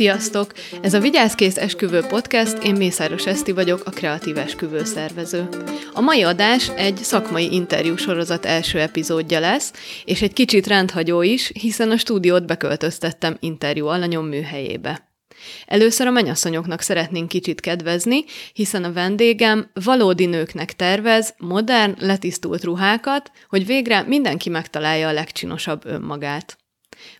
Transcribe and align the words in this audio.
Sziasztok! 0.00 0.52
Ez 0.82 0.94
a 0.94 1.00
Vigyázkész 1.00 1.56
Esküvő 1.56 2.00
Podcast, 2.00 2.62
én 2.62 2.74
Mészáros 2.74 3.26
Eszti 3.26 3.52
vagyok, 3.52 3.82
a 3.84 3.90
kreatív 3.90 4.38
esküvő 4.38 4.84
szervező. 4.84 5.48
A 5.92 6.00
mai 6.00 6.22
adás 6.22 6.70
egy 6.76 6.96
szakmai 6.96 7.54
interjú 7.54 7.96
sorozat 7.96 8.44
első 8.44 8.78
epizódja 8.78 9.40
lesz, 9.40 9.72
és 10.04 10.22
egy 10.22 10.32
kicsit 10.32 10.66
rendhagyó 10.66 11.22
is, 11.22 11.50
hiszen 11.60 11.90
a 11.90 11.96
stúdiót 11.96 12.46
beköltöztettem 12.46 13.36
interjú 13.40 13.86
alanyom 13.86 14.26
műhelyébe. 14.26 15.09
Először 15.66 16.06
a 16.06 16.10
mennyasszonyoknak 16.10 16.80
szeretnénk 16.80 17.28
kicsit 17.28 17.60
kedvezni, 17.60 18.24
hiszen 18.52 18.84
a 18.84 18.92
vendégem 18.92 19.70
valódi 19.84 20.26
nőknek 20.26 20.76
tervez 20.76 21.34
modern, 21.38 21.94
letisztult 21.98 22.64
ruhákat, 22.64 23.30
hogy 23.48 23.66
végre 23.66 24.02
mindenki 24.02 24.48
megtalálja 24.48 25.08
a 25.08 25.12
legcsinosabb 25.12 25.86
önmagát. 25.86 26.58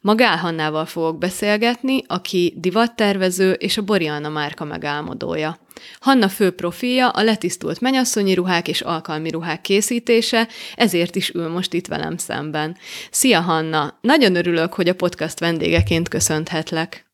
Magál 0.01 0.37
Hannával 0.37 0.87
fogok 0.87 1.19
beszélgetni, 1.19 2.03
aki 2.07 2.55
divattervező 2.57 3.53
és 3.53 3.77
a 3.77 3.83
Boriana 3.83 4.29
márka 4.29 4.65
megálmodója. 4.65 5.59
Hanna 6.01 6.29
fő 6.29 6.51
profilja 6.51 7.09
a 7.09 7.23
letisztult 7.23 7.81
menyasszonyi 7.81 8.35
ruhák 8.35 8.69
és 8.69 8.81
alkalmi 8.81 9.31
ruhák 9.31 9.61
készítése, 9.61 10.49
ezért 10.75 11.17
is 11.17 11.31
ül 11.31 11.49
most 11.49 11.73
itt 11.73 11.87
velem 11.87 12.17
szemben. 12.17 12.77
Szia 13.11 13.41
Hanna! 13.41 13.99
Nagyon 14.01 14.37
örülök, 14.37 14.73
hogy 14.73 14.89
a 14.89 14.95
podcast 14.95 15.39
vendégeként 15.39 16.09
köszönhetlek. 16.09 17.10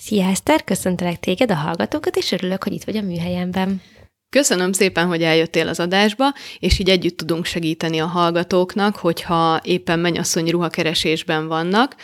Szia 0.00 0.26
Eszter, 0.26 0.64
köszöntelek 0.64 1.20
téged, 1.20 1.50
a 1.50 1.54
hallgatókat, 1.54 2.16
és 2.16 2.32
örülök, 2.32 2.64
hogy 2.64 2.72
itt 2.72 2.84
vagy 2.84 2.96
a 2.96 3.02
műhelyemben. 3.02 3.82
Köszönöm 4.30 4.72
szépen, 4.72 5.06
hogy 5.06 5.22
eljöttél 5.22 5.68
az 5.68 5.80
adásba, 5.80 6.24
és 6.58 6.78
így 6.78 6.90
együtt 6.90 7.16
tudunk 7.16 7.44
segíteni 7.44 7.98
a 7.98 8.06
hallgatóknak, 8.06 8.96
hogyha 8.96 9.60
éppen 9.62 9.98
mennyasszony 9.98 10.50
ruhakeresésben 10.50 11.48
vannak, 11.48 11.96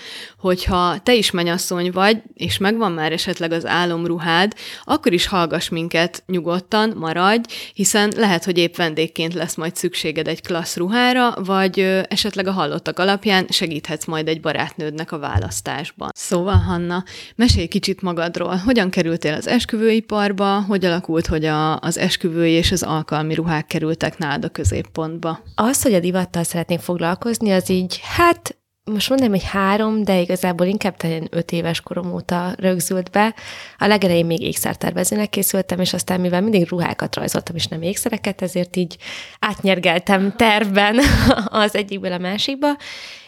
hogyha 0.45 0.99
te 1.03 1.15
is 1.15 1.31
mennyasszony 1.31 1.91
vagy, 1.91 2.23
és 2.35 2.59
megvan 2.59 2.93
már 2.93 3.13
esetleg 3.13 3.53
az 3.53 3.67
álomruhád, 3.67 4.53
akkor 4.85 5.13
is 5.13 5.27
hallgass 5.27 5.69
minket 5.69 6.23
nyugodtan, 6.27 6.93
maradj, 6.97 7.53
hiszen 7.75 8.13
lehet, 8.17 8.45
hogy 8.45 8.59
épp 8.59 8.77
vendégként 8.77 9.35
lesz 9.35 9.55
majd 9.55 9.77
szükséged 9.77 10.29
egy 10.29 10.43
klassz 10.43 10.77
ruhára, 10.77 11.35
vagy 11.45 11.79
esetleg 12.09 12.47
a 12.47 12.53
hallottak 12.53 12.99
alapján 12.99 13.47
segíthetsz 13.49 14.05
majd 14.05 14.29
egy 14.29 14.41
barátnődnek 14.41 15.13
a 15.13 15.19
választásban. 15.19 16.11
Szóval, 16.15 16.59
Hanna, 16.59 17.05
mesélj 17.37 17.67
kicsit 17.67 18.03
magadról. 18.03 18.57
Hogyan 18.57 18.91
kerültél 18.91 19.35
az 19.35 19.47
esküvőiparba, 19.47 20.61
hogy 20.61 20.85
alakult, 20.85 21.27
hogy 21.27 21.45
a, 21.45 21.79
az 21.81 21.99
esküvői 21.99 22.53
és 22.53 22.73
az 22.73 22.83
alkalmi 22.83 23.35
ruhák 23.35 23.67
kerültek 23.67 24.19
nálad 24.19 24.45
a 24.45 24.49
középpontba? 24.49 25.41
Az, 25.55 25.83
hogy 25.83 25.95
a 25.95 26.01
divattal 26.01 26.43
szeretnék 26.43 26.81
foglalkozni, 26.81 27.53
az 27.53 27.71
így, 27.71 28.01
hát 28.03 28.57
most 28.85 29.09
mondom, 29.09 29.31
hogy 29.31 29.45
három, 29.45 30.03
de 30.03 30.21
igazából 30.21 30.67
inkább 30.67 30.97
talán 30.97 31.29
öt 31.31 31.53
éves 31.53 31.81
korom 31.81 32.13
óta 32.13 32.55
rögzült 32.59 33.11
be. 33.11 33.35
A 33.79 33.87
legelején 33.87 34.27
még 34.27 34.41
ékszertervezőnek 34.41 35.31
készültem, 35.31 35.81
és 35.81 35.93
aztán 35.93 36.21
mivel 36.21 36.41
mindig 36.41 36.69
ruhákat 36.69 37.17
rajzoltam, 37.17 37.57
és 37.57 37.67
nem 37.67 37.83
ékszereket, 37.83 38.43
ezért 38.43 38.77
így 38.77 38.97
átnyergeltem 39.39 40.33
tervben 40.37 40.99
az 41.65 41.75
egyikből 41.75 42.13
a 42.13 42.19
másikba, 42.19 42.77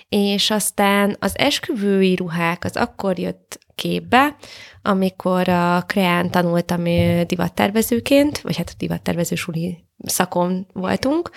és 0.08 0.50
aztán 0.50 1.16
az 1.18 1.38
esküvői 1.38 2.14
ruhák 2.14 2.64
az 2.64 2.76
akkor 2.76 3.18
jött 3.18 3.58
képbe, 3.74 4.36
amikor 4.82 5.48
a 5.48 5.82
Kreán 5.86 6.30
tanultam 6.30 6.82
divattervezőként, 7.26 8.40
vagy 8.40 8.56
hát 8.56 8.70
a 8.72 8.76
divattervező 8.78 9.34
suli 9.34 9.84
szakon 10.04 10.66
voltunk, 10.72 11.30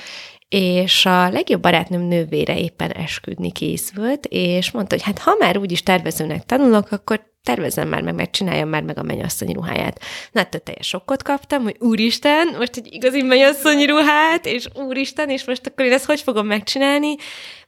és 0.49 1.05
a 1.05 1.29
legjobb 1.29 1.61
barátnőm 1.61 2.07
nővére 2.07 2.59
éppen 2.59 2.91
esküdni 2.91 3.51
készült, 3.51 4.25
és 4.29 4.71
mondta, 4.71 4.95
hogy 4.95 5.03
hát 5.03 5.19
ha 5.19 5.35
már 5.39 5.57
úgyis 5.57 5.83
tervezőnek 5.83 6.45
tanulok, 6.45 6.91
akkor 6.91 7.27
tervezem 7.43 7.87
már 7.87 8.01
meg, 8.01 8.15
meg 8.15 8.29
csináljam 8.29 8.69
már 8.69 8.83
meg 8.83 8.97
a 8.97 9.03
mennyasszonyi 9.03 9.53
ruháját. 9.53 10.01
Na, 10.31 10.39
hát 10.39 10.63
teljes 10.63 10.87
sokkot 10.87 11.23
kaptam, 11.23 11.63
hogy 11.63 11.75
úristen, 11.79 12.47
most 12.57 12.77
egy 12.77 12.93
igazi 12.93 13.21
mennyasszonyi 13.21 13.85
ruhát, 13.85 14.45
és 14.45 14.67
úristen, 14.73 15.29
és 15.29 15.45
most 15.45 15.67
akkor 15.67 15.85
én 15.85 15.91
ezt 15.91 16.05
hogy 16.05 16.21
fogom 16.21 16.47
megcsinálni? 16.47 17.15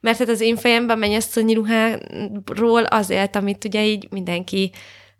Mert 0.00 0.18
hát 0.18 0.28
az 0.28 0.40
én 0.40 0.56
fejemben 0.56 0.96
a 0.96 1.00
mennyasszonyi 1.00 1.54
ruháról 1.54 2.82
azért, 2.82 3.36
amit 3.36 3.64
ugye 3.64 3.84
így 3.84 4.06
mindenki 4.10 4.70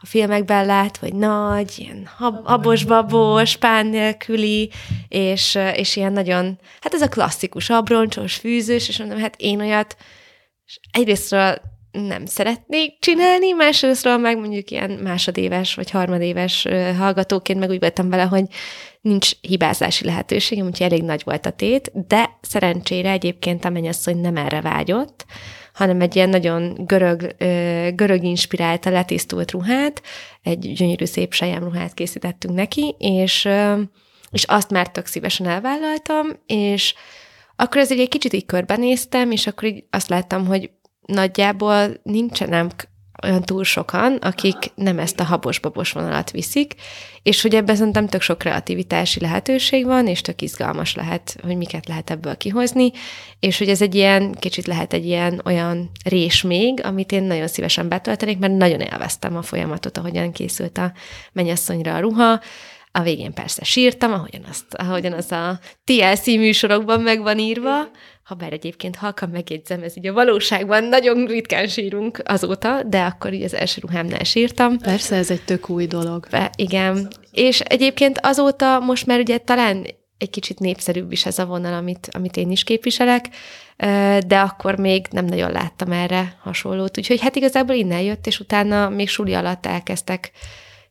a 0.02 0.06
filmekben 0.06 0.66
lát, 0.66 0.98
vagy 0.98 1.14
nagy, 1.14 1.74
ilyen 1.76 2.08
hab- 2.16 2.46
habos-babos, 2.46 3.56
pán 3.56 3.86
nélküli, 3.86 4.70
és, 5.08 5.58
és 5.74 5.96
ilyen 5.96 6.12
nagyon, 6.12 6.58
hát 6.80 6.94
ez 6.94 7.02
a 7.02 7.08
klasszikus 7.08 7.70
abroncsos, 7.70 8.34
fűzős, 8.34 8.88
és 8.88 8.98
mondom, 8.98 9.18
hát 9.18 9.34
én 9.38 9.60
olyat 9.60 9.96
egyrésztről 10.92 11.60
nem 11.92 12.26
szeretnék 12.26 12.98
csinálni, 12.98 13.52
másrésztről 13.52 14.16
meg 14.16 14.38
mondjuk 14.38 14.70
ilyen 14.70 14.90
másodéves 14.90 15.74
vagy 15.74 15.90
harmadéves 15.90 16.66
hallgatóként 16.98 17.58
meg 17.58 17.70
úgy 17.70 17.80
voltam 17.80 18.08
vele, 18.08 18.22
hogy 18.22 18.44
nincs 19.00 19.30
hibázási 19.40 20.04
lehetőségem, 20.04 20.66
úgyhogy 20.66 20.86
elég 20.86 21.02
nagy 21.02 21.22
volt 21.24 21.46
a 21.46 21.50
tét, 21.50 21.92
de 22.06 22.38
szerencsére 22.40 23.10
egyébként 23.10 23.64
a 23.64 23.70
mennyasszony 23.70 24.20
nem 24.20 24.36
erre 24.36 24.60
vágyott, 24.60 25.24
hanem 25.72 26.00
egy 26.00 26.16
ilyen 26.16 26.28
nagyon 26.28 26.74
görög, 26.86 27.34
görög 27.94 28.24
inspirálta, 28.24 28.90
letisztult 28.90 29.50
ruhát, 29.50 30.02
egy 30.42 30.72
gyönyörű 30.72 31.04
szép 31.04 31.34
ruhát 31.58 31.94
készítettünk 31.94 32.54
neki, 32.54 32.94
és, 32.98 33.48
és 34.30 34.44
azt 34.44 34.70
már 34.70 34.90
tök 34.90 35.06
szívesen 35.06 35.46
elvállaltam, 35.46 36.26
és 36.46 36.94
akkor 37.56 37.80
ezért 37.80 38.00
egy 38.00 38.08
kicsit 38.08 38.32
így 38.32 38.46
körbenéztem, 38.46 39.30
és 39.30 39.46
akkor 39.46 39.68
így 39.68 39.84
azt 39.90 40.08
láttam, 40.08 40.46
hogy 40.46 40.70
nagyjából 41.06 42.00
nincsenek 42.02 42.91
olyan 43.22 43.42
túl 43.42 43.64
sokan, 43.64 44.14
akik 44.14 44.56
nem 44.74 44.98
ezt 44.98 45.20
a 45.20 45.24
habos-babos 45.24 45.92
vonalat 45.92 46.30
viszik, 46.30 46.74
és 47.22 47.42
hogy 47.42 47.54
ebben 47.54 47.76
szerintem 47.76 48.06
tök 48.06 48.20
sok 48.20 48.38
kreativitási 48.38 49.20
lehetőség 49.20 49.84
van, 49.84 50.06
és 50.06 50.20
tök 50.20 50.42
izgalmas 50.42 50.94
lehet, 50.94 51.36
hogy 51.42 51.56
miket 51.56 51.86
lehet 51.86 52.10
ebből 52.10 52.36
kihozni, 52.36 52.90
és 53.40 53.58
hogy 53.58 53.68
ez 53.68 53.82
egy 53.82 53.94
ilyen, 53.94 54.34
kicsit 54.34 54.66
lehet 54.66 54.92
egy 54.92 55.06
ilyen 55.06 55.40
olyan 55.44 55.90
rés 56.04 56.42
még, 56.42 56.84
amit 56.84 57.12
én 57.12 57.22
nagyon 57.22 57.48
szívesen 57.48 57.88
betöltenék, 57.88 58.38
mert 58.38 58.56
nagyon 58.56 58.80
élveztem 58.80 59.36
a 59.36 59.42
folyamatot, 59.42 59.98
ahogyan 59.98 60.32
készült 60.32 60.78
a 60.78 60.92
mennyasszonyra 61.32 61.94
a 61.94 62.00
ruha, 62.00 62.40
a 62.94 63.02
végén 63.02 63.32
persze 63.32 63.64
sírtam, 63.64 64.12
ahogyan, 64.12 64.44
azt, 64.48 64.74
ahogyan 64.74 65.12
az 65.12 65.32
a 65.32 65.58
TLC 65.84 66.26
műsorokban 66.26 67.00
meg 67.00 67.22
van 67.22 67.38
írva, 67.38 67.88
ha 68.32 68.38
bár 68.38 68.52
egyébként 68.52 68.96
halkan 68.96 69.28
megjegyzem, 69.28 69.82
ez 69.82 69.96
így 69.96 70.06
a 70.06 70.12
valóságban 70.12 70.84
nagyon 70.84 71.26
ritkán 71.26 71.66
sírunk 71.66 72.22
azóta, 72.24 72.82
de 72.82 73.02
akkor 73.02 73.32
így 73.32 73.42
az 73.42 73.54
első 73.54 73.80
ruhámnál 73.80 74.24
sírtam. 74.24 74.78
Persze, 74.78 75.16
ez 75.16 75.30
egy 75.30 75.42
tök 75.44 75.68
új 75.68 75.86
dolog. 75.86 76.26
Be, 76.30 76.50
igen. 76.56 77.08
És 77.32 77.60
egyébként 77.60 78.18
azóta 78.22 78.80
most 78.80 79.06
már 79.06 79.18
ugye 79.18 79.38
talán 79.38 79.86
egy 80.18 80.30
kicsit 80.30 80.58
népszerűbb 80.58 81.12
is 81.12 81.26
ez 81.26 81.38
a 81.38 81.46
vonal, 81.46 81.74
amit, 81.74 82.08
amit 82.12 82.36
én 82.36 82.50
is 82.50 82.64
képviselek, 82.64 83.28
de 84.26 84.40
akkor 84.40 84.76
még 84.78 85.06
nem 85.10 85.24
nagyon 85.24 85.50
láttam 85.50 85.92
erre 85.92 86.36
hasonlót. 86.42 86.98
Úgyhogy 86.98 87.20
hát 87.20 87.36
igazából 87.36 87.74
innen 87.74 88.00
jött, 88.00 88.26
és 88.26 88.40
utána 88.40 88.88
még 88.88 89.08
suli 89.08 89.34
alatt 89.34 89.66
elkezdtek 89.66 90.30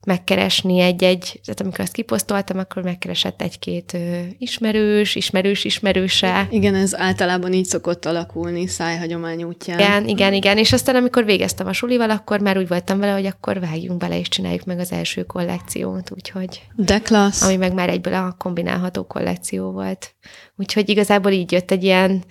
megkeresni 0.06 0.80
egy-egy, 0.80 1.40
tehát 1.44 1.62
amikor 1.62 1.80
azt 1.80 1.92
kiposztoltam, 1.92 2.58
akkor 2.58 2.84
megkeresett 2.84 3.42
egy-két 3.42 3.98
ismerős, 4.38 5.16
ismerős, 5.16 5.64
ismerőse. 5.64 6.48
Igen, 6.50 6.76
ez 6.76 6.96
általában 6.96 7.54
így 7.54 7.66
szokott 7.66 8.06
alakulni 8.06 8.68
szájhagyomány 8.68 9.44
útján. 9.44 9.80
Igen, 9.80 10.08
igen, 10.08 10.34
igen, 10.34 10.58
és 10.58 10.74
aztán 10.74 10.96
amikor 10.96 11.26
végeztem 11.26 11.68
a 11.68 11.74
sulival, 11.74 12.10
akkor 12.10 12.40
már 12.40 12.58
úgy 12.58 12.68
voltam 12.68 13.00
vele, 13.00 13.12
hogy 13.12 13.26
akkor 13.26 13.60
vágjunk 13.60 14.00
bele, 14.00 14.20
és 14.20 14.28
csináljuk 14.28 14.66
meg 14.66 14.80
az 14.80 14.92
első 14.92 15.24
kollekciót, 15.24 16.12
úgyhogy... 16.12 16.62
De 16.76 17.00
klassz. 17.00 17.42
Ami 17.42 17.56
meg 17.56 17.74
már 17.74 17.90
egyből 17.90 18.14
a 18.14 18.36
kombinálható 18.38 19.04
kollekció 19.04 19.72
volt. 19.72 20.16
Úgyhogy 20.56 20.90
igazából 20.90 21.32
így 21.32 21.52
jött 21.52 21.72
egy 21.72 21.84
ilyen 21.84 22.24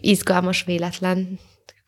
izgalmas 0.00 0.64
véletlen 0.64 1.38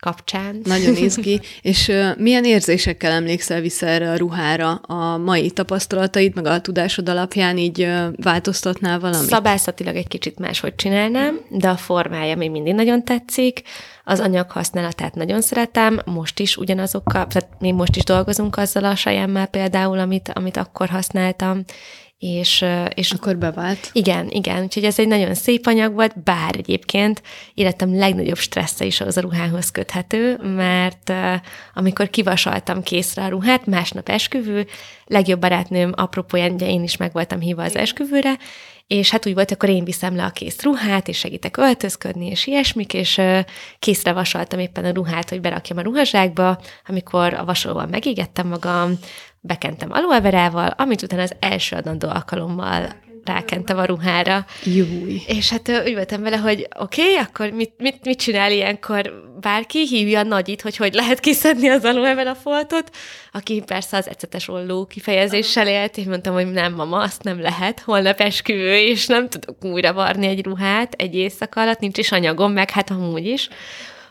kapcsán. 0.00 0.60
Nagyon 0.64 0.96
izgi. 1.06 1.40
És 1.62 1.88
uh, 1.88 2.16
milyen 2.16 2.44
érzésekkel 2.44 3.12
emlékszel 3.12 3.60
vissza 3.60 3.86
erre 3.86 4.10
a 4.10 4.16
ruhára? 4.16 4.72
A 4.74 5.16
mai 5.16 5.50
tapasztalataid, 5.50 6.34
meg 6.34 6.46
a 6.46 6.60
tudásod 6.60 7.08
alapján 7.08 7.58
így 7.58 7.82
uh, 7.82 8.06
változtatnál 8.16 9.00
valamit? 9.00 9.28
Szabászatilag 9.28 9.96
egy 9.96 10.08
kicsit 10.08 10.38
máshogy 10.38 10.74
csinálnám, 10.74 11.40
de 11.50 11.68
a 11.68 11.76
formája 11.76 12.36
még 12.36 12.50
mindig 12.50 12.74
nagyon 12.74 13.04
tetszik. 13.04 13.62
Az 14.04 14.20
anyag 14.20 14.50
használatát 14.50 15.14
nagyon 15.14 15.40
szeretem, 15.40 16.00
most 16.04 16.38
is 16.38 16.56
ugyanazokkal, 16.56 17.26
tehát 17.26 17.48
mi 17.58 17.70
most 17.72 17.96
is 17.96 18.04
dolgozunk 18.04 18.56
azzal 18.56 18.84
a 18.84 18.94
sajámmel 18.94 19.46
például, 19.46 19.98
amit, 19.98 20.30
amit 20.34 20.56
akkor 20.56 20.88
használtam, 20.88 21.64
és, 22.18 22.64
és 22.94 23.12
akkor 23.12 23.36
bevált. 23.36 23.90
Igen, 23.92 24.28
igen, 24.30 24.62
úgyhogy 24.62 24.84
ez 24.84 24.98
egy 24.98 25.08
nagyon 25.08 25.34
szép 25.34 25.66
anyag 25.66 25.94
volt, 25.94 26.22
bár 26.22 26.54
egyébként 26.56 27.22
életem 27.54 27.98
legnagyobb 27.98 28.36
stressze 28.36 28.84
is 28.84 29.00
az 29.00 29.16
a 29.16 29.20
ruhához 29.20 29.70
köthető, 29.70 30.36
mert 30.36 31.12
amikor 31.74 32.10
kivasaltam 32.10 32.82
készre 32.82 33.24
a 33.24 33.28
ruhát, 33.28 33.66
másnap 33.66 34.08
esküvő, 34.08 34.66
legjobb 35.06 35.40
barátnőm 35.40 35.92
apropóján, 35.96 36.52
ugye 36.52 36.68
én 36.68 36.82
is 36.82 36.96
meg 36.96 37.12
voltam 37.12 37.40
hívva 37.40 37.62
az 37.62 37.76
esküvőre, 37.76 38.38
és 38.88 39.10
hát 39.10 39.26
úgy 39.26 39.34
volt, 39.34 39.50
akkor 39.50 39.68
én 39.68 39.84
viszem 39.84 40.16
le 40.16 40.24
a 40.24 40.30
kész 40.30 40.62
ruhát, 40.62 41.08
és 41.08 41.18
segítek 41.18 41.56
öltözködni, 41.56 42.26
és 42.26 42.46
ilyesmik, 42.46 42.94
és 42.94 43.20
készre 43.78 44.12
vasaltam 44.12 44.58
éppen 44.58 44.84
a 44.84 44.92
ruhát, 44.92 45.28
hogy 45.28 45.40
berakjam 45.40 45.78
a 45.78 45.82
ruhazsákba, 45.82 46.58
amikor 46.86 47.34
a 47.34 47.44
vasolóval 47.44 47.86
megégettem 47.86 48.48
magam, 48.48 48.98
bekentem 49.40 49.92
aloeverával, 49.92 50.74
amit 50.76 51.02
utána 51.02 51.22
az 51.22 51.34
első 51.40 51.76
adandó 51.76 52.08
alkalommal 52.08 53.06
rákentem 53.28 53.78
a 53.78 53.84
ruhára. 53.84 54.46
Júj. 54.64 55.22
És 55.26 55.50
hát 55.50 55.70
úgy 55.86 55.94
voltam 55.94 56.22
vele, 56.22 56.36
hogy 56.36 56.68
oké, 56.78 57.02
okay, 57.02 57.14
akkor 57.14 57.50
mit, 57.50 57.72
mit, 57.78 58.04
mit 58.04 58.18
csinál 58.18 58.52
ilyenkor 58.52 59.12
bárki? 59.40 59.86
Hívja 59.86 60.18
a 60.18 60.22
nagyit, 60.22 60.62
hogy 60.62 60.76
hogy 60.76 60.94
lehet 60.94 61.20
kiszedni 61.20 61.68
az 61.68 61.84
aloe 61.84 62.30
a 62.30 62.34
foltot, 62.34 62.90
aki 63.32 63.62
persze 63.66 63.96
az 63.96 64.08
ecetes 64.08 64.48
olló 64.48 64.86
kifejezéssel 64.86 65.68
élt, 65.68 65.96
és 65.96 66.04
mondtam, 66.04 66.34
hogy 66.34 66.50
nem, 66.50 66.74
mama, 66.74 66.98
azt 66.98 67.22
nem 67.22 67.40
lehet, 67.40 67.80
holnap 67.80 68.20
esküvő, 68.20 68.76
és 68.76 69.06
nem 69.06 69.28
tudok 69.28 69.64
újra 69.64 69.92
varni 69.92 70.26
egy 70.26 70.44
ruhát 70.44 70.92
egy 70.92 71.14
éjszaka 71.14 71.60
alatt, 71.60 71.78
nincs 71.78 71.98
is 71.98 72.12
anyagom, 72.12 72.52
meg 72.52 72.70
hát 72.70 72.90
amúgy 72.90 73.26
is. 73.26 73.48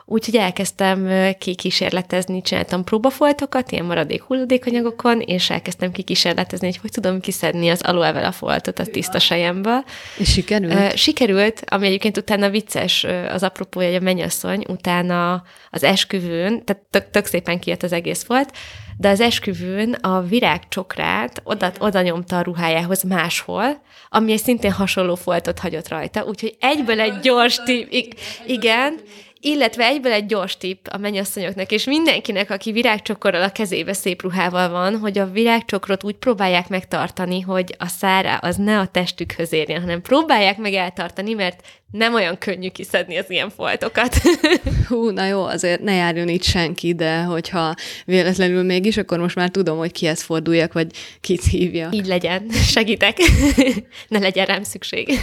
Úgyhogy 0.09 0.36
elkezdtem 0.36 1.09
kikísérletezni, 1.39 2.42
csináltam 2.42 2.83
próbafoltokat, 2.83 3.71
ilyen 3.71 3.86
maradék 3.86 4.21
hulladékanyagokon, 4.21 5.19
és 5.19 5.50
elkezdtem 5.50 5.92
kikísérletezni, 5.92 6.68
hogy 6.68 6.77
hogy 6.77 6.92
tudom 6.92 7.19
kiszedni 7.19 7.69
az 7.69 7.81
aloe 7.81 8.31
foltot 8.31 8.80
a 8.80 8.86
tiszta 8.86 9.19
sejemből. 9.19 9.83
És 10.18 10.31
sikerült? 10.31 10.98
Sikerült, 10.98 11.63
ami 11.65 11.88
egyébként 11.88 12.18
utána 12.18 12.50
vicces, 12.50 13.06
az 13.30 13.44
apropója, 13.44 13.88
hogy 13.88 13.95
a 13.95 14.04
mennyasszony 14.04 14.65
utána 14.68 15.44
az 15.69 15.83
esküvőn, 15.83 16.65
tehát 16.65 16.83
tök, 16.89 17.10
tök 17.12 17.25
szépen 17.25 17.60
kijött 17.60 17.83
az 17.83 17.92
egész 17.92 18.24
volt, 18.24 18.51
de 18.98 19.10
az 19.10 19.19
esküvőn 19.19 19.94
a 19.94 20.21
virágcsokrát 20.21 21.42
oda, 21.44 21.71
oda 21.80 22.01
nyomta 22.01 22.38
a 22.38 22.42
ruhájához 22.42 23.03
máshol, 23.03 23.81
ami 24.10 24.31
egy 24.31 24.44
szintén 24.44 24.71
hasonló 24.71 25.15
foltot 25.15 25.60
hagyott 25.60 25.88
rajta, 25.88 26.24
úgyhogy 26.24 26.56
egyből 26.60 27.00
egy 27.00 27.19
gyors 27.19 27.60
tip, 27.65 28.15
igen, 28.45 29.00
illetve 29.39 29.86
egyből 29.86 30.12
egy 30.12 30.25
gyors 30.25 30.57
tipp 30.57 30.86
a 30.88 30.98
mennyasszonyoknak, 30.98 31.72
és 31.72 31.84
mindenkinek, 31.84 32.50
aki 32.50 32.72
virágcsokorral 32.72 33.44
a 33.44 33.51
kezébe 33.51 33.94
szép 33.94 34.22
ruhával 34.22 34.69
van, 34.69 34.98
hogy 34.98 35.18
a 35.18 35.31
virágcsokrot 35.31 36.04
úgy 36.04 36.16
próbálják 36.16 36.69
megtartani, 36.69 37.42
hogy 37.42 37.75
a 37.78 37.88
szára 37.88 38.36
az 38.36 38.56
ne 38.56 38.80
a 38.80 38.88
testükhöz 38.88 39.54
érjen, 39.54 39.81
hanem 39.81 40.01
próbálják 40.01 40.57
meg 40.57 40.74
eltartani, 40.74 41.34
mert 41.34 41.62
nem 41.92 42.13
olyan 42.13 42.38
könnyű 42.38 42.69
kiszedni 42.69 43.18
az 43.18 43.30
ilyen 43.30 43.50
foltokat. 43.50 44.16
Hú, 44.88 45.10
na 45.10 45.25
jó, 45.25 45.45
azért 45.45 45.81
ne 45.81 45.94
járjon 45.94 46.28
itt 46.28 46.44
senki, 46.44 46.94
de 46.94 47.22
hogyha 47.22 47.75
véletlenül 48.06 48.63
mégis, 48.63 48.98
akkor 48.98 49.19
most 49.19 49.36
már 49.36 49.50
tudom, 49.50 49.78
hogy 49.78 49.92
kihez 49.92 50.22
forduljak, 50.22 50.74
vagy 50.74 50.88
kit 51.22 51.44
hívja. 51.44 51.89
Így 51.92 52.06
legyen, 52.06 52.50
segítek. 52.50 53.18
ne 54.07 54.19
legyen 54.19 54.45
rám 54.45 54.63
szükség. 54.63 55.19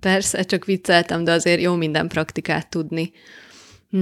Persze, 0.00 0.42
csak 0.42 0.64
vicceltem, 0.64 1.24
de 1.24 1.32
azért 1.32 1.60
jó 1.60 1.74
minden 1.74 2.08
praktikát 2.08 2.68
tudni. 2.68 3.12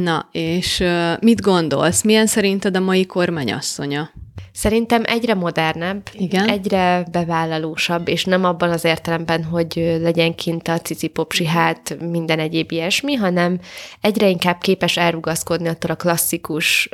Na, 0.03 0.29
és 0.33 0.85
mit 1.21 1.41
gondolsz? 1.41 2.03
Milyen 2.03 2.27
szerinted 2.27 2.77
a 2.77 2.81
mai 2.81 3.07
kormányasszonya? 3.07 4.11
Szerintem 4.53 5.03
egyre 5.05 5.35
modernebb, 5.35 6.03
Igen? 6.13 6.49
egyre 6.49 7.07
bevállalósabb, 7.11 8.09
és 8.09 8.25
nem 8.25 8.45
abban 8.45 8.71
az 8.71 8.85
értelemben, 8.85 9.45
hogy 9.45 9.97
legyen 10.01 10.35
kint 10.35 10.69
a 10.69 10.79
cici 10.79 11.07
popsi 11.09 11.47
hát 11.47 11.97
minden 12.01 12.39
egyéb 12.39 12.73
ilyesmi, 12.73 13.15
hanem 13.15 13.61
egyre 14.01 14.29
inkább 14.29 14.59
képes 14.59 14.97
elrugaszkodni 14.97 15.69
attól 15.69 15.91
a 15.91 15.97
klasszikus 15.97 16.89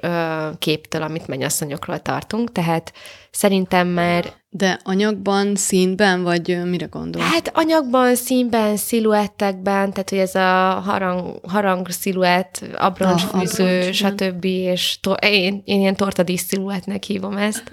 képtől, 0.58 1.02
amit 1.02 1.26
mennyasszonyokról 1.26 1.98
tartunk, 1.98 2.52
tehát 2.52 2.92
szerintem 3.30 3.88
már 3.88 4.39
de 4.52 4.78
anyagban, 4.82 5.56
színben, 5.56 6.22
vagy 6.22 6.64
mire 6.64 6.86
gondol? 6.86 7.22
Hát 7.22 7.50
anyagban, 7.54 8.14
színben, 8.14 8.76
sziluettekben, 8.76 9.90
tehát 9.90 10.10
hogy 10.10 10.18
ez 10.18 10.34
a 10.34 10.80
harang, 10.80 11.40
harang 11.48 11.90
sziluett, 11.90 12.64
abroncsfűző, 12.76 13.78
ah, 13.78 13.92
stb. 13.92 14.44
És 14.44 14.98
to- 15.00 15.24
én, 15.24 15.62
én 15.64 15.80
ilyen 15.80 15.96
tortadísz 15.96 16.46
sziluettnek 16.46 17.02
hívom 17.02 17.36
ezt. 17.36 17.70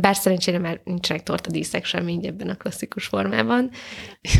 Bár 0.00 0.16
szerencsére 0.16 0.58
már 0.58 0.80
nincsenek 0.84 1.22
tortadíszek 1.22 1.84
sem 1.84 2.08
így 2.08 2.26
ebben 2.26 2.48
a 2.48 2.54
klasszikus 2.54 3.06
formában. 3.06 3.70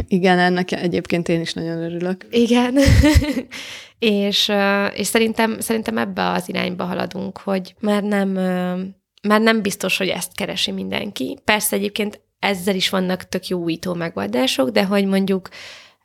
Igen, 0.08 0.38
ennek 0.38 0.72
egyébként 0.72 1.28
én 1.28 1.40
is 1.40 1.52
nagyon 1.52 1.82
örülök. 1.82 2.26
Igen. 2.30 2.74
és, 3.98 4.52
és 4.94 5.06
szerintem, 5.06 5.60
szerintem 5.60 5.98
ebbe 5.98 6.30
az 6.30 6.48
irányba 6.48 6.84
haladunk, 6.84 7.38
hogy 7.38 7.74
már 7.80 8.02
nem 8.02 8.38
már 9.22 9.40
nem 9.40 9.62
biztos, 9.62 9.96
hogy 9.96 10.08
ezt 10.08 10.34
keresi 10.34 10.70
mindenki. 10.70 11.38
Persze 11.44 11.76
egyébként 11.76 12.20
ezzel 12.38 12.74
is 12.74 12.88
vannak 12.88 13.28
tök 13.28 13.46
jó 13.46 13.58
újító 13.58 13.94
megoldások, 13.94 14.68
de 14.68 14.84
hogy 14.84 15.06
mondjuk 15.06 15.48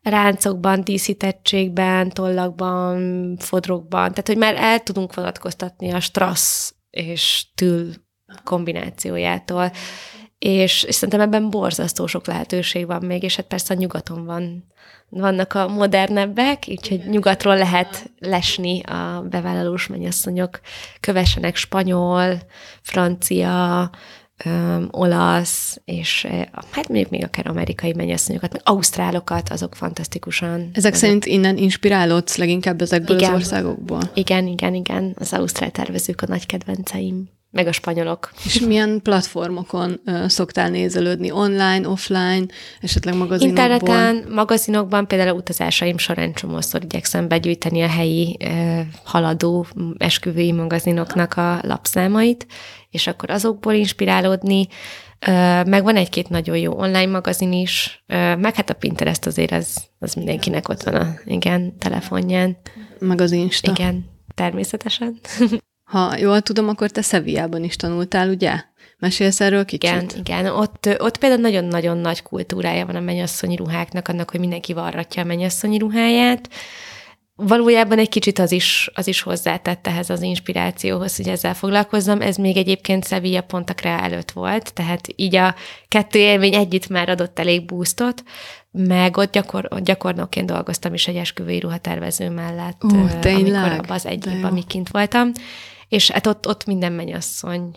ráncokban, 0.01 0.83
díszítettségben, 0.83 2.09
tollakban, 2.09 3.37
fodrokban, 3.37 4.09
tehát 4.09 4.27
hogy 4.27 4.37
már 4.37 4.55
el 4.55 4.79
tudunk 4.79 5.13
vonatkoztatni 5.13 5.91
a 5.91 5.99
stressz 5.99 6.75
és 6.89 7.45
tül 7.55 7.93
kombinációjától, 8.43 9.71
és, 10.43 10.83
és 10.83 10.95
szerintem 10.95 11.21
ebben 11.21 11.49
borzasztó 11.49 12.07
sok 12.07 12.27
lehetőség 12.27 12.85
van 12.85 13.05
még, 13.05 13.23
és 13.23 13.35
hát 13.35 13.45
persze 13.45 13.73
a 13.73 13.77
nyugaton 13.77 14.25
van, 14.25 14.63
vannak 15.09 15.53
a 15.53 15.67
modernebbek, 15.67 16.63
úgyhogy 16.67 17.01
nyugatról 17.09 17.57
lehet 17.57 18.11
lesni 18.19 18.81
a 18.81 19.25
bevállalós 19.29 19.87
mennyasszonyok, 19.87 20.59
kövessenek 20.99 21.55
spanyol, 21.55 22.37
francia, 22.81 23.89
öm, 24.45 24.87
olasz, 24.91 25.81
és 25.85 26.27
hát 26.71 26.87
mondjuk 26.87 27.09
még 27.09 27.23
akár 27.23 27.47
amerikai 27.47 27.93
mennyasszonyokat, 27.93 28.51
meg 28.51 28.61
ausztrálokat, 28.63 29.49
azok 29.49 29.75
fantasztikusan. 29.75 30.69
Ezek 30.73 30.93
azok... 30.93 31.05
szerint 31.05 31.25
innen 31.25 31.57
inspirálódsz 31.57 32.37
leginkább 32.37 32.81
ezekből 32.81 33.17
igen, 33.17 33.29
az 33.29 33.35
országokból? 33.35 34.01
Igen, 34.13 34.47
igen, 34.47 34.73
igen. 34.73 35.15
Az 35.19 35.33
ausztrál 35.33 35.71
tervezők 35.71 36.21
a 36.21 36.27
nagy 36.27 36.45
kedvenceim 36.45 37.29
meg 37.53 37.67
a 37.67 37.71
spanyolok. 37.71 38.31
És 38.45 38.59
milyen 38.59 38.99
platformokon 39.03 40.01
uh, 40.05 40.27
szoktál 40.27 40.69
nézelődni? 40.69 41.31
Online, 41.31 41.87
offline, 41.87 42.45
esetleg 42.81 43.15
magazinokban? 43.15 43.65
Interneten, 43.65 44.31
magazinokban, 44.31 45.07
például 45.07 45.37
utazásaim 45.37 45.97
során 45.97 46.33
csomószor 46.33 46.83
igyekszem 46.83 47.27
begyűjteni 47.27 47.81
a 47.81 47.87
helyi 47.87 48.37
uh, 48.43 48.79
haladó 49.03 49.65
esküvői 49.97 50.51
magazinoknak 50.51 51.33
a 51.33 51.59
lapszámait, 51.61 52.47
és 52.89 53.07
akkor 53.07 53.29
azokból 53.29 53.73
inspirálódni. 53.73 54.67
Uh, 55.27 55.67
meg 55.67 55.83
van 55.83 55.95
egy-két 55.95 56.29
nagyon 56.29 56.57
jó 56.57 56.77
online 56.77 57.11
magazin 57.11 57.51
is, 57.51 58.03
uh, 58.07 58.37
meg 58.39 58.55
hát 58.55 58.69
a 58.69 58.73
Pinterest 58.73 59.25
azért 59.25 59.51
az, 59.51 59.83
az 59.99 60.13
mindenkinek 60.13 60.69
ott 60.69 60.83
van 60.83 60.95
a 60.95 61.13
igen, 61.25 61.77
telefonján. 61.77 62.57
Meg 62.99 63.21
az 63.21 63.31
Insta. 63.31 63.71
Igen, 63.71 64.05
természetesen. 64.35 65.19
Ha 65.83 66.17
jól 66.17 66.41
tudom, 66.41 66.67
akkor 66.69 66.89
te 66.89 67.01
Szevijában 67.01 67.63
is 67.63 67.75
tanultál, 67.75 68.29
ugye? 68.29 68.63
Mesélsz 68.97 69.41
erről 69.41 69.65
kicsit? 69.65 69.89
Igen, 69.89 70.09
igen. 70.17 70.45
Ott, 70.45 70.89
ott 70.97 71.17
például 71.17 71.41
nagyon-nagyon 71.41 71.97
nagy 71.97 72.21
kultúrája 72.21 72.85
van 72.85 72.95
a 72.95 72.99
mennyasszonyi 72.99 73.55
ruháknak, 73.55 74.07
annak, 74.07 74.31
hogy 74.31 74.39
mindenki 74.39 74.73
varratja 74.73 75.21
a 75.21 75.25
mennyasszonyi 75.25 75.77
ruháját. 75.77 76.49
Valójában 77.35 77.99
egy 77.99 78.09
kicsit 78.09 78.39
az 78.39 78.51
is, 78.51 78.89
az 78.93 79.07
is 79.07 79.21
hozzátett 79.21 79.87
ehhez 79.87 80.09
az 80.09 80.21
inspirációhoz, 80.21 81.15
hogy 81.15 81.27
ezzel 81.27 81.53
foglalkozzam. 81.53 82.21
Ez 82.21 82.35
még 82.35 82.57
egyébként 82.57 83.07
Sevilla 83.07 83.41
pont 83.41 83.69
a 83.69 83.87
előtt 83.87 84.31
volt, 84.31 84.73
tehát 84.73 85.07
így 85.15 85.35
a 85.35 85.55
kettő 85.87 86.19
élmény 86.19 86.55
együtt 86.55 86.87
már 86.87 87.09
adott 87.09 87.39
elég 87.39 87.65
boostot, 87.65 88.23
meg 88.73 89.17
ott, 89.17 89.31
gyakor, 89.31 89.67
ott 89.69 89.83
gyakornokként 89.83 90.47
dolgoztam 90.47 90.93
is 90.93 91.07
egy 91.07 91.15
esküvői 91.15 91.59
ruhatervező 91.59 92.29
mellett, 92.29 92.83
uh, 92.83 93.19
tényleg? 93.19 93.63
amikor 93.63 93.79
abban 93.79 93.95
az 93.95 94.05
egy 94.05 94.27
évben, 94.27 94.43
amíg 94.43 94.67
kint 94.67 94.89
voltam 94.89 95.31
és 95.93 96.11
hát 96.11 96.27
ott, 96.27 96.47
ott 96.47 96.65
minden 96.65 96.91
mennyasszony 96.91 97.71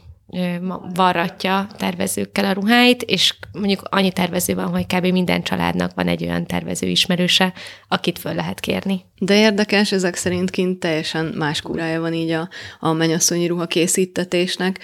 varratja 0.94 1.66
tervezőkkel 1.76 2.44
a 2.44 2.52
ruháit, 2.52 3.02
és 3.02 3.34
mondjuk 3.52 3.82
annyi 3.90 4.12
tervező 4.12 4.54
van, 4.54 4.68
hogy 4.68 4.86
kb. 4.86 5.06
minden 5.06 5.42
családnak 5.42 5.94
van 5.94 6.08
egy 6.08 6.22
olyan 6.22 6.46
tervező 6.46 6.86
ismerőse, 6.86 7.52
akit 7.88 8.18
föl 8.18 8.34
lehet 8.34 8.60
kérni. 8.60 9.04
De 9.18 9.38
érdekes, 9.38 9.92
ezek 9.92 10.14
szerint 10.14 10.50
kint 10.50 10.78
teljesen 10.78 11.24
más 11.24 11.60
kúrája 11.60 12.00
van 12.00 12.12
így 12.12 12.30
a, 12.30 12.48
a 12.80 12.92
mennyasszonyi 12.92 13.46
ruha 13.46 13.66
készítetésnek. 13.66 14.78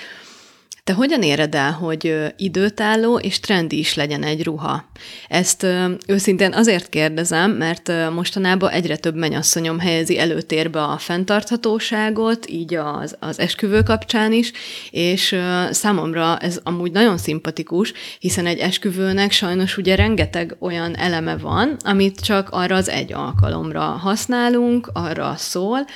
Te 0.84 0.92
hogyan 0.92 1.22
éred 1.22 1.54
el, 1.54 1.72
hogy 1.72 2.32
időtálló 2.36 3.18
és 3.18 3.40
trendi 3.40 3.78
is 3.78 3.94
legyen 3.94 4.22
egy 4.22 4.44
ruha? 4.44 4.84
Ezt 5.28 5.66
őszintén 6.06 6.52
azért 6.52 6.88
kérdezem, 6.88 7.50
mert 7.50 7.92
mostanában 8.12 8.70
egyre 8.70 8.96
több 8.96 9.14
menyasszonyom 9.14 9.78
helyezi 9.78 10.18
előtérbe 10.18 10.82
a 10.82 10.98
fenntarthatóságot, 10.98 12.50
így 12.50 12.74
az, 12.74 13.16
az 13.18 13.38
esküvő 13.38 13.82
kapcsán 13.82 14.32
is, 14.32 14.52
és 14.90 15.36
számomra 15.70 16.38
ez 16.38 16.60
amúgy 16.62 16.92
nagyon 16.92 17.18
szimpatikus, 17.18 17.92
hiszen 18.18 18.46
egy 18.46 18.58
esküvőnek 18.58 19.32
sajnos 19.32 19.76
ugye 19.76 19.94
rengeteg 19.94 20.56
olyan 20.60 20.96
eleme 20.96 21.36
van, 21.36 21.76
amit 21.84 22.20
csak 22.20 22.48
arra 22.50 22.76
az 22.76 22.88
egy 22.88 23.12
alkalomra 23.12 23.80
használunk, 23.80 24.90
arra 24.92 25.34
szól, 25.36 25.86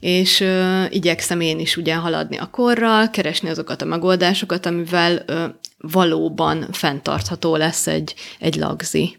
és 0.00 0.44
igyekszem 0.88 1.40
én 1.40 1.58
is 1.58 1.76
ugye 1.76 1.94
haladni 1.94 2.36
a 2.36 2.46
korral, 2.50 3.10
keresni 3.10 3.48
azokat 3.48 3.82
a 3.82 3.84
megoldásokat, 3.84 4.32
amivel 4.62 5.24
valóban 5.78 6.66
fenntartható 6.72 7.56
lesz 7.56 7.86
egy, 7.86 8.14
egy 8.38 8.54
lagzi. 8.54 9.16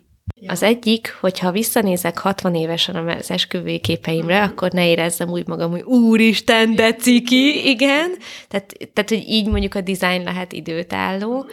Az 0.48 0.64
egyik, 0.64 1.18
hogyha 1.20 1.52
visszanézek 1.52 2.18
60 2.18 2.56
évesen 2.56 3.08
az 3.08 3.32
esküvői 3.32 3.80
képeimre, 3.80 4.44
akkor 4.44 4.72
ne 4.72 4.88
érezzem 4.88 5.30
úgy 5.30 5.48
magam, 5.48 5.72
hogy 5.72 5.82
úristen, 5.82 6.76
de 6.76 6.94
ciki, 6.94 7.70
igen. 7.70 8.18
Tehát, 8.48 8.74
tehát, 8.94 9.10
hogy 9.10 9.24
így 9.28 9.48
mondjuk 9.48 9.76
a 9.76 9.82
design 9.82 10.24
lehet 10.24 10.54
időtálló, 10.54 11.50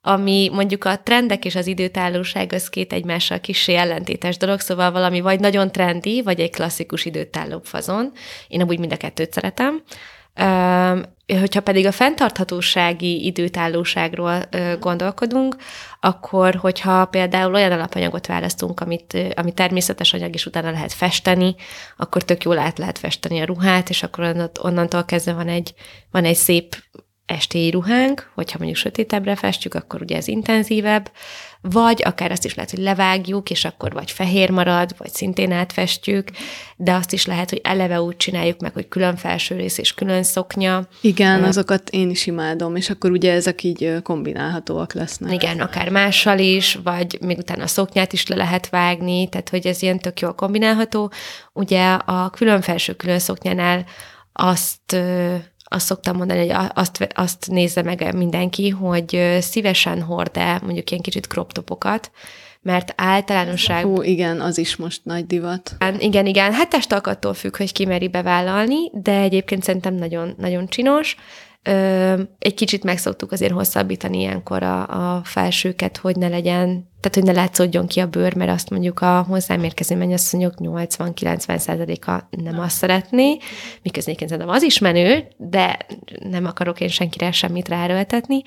ami 0.00 0.50
mondjuk 0.52 0.84
a 0.84 1.00
trendek 1.02 1.44
és 1.44 1.54
az 1.54 1.66
időtállóság 1.66 2.52
az 2.52 2.68
két 2.68 2.92
egymással 2.92 3.40
kicsi 3.40 3.74
ellentétes 3.74 4.36
dolog, 4.36 4.60
szóval 4.60 4.90
valami 4.90 5.20
vagy 5.20 5.40
nagyon 5.40 5.72
trendi, 5.72 6.22
vagy 6.22 6.40
egy 6.40 6.50
klasszikus 6.50 7.04
időtálló 7.04 7.60
fazon. 7.64 8.12
Én 8.48 8.60
amúgy 8.60 8.78
mind 8.78 8.92
a 8.92 8.96
kettőt 8.96 9.32
szeretem. 9.32 9.82
Hogyha 11.26 11.60
pedig 11.62 11.86
a 11.86 11.92
fenntarthatósági 11.92 13.24
időtállóságról 13.24 14.42
gondolkodunk, 14.80 15.56
akkor 16.00 16.54
hogyha 16.54 17.04
például 17.04 17.54
olyan 17.54 17.72
alapanyagot 17.72 18.26
választunk, 18.26 18.80
amit, 18.80 19.16
ami 19.34 19.52
természetes 19.52 20.12
anyag, 20.12 20.34
és 20.34 20.46
utána 20.46 20.70
lehet 20.70 20.92
festeni, 20.92 21.54
akkor 21.96 22.22
tök 22.22 22.44
jól 22.44 22.58
át 22.58 22.78
lehet 22.78 22.98
festeni 22.98 23.40
a 23.40 23.44
ruhát, 23.44 23.88
és 23.88 24.02
akkor 24.02 24.50
onnantól 24.62 25.04
kezdve 25.04 25.32
van 25.32 25.48
egy, 25.48 25.74
van 26.10 26.24
egy 26.24 26.36
szép 26.36 26.76
estéi 27.26 27.70
ruhánk, 27.70 28.30
hogyha 28.34 28.58
mondjuk 28.58 28.78
sötétebbre 28.78 29.36
festjük, 29.36 29.74
akkor 29.74 30.02
ugye 30.02 30.16
ez 30.16 30.28
intenzívebb, 30.28 31.10
vagy 31.60 32.02
akár 32.04 32.30
azt 32.30 32.44
is 32.44 32.54
lehet, 32.54 32.70
hogy 32.70 32.80
levágjuk, 32.80 33.50
és 33.50 33.64
akkor 33.64 33.92
vagy 33.92 34.10
fehér 34.10 34.50
marad, 34.50 34.94
vagy 34.98 35.10
szintén 35.12 35.52
átfestjük, 35.52 36.28
de 36.76 36.92
azt 36.92 37.12
is 37.12 37.26
lehet, 37.26 37.50
hogy 37.50 37.60
eleve 37.64 38.00
úgy 38.00 38.16
csináljuk 38.16 38.60
meg, 38.60 38.72
hogy 38.72 38.88
külön 38.88 39.16
felső 39.16 39.56
rész 39.56 39.78
és 39.78 39.94
külön 39.94 40.22
szoknya. 40.22 40.88
Igen, 41.00 41.40
uh, 41.40 41.46
azokat 41.46 41.90
én 41.90 42.10
is 42.10 42.26
imádom, 42.26 42.76
és 42.76 42.90
akkor 42.90 43.10
ugye 43.10 43.32
ezek 43.32 43.62
így 43.62 43.94
kombinálhatóak 44.02 44.92
lesznek. 44.92 45.32
Igen, 45.32 45.60
akár 45.60 45.88
mással 45.88 46.38
is, 46.38 46.78
vagy 46.82 47.18
még 47.20 47.38
utána 47.38 47.62
a 47.62 47.66
szoknyát 47.66 48.12
is 48.12 48.26
le 48.26 48.36
lehet 48.36 48.68
vágni, 48.68 49.28
tehát 49.28 49.48
hogy 49.48 49.66
ez 49.66 49.82
ilyen 49.82 49.98
tök 49.98 50.20
jól 50.20 50.34
kombinálható. 50.34 51.12
Ugye 51.52 51.92
a 51.92 52.30
külön 52.30 52.60
felső 52.60 52.92
külön 52.92 53.18
szoknyánál 53.18 53.84
azt 54.32 54.96
azt 55.68 55.86
szoktam 55.86 56.16
mondani, 56.16 56.48
hogy 56.48 56.68
azt, 56.74 57.08
azt 57.14 57.46
nézze 57.50 57.82
meg 57.82 58.14
mindenki, 58.14 58.68
hogy 58.68 59.36
szívesen 59.40 60.02
hord-e 60.02 60.60
mondjuk 60.64 60.90
ilyen 60.90 61.02
kicsit 61.02 61.26
crop 61.26 61.52
topokat, 61.52 62.10
mert 62.62 62.92
általánosság... 62.96 63.84
Hú, 63.84 64.02
igen, 64.02 64.40
az 64.40 64.58
is 64.58 64.76
most 64.76 65.00
nagy 65.04 65.26
divat. 65.26 65.76
Igen, 65.98 66.26
igen, 66.26 66.52
hát 66.52 66.68
testalkattól 66.68 67.34
függ, 67.34 67.56
hogy 67.56 67.72
ki 67.72 67.84
meri 67.84 68.08
bevállalni, 68.08 68.90
de 68.92 69.20
egyébként 69.20 69.62
szerintem 69.62 69.94
nagyon, 69.94 70.34
nagyon 70.38 70.68
csinos. 70.68 71.16
Egy 72.38 72.54
kicsit 72.54 72.84
megszoktuk 72.84 73.32
azért 73.32 73.52
hosszabbítani 73.52 74.18
ilyenkor 74.18 74.62
a, 74.62 75.16
a 75.16 75.20
felsőket, 75.24 75.96
hogy 75.96 76.16
ne 76.16 76.28
legyen 76.28 76.88
tehát 77.08 77.26
hogy 77.26 77.34
ne 77.34 77.40
látszódjon 77.40 77.86
ki 77.86 78.00
a 78.00 78.06
bőr, 78.06 78.34
mert 78.34 78.50
azt 78.50 78.70
mondjuk 78.70 79.00
a 79.00 79.24
hozzám 79.28 79.64
érkező 79.64 79.96
mennyasszonyok 79.96 80.54
80-90%-a 80.58 82.36
nem 82.42 82.60
azt 82.60 82.76
szeretné, 82.76 83.36
miközben 83.82 84.14
szerintem 84.14 84.48
az 84.48 84.62
is 84.62 84.78
menő, 84.78 85.28
de 85.36 85.78
nem 86.30 86.44
akarok 86.44 86.80
én 86.80 86.88
senkire 86.88 87.32
semmit 87.32 87.68
ráerőltetni. 87.68 88.42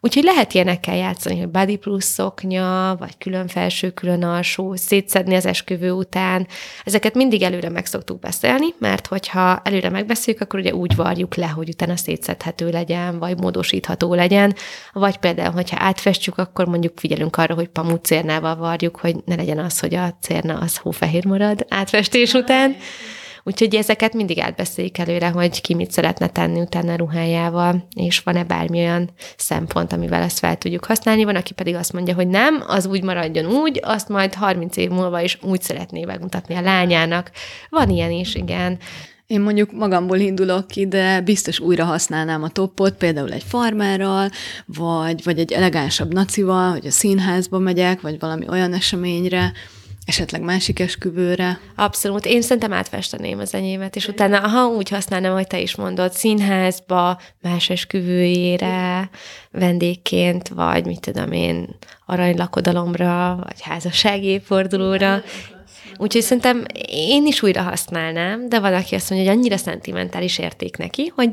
Úgyhogy 0.00 0.22
lehet 0.22 0.54
ilyenekkel 0.54 0.96
játszani, 0.96 1.38
hogy 1.38 1.48
body 1.48 1.76
plus 1.76 2.04
szoknya, 2.04 2.96
vagy 2.98 3.18
külön 3.18 3.48
felső, 3.48 3.90
külön 3.90 4.24
alsó, 4.24 4.74
szétszedni 4.74 5.34
az 5.34 5.46
esküvő 5.46 5.90
után. 5.90 6.46
Ezeket 6.84 7.14
mindig 7.14 7.42
előre 7.42 7.68
meg 7.68 7.86
szoktuk 7.86 8.18
beszélni, 8.18 8.66
mert 8.78 9.06
hogyha 9.06 9.60
előre 9.64 9.90
megbeszéljük, 9.90 10.42
akkor 10.42 10.60
ugye 10.60 10.74
úgy 10.74 10.96
varjuk 10.96 11.34
le, 11.34 11.46
hogy 11.46 11.68
utána 11.68 11.96
szétszedhető 11.96 12.70
legyen, 12.70 13.18
vagy 13.18 13.38
módosítható 13.38 14.14
legyen, 14.14 14.54
vagy 14.92 15.16
például, 15.16 15.52
hogyha 15.52 15.76
átfestjük, 15.80 16.38
akkor 16.38 16.66
mondjuk 16.66 16.98
figyelünk 16.98 17.36
arra, 17.36 17.54
hogy 17.54 17.68
pamut 17.68 17.95
cérnával 17.96 18.56
varjuk, 18.56 18.96
hogy 18.96 19.16
ne 19.24 19.34
legyen 19.34 19.58
az, 19.58 19.80
hogy 19.80 19.94
a 19.94 20.14
cérna 20.20 20.58
az 20.58 20.76
hófehér 20.76 21.24
marad 21.24 21.66
átfestés 21.68 22.32
után. 22.32 22.76
Úgyhogy 23.48 23.74
ezeket 23.74 24.12
mindig 24.14 24.38
átbeszéljük 24.38 24.98
előre, 24.98 25.28
hogy 25.28 25.60
ki 25.60 25.74
mit 25.74 25.90
szeretne 25.90 26.28
tenni 26.28 26.60
utána 26.60 26.96
ruhájával, 26.96 27.86
és 27.94 28.20
van-e 28.20 28.44
bármi 28.44 28.78
olyan 28.78 29.10
szempont, 29.36 29.92
amivel 29.92 30.22
ezt 30.22 30.38
fel 30.38 30.56
tudjuk 30.56 30.84
használni. 30.84 31.24
Van, 31.24 31.36
aki 31.36 31.54
pedig 31.54 31.74
azt 31.74 31.92
mondja, 31.92 32.14
hogy 32.14 32.28
nem, 32.28 32.64
az 32.66 32.86
úgy 32.86 33.02
maradjon 33.02 33.46
úgy, 33.46 33.80
azt 33.82 34.08
majd 34.08 34.34
30 34.34 34.76
év 34.76 34.90
múlva 34.90 35.20
is 35.20 35.38
úgy 35.42 35.62
szeretné 35.62 36.04
megmutatni 36.04 36.54
a 36.54 36.60
lányának. 36.60 37.30
Van 37.70 37.90
ilyen 37.90 38.10
is, 38.10 38.34
igen. 38.34 38.78
Én 39.26 39.40
mondjuk 39.40 39.72
magamból 39.72 40.18
indulok 40.18 40.66
ki, 40.66 40.86
de 40.86 41.20
biztos 41.20 41.60
újra 41.60 41.84
használnám 41.84 42.42
a 42.42 42.48
toppot, 42.48 42.96
például 42.96 43.32
egy 43.32 43.42
farmárral, 43.42 44.30
vagy, 44.66 45.24
vagy 45.24 45.38
egy 45.38 45.52
elegánsabb 45.52 46.12
nacival, 46.12 46.70
hogy 46.70 46.86
a 46.86 46.90
színházba 46.90 47.58
megyek, 47.58 48.00
vagy 48.00 48.18
valami 48.18 48.48
olyan 48.48 48.72
eseményre, 48.72 49.52
esetleg 50.04 50.40
másik 50.40 50.80
esküvőre. 50.80 51.60
Abszolút. 51.74 52.26
Én 52.26 52.42
szerintem 52.42 52.72
átfesteném 52.72 53.38
az 53.38 53.54
enyémet, 53.54 53.96
és 53.96 54.08
utána, 54.08 54.48
ha 54.48 54.66
úgy 54.66 54.88
használnám, 54.88 55.32
hogy 55.32 55.46
te 55.46 55.60
is 55.60 55.76
mondod, 55.76 56.12
színházba, 56.12 57.20
más 57.42 57.70
esküvőjére, 57.70 59.10
vendégként, 59.50 60.48
vagy 60.48 60.86
mit 60.86 61.00
tudom 61.00 61.32
én, 61.32 61.68
aranylakodalomra, 62.06 63.38
vagy 63.42 63.60
házassági 63.60 64.40
fordulóra, 64.40 65.22
Úgyhogy 65.98 66.22
szerintem 66.22 66.64
én 66.90 67.26
is 67.26 67.42
újra 67.42 67.62
használnám, 67.62 68.48
de 68.48 68.60
van, 68.60 68.74
aki 68.74 68.94
azt 68.94 69.10
mondja, 69.10 69.28
hogy 69.28 69.38
annyira 69.38 69.56
szentimentális 69.56 70.38
érték 70.38 70.76
neki, 70.76 71.12
hogy 71.14 71.30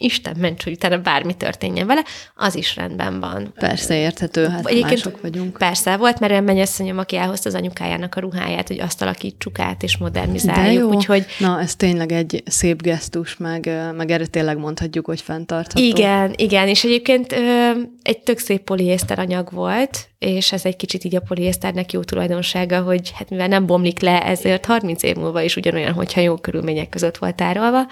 Isten 0.00 0.36
ments, 0.38 0.64
hogy 0.64 0.72
utána 0.72 0.98
bármi 0.98 1.34
történjen 1.34 1.86
vele, 1.86 2.04
az 2.34 2.54
is 2.54 2.76
rendben 2.76 3.20
van. 3.20 3.52
Persze, 3.54 3.96
érthető, 3.96 4.46
hát 4.46 4.66
Egyébként 4.66 5.04
mások 5.04 5.20
vagyunk. 5.20 5.56
Persze, 5.56 5.96
volt 5.96 6.20
mert 6.20 6.32
olyan 6.32 6.44
mennyasszonyom, 6.44 6.98
aki 6.98 7.16
elhozta 7.16 7.48
az 7.48 7.54
anyukájának 7.54 8.14
a 8.14 8.20
ruháját, 8.20 8.68
hogy 8.68 8.80
azt 8.80 9.02
alakítsuk 9.02 9.58
át 9.58 9.82
és 9.82 9.96
modernizáljuk. 9.96 10.64
De 10.64 10.72
jó. 10.72 10.88
Úgyhogy... 10.92 11.26
Na, 11.38 11.60
ez 11.60 11.76
tényleg 11.76 12.12
egy 12.12 12.42
szép 12.46 12.82
gesztus, 12.82 13.36
meg, 13.36 13.70
meg 13.96 14.10
erre 14.10 14.26
tényleg 14.26 14.58
mondhatjuk, 14.58 15.06
hogy 15.06 15.20
fenntartható. 15.20 15.84
Igen, 15.84 16.32
igen, 16.36 16.68
és 16.68 16.84
egyébként 16.84 17.32
ö, 17.32 17.70
egy 18.02 18.18
tök 18.18 18.38
szép 18.38 18.60
poliészter 18.60 19.18
anyag 19.18 19.52
volt, 19.52 20.08
és 20.18 20.52
ez 20.52 20.64
egy 20.64 20.76
kicsit 20.76 21.04
így 21.04 21.16
a 21.16 21.20
poliészternek 21.20 21.92
jó 21.92 22.02
tulajdonsága, 22.02 22.80
hogy 22.80 23.10
hát 23.14 23.30
mivel 23.30 23.48
nem 23.48 23.66
bomlik 23.66 24.00
le, 24.00 24.24
ezért 24.24 24.64
30 24.64 25.02
év 25.02 25.16
múlva 25.16 25.42
is 25.42 25.56
ugyanolyan, 25.56 25.92
hogyha 25.92 26.20
jó 26.20 26.36
körülmények 26.36 26.88
között 26.88 27.16
volt 27.16 27.34
tárolva, 27.34 27.86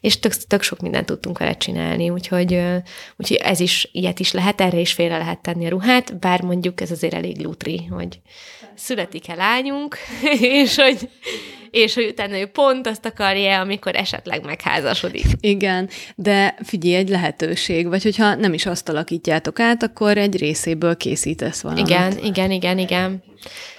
és 0.00 0.18
tök, 0.18 0.34
tök 0.34 0.62
sok 0.62 0.80
mindent 0.80 1.06
tudtunk 1.06 1.38
vele 1.38 1.51
csinálni, 1.58 2.10
úgyhogy, 2.10 2.60
úgyhogy 3.16 3.36
ez 3.36 3.60
is, 3.60 3.88
ilyet 3.92 4.20
is 4.20 4.32
lehet, 4.32 4.60
erre 4.60 4.78
is 4.78 4.92
félre 4.92 5.18
lehet 5.18 5.42
tenni 5.42 5.66
a 5.66 5.68
ruhát, 5.68 6.18
bár 6.18 6.42
mondjuk 6.42 6.80
ez 6.80 6.90
azért 6.90 7.14
elég 7.14 7.40
lutri, 7.40 7.86
hogy 7.90 8.20
születik-e 8.74 9.34
lányunk, 9.34 9.96
és 10.62 10.76
hogy 10.76 11.08
és 11.70 11.94
hogy 11.94 12.06
utána 12.06 12.38
ő 12.38 12.46
pont 12.46 12.86
azt 12.86 13.04
akarja, 13.04 13.60
amikor 13.60 13.96
esetleg 13.96 14.44
megházasodik. 14.44 15.24
Igen, 15.40 15.88
de 16.14 16.54
figyelj, 16.64 16.94
egy 16.94 17.08
lehetőség, 17.08 17.88
vagy 17.88 18.02
hogyha 18.02 18.34
nem 18.34 18.52
is 18.52 18.66
azt 18.66 18.88
alakítjátok 18.88 19.60
át, 19.60 19.82
akkor 19.82 20.18
egy 20.18 20.36
részéből 20.36 20.96
készítesz 20.96 21.60
valamit. 21.60 21.86
Igen, 21.86 22.18
igen, 22.18 22.50
igen, 22.50 22.78
igen. 22.78 23.22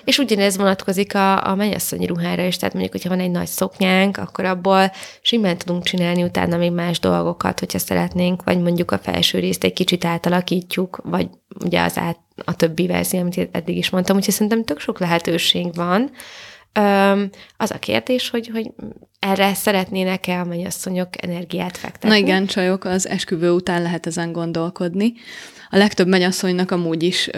És 0.03 0.17
ugyanez 0.17 0.57
vonatkozik 0.57 1.15
a, 1.15 1.47
a 1.47 1.55
mennyasszonyi 1.55 2.05
ruhára 2.05 2.45
is, 2.45 2.57
tehát 2.57 2.73
mondjuk, 2.73 2.93
hogyha 2.93 3.09
van 3.09 3.19
egy 3.19 3.31
nagy 3.31 3.47
szoknyánk, 3.47 4.17
akkor 4.17 4.45
abból 4.45 4.91
simán 5.21 5.57
tudunk 5.57 5.83
csinálni 5.83 6.23
utána 6.23 6.57
még 6.57 6.71
más 6.71 6.99
dolgokat, 6.99 7.59
hogyha 7.59 7.79
szeretnénk, 7.79 8.43
vagy 8.43 8.59
mondjuk 8.59 8.91
a 8.91 8.97
felső 8.97 9.39
részt 9.39 9.63
egy 9.63 9.73
kicsit 9.73 10.05
átalakítjuk, 10.05 10.99
vagy 11.03 11.27
ugye 11.63 11.81
az 11.81 11.97
át, 11.97 12.19
a 12.45 12.55
többi 12.55 12.87
verzió, 12.87 13.19
amit 13.19 13.49
eddig 13.51 13.77
is 13.77 13.89
mondtam, 13.89 14.15
úgyhogy 14.15 14.33
szerintem 14.33 14.63
tök 14.63 14.79
sok 14.79 14.99
lehetőség 14.99 15.75
van, 15.75 16.11
az 17.57 17.71
a 17.71 17.79
kérdés, 17.79 18.29
hogy, 18.29 18.49
hogy 18.53 18.71
erre 19.23 19.53
szeretnének-e 19.53 20.39
a 20.39 20.43
mennyasszonyok 20.43 21.07
energiát 21.17 21.77
fektetni? 21.77 22.09
Na 22.09 22.15
igen, 22.15 22.45
csajok, 22.45 22.85
az 22.85 23.07
esküvő 23.07 23.51
után 23.51 23.81
lehet 23.81 24.07
ezen 24.07 24.31
gondolkodni. 24.31 25.13
A 25.73 25.77
legtöbb 25.77 26.07
mennyasszonynak 26.07 26.71
amúgy 26.71 27.03
is 27.03 27.29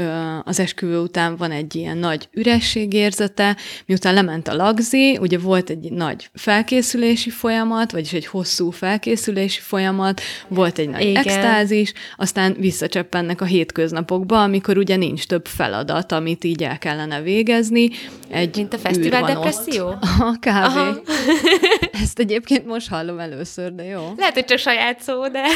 az 0.44 0.60
esküvő 0.60 1.00
után 1.00 1.36
van 1.36 1.52
egy 1.52 1.76
ilyen 1.76 1.98
nagy 1.98 2.28
ürességérzete, 2.32 3.58
miután 3.86 4.14
lement 4.14 4.48
a 4.48 4.56
lagzi, 4.56 5.18
ugye 5.18 5.38
volt 5.38 5.70
egy 5.70 5.92
nagy 5.92 6.30
felkészülési 6.34 7.30
folyamat, 7.30 7.92
vagyis 7.92 8.14
egy 8.14 8.26
hosszú 8.26 8.70
felkészülési 8.70 9.60
folyamat, 9.60 10.22
volt 10.48 10.78
egy 10.78 10.90
nagy 10.90 11.02
Igen. 11.02 11.24
extázis, 11.24 11.94
aztán 12.18 12.56
visszacseppennek 12.60 13.42
a 13.42 13.46
hétköznapokba, 13.46 14.42
amikor 14.42 14.78
ugye 14.78 14.96
nincs 14.96 15.26
több 15.26 15.46
feladat, 15.46 16.12
amit 16.12 16.44
így 16.44 16.64
el 16.64 16.78
kellene 16.78 17.22
végezni. 17.22 17.90
Egy 18.30 18.56
Mint 18.56 18.74
a 18.74 18.78
fesztivál 18.78 19.24
depresszió? 19.24 19.88
A 20.20 20.38
kávé. 20.40 21.02
Ezt 22.04 22.20
egyébként 22.20 22.66
most 22.66 22.90
hallom 22.90 23.20
először, 23.20 23.76
de 23.76 23.84
jó. 23.84 24.14
Lehet, 24.18 24.34
hogy 24.34 24.46
csak 24.46 24.58
saját 24.58 25.02
szó, 25.02 25.28
de... 25.28 25.44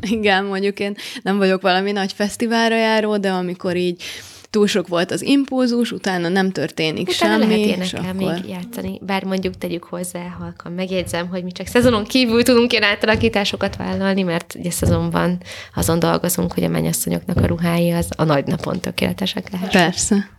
Igen, 0.00 0.44
mondjuk 0.44 0.80
én 0.80 0.96
nem 1.22 1.38
vagyok 1.38 1.62
valami 1.62 1.92
nagy 1.92 2.12
fesztiválra 2.12 2.76
járó, 2.76 3.16
de 3.16 3.30
amikor 3.30 3.76
így 3.76 4.02
túl 4.50 4.66
sok 4.66 4.88
volt 4.88 5.10
az 5.10 5.22
impulzus, 5.22 5.92
utána 5.92 6.28
nem 6.28 6.50
történik 6.50 7.08
Utána 7.08 7.40
semmi. 7.40 7.46
lehet 7.46 7.82
és 7.82 7.92
énekel 7.92 8.10
akkor... 8.10 8.32
még 8.32 8.50
játszani, 8.50 9.00
bár 9.02 9.24
mondjuk 9.24 9.58
tegyük 9.58 9.84
hozzá 9.84 10.36
halkan. 10.38 10.72
Megjegyzem, 10.72 11.28
hogy 11.28 11.44
mi 11.44 11.52
csak 11.52 11.66
szezonon 11.66 12.04
kívül 12.04 12.42
tudunk 12.42 12.72
ilyen 12.72 12.84
átalakításokat 12.84 13.76
vállalni, 13.76 14.22
mert 14.22 14.54
ugye 14.58 14.70
szezonban 14.70 15.38
azon 15.74 15.98
dolgozunk, 15.98 16.52
hogy 16.52 16.64
a 16.64 16.68
mennyasszonyoknak 16.68 17.36
a 17.36 17.46
ruhái 17.46 17.90
az 17.90 18.08
a 18.16 18.24
nagy 18.24 18.46
napon 18.46 18.80
tökéletesek 18.80 19.50
lehessenek. 19.50 19.86
Persze. 19.86 20.30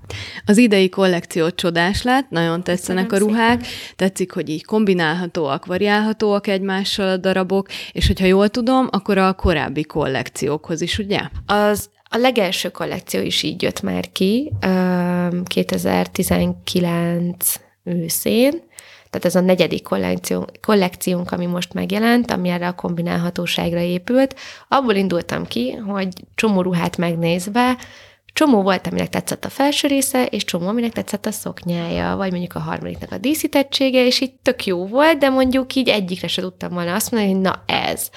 Az 0.46 0.58
idei 0.58 0.90
kollekció 0.90 1.50
csodás 1.50 2.04
lett, 2.04 2.30
nagyon 2.30 2.64
tetszenek 2.64 3.08
Köszönöm 3.08 3.30
a 3.30 3.32
ruhák, 3.32 3.66
tetszik, 3.96 4.32
hogy 4.32 4.50
így 4.50 4.66
kombinálhatóak, 4.66 5.66
variálhatóak 5.66 6.48
egymással 6.48 7.08
a 7.08 7.18
darabok, 7.18 7.68
és 7.92 8.08
hogyha 8.08 8.26
jól 8.26 8.50
tudom, 8.50 8.88
akkor 8.92 9.18
a 9.18 9.34
korábbi 9.34 9.84
kollekciókhoz 9.84 10.82
is, 10.82 10.98
ugye? 10.98 11.20
Az 11.46 11.90
a 12.10 12.18
legelső 12.18 12.70
kollekció 12.70 13.22
is 13.22 13.44
így 13.44 13.62
jött 13.62 13.82
már 13.82 14.12
ki, 14.12 14.52
öm, 14.62 15.44
2019 15.44 17.60
őszén, 17.84 18.68
tehát 19.10 19.26
ez 19.26 19.36
a 19.36 19.42
negyedik 19.42 19.84
kollekció, 19.84 20.48
kollekciónk, 20.62 21.32
ami 21.32 21.46
most 21.46 21.74
megjelent, 21.74 22.32
ami 22.32 22.50
erre 22.50 22.68
a 22.68 22.76
kombinálhatóságra 22.76 23.80
épült. 23.80 24.36
Abból 24.68 24.96
indultam 24.96 25.46
ki, 25.46 25.72
hogy 25.72 26.08
csomó 26.36 26.62
ruhát 26.62 26.98
megnézve, 26.98 27.78
csomó 28.34 28.62
volt, 28.62 28.88
aminek 28.88 29.10
tetszett 29.10 29.46
a 29.46 29.50
felső 29.50 29.88
része, 29.88 30.26
és 30.26 30.44
csomó, 30.44 30.68
aminek 30.68 30.92
tetszett 30.92 31.26
a 31.26 31.32
szoknyája, 31.32 32.16
vagy 32.16 32.32
mondjuk 32.32 32.56
a 32.56 32.60
harmadiknak 32.60 33.12
a 33.12 33.18
díszítettsége, 33.18 34.06
és 34.06 34.22
így 34.22 34.34
tök 34.42 34.66
jó 34.66 34.88
volt, 34.88 35.18
de 35.18 35.30
mondjuk 35.30 35.76
így 35.76 35.90
egyikre 35.90 36.28
se 36.28 36.42
tudtam 36.42 36.74
volna 36.74 36.96
azt 36.96 37.12
mondani, 37.12 37.34
hogy 37.34 37.42
na 37.42 37.64
ez 37.66 38.10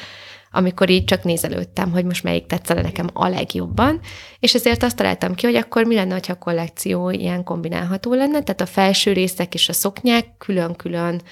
amikor 0.53 0.91
így 0.91 1.05
csak 1.05 1.25
nézelődtem, 1.25 1.91
hogy 1.91 2.05
most 2.05 2.23
melyik 2.23 2.47
tetszene 2.47 2.83
nekem 2.83 3.09
a 3.13 3.29
legjobban, 3.29 4.01
és 4.39 4.55
ezért 4.55 4.83
azt 4.83 4.97
találtam 4.97 5.35
ki, 5.35 5.47
hogy 5.47 5.57
akkor 5.57 5.85
mi 5.85 5.95
lenne, 5.95 6.15
ha 6.15 6.33
a 6.33 6.35
kollekció 6.35 7.11
ilyen 7.11 7.45
kombinálható 7.45 8.15
lenne, 8.15 8.43
tehát 8.43 8.61
a 8.61 8.67
felső 8.67 9.13
részek 9.13 9.55
és 9.55 9.69
a 9.69 9.73
szoknyák 9.73 10.27
külön-külön 10.39 11.23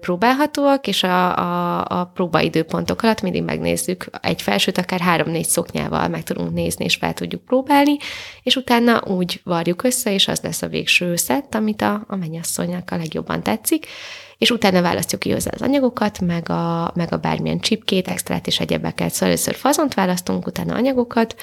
próbálhatóak, 0.00 0.86
és 0.86 1.02
a, 1.02 1.38
a, 1.38 1.84
a 2.00 2.04
próbaidőpontok 2.04 3.02
alatt 3.02 3.22
mindig 3.22 3.42
megnézzük 3.42 4.04
egy 4.20 4.42
felsőt, 4.42 4.78
akár 4.78 5.00
három-négy 5.00 5.48
szoknyával 5.48 6.08
meg 6.08 6.22
tudunk 6.22 6.52
nézni, 6.52 6.84
és 6.84 6.96
fel 6.96 7.14
tudjuk 7.14 7.44
próbálni, 7.44 7.96
és 8.42 8.56
utána 8.56 9.02
úgy 9.06 9.40
varjuk 9.44 9.82
össze, 9.82 10.12
és 10.12 10.28
az 10.28 10.40
lesz 10.40 10.62
a 10.62 10.68
végső 10.68 11.16
szett, 11.16 11.54
amit 11.54 11.82
a, 11.82 12.04
a 12.06 12.16
mennyasszonynak 12.16 12.90
a 12.90 12.96
legjobban 12.96 13.42
tetszik, 13.42 13.86
és 14.42 14.50
utána 14.50 14.82
választjuk 14.82 15.20
ki 15.20 15.30
hozzá 15.30 15.50
az 15.54 15.62
anyagokat, 15.62 16.20
meg 16.20 16.48
a, 16.48 16.92
meg 16.94 17.12
a 17.12 17.16
bármilyen 17.16 17.60
csipkét, 17.60 18.08
extrát 18.08 18.46
és 18.46 18.60
egyebeket. 18.60 19.10
Szóval 19.10 19.28
először 19.28 19.54
fazont 19.54 19.94
választunk, 19.94 20.46
utána 20.46 20.74
anyagokat, 20.74 21.34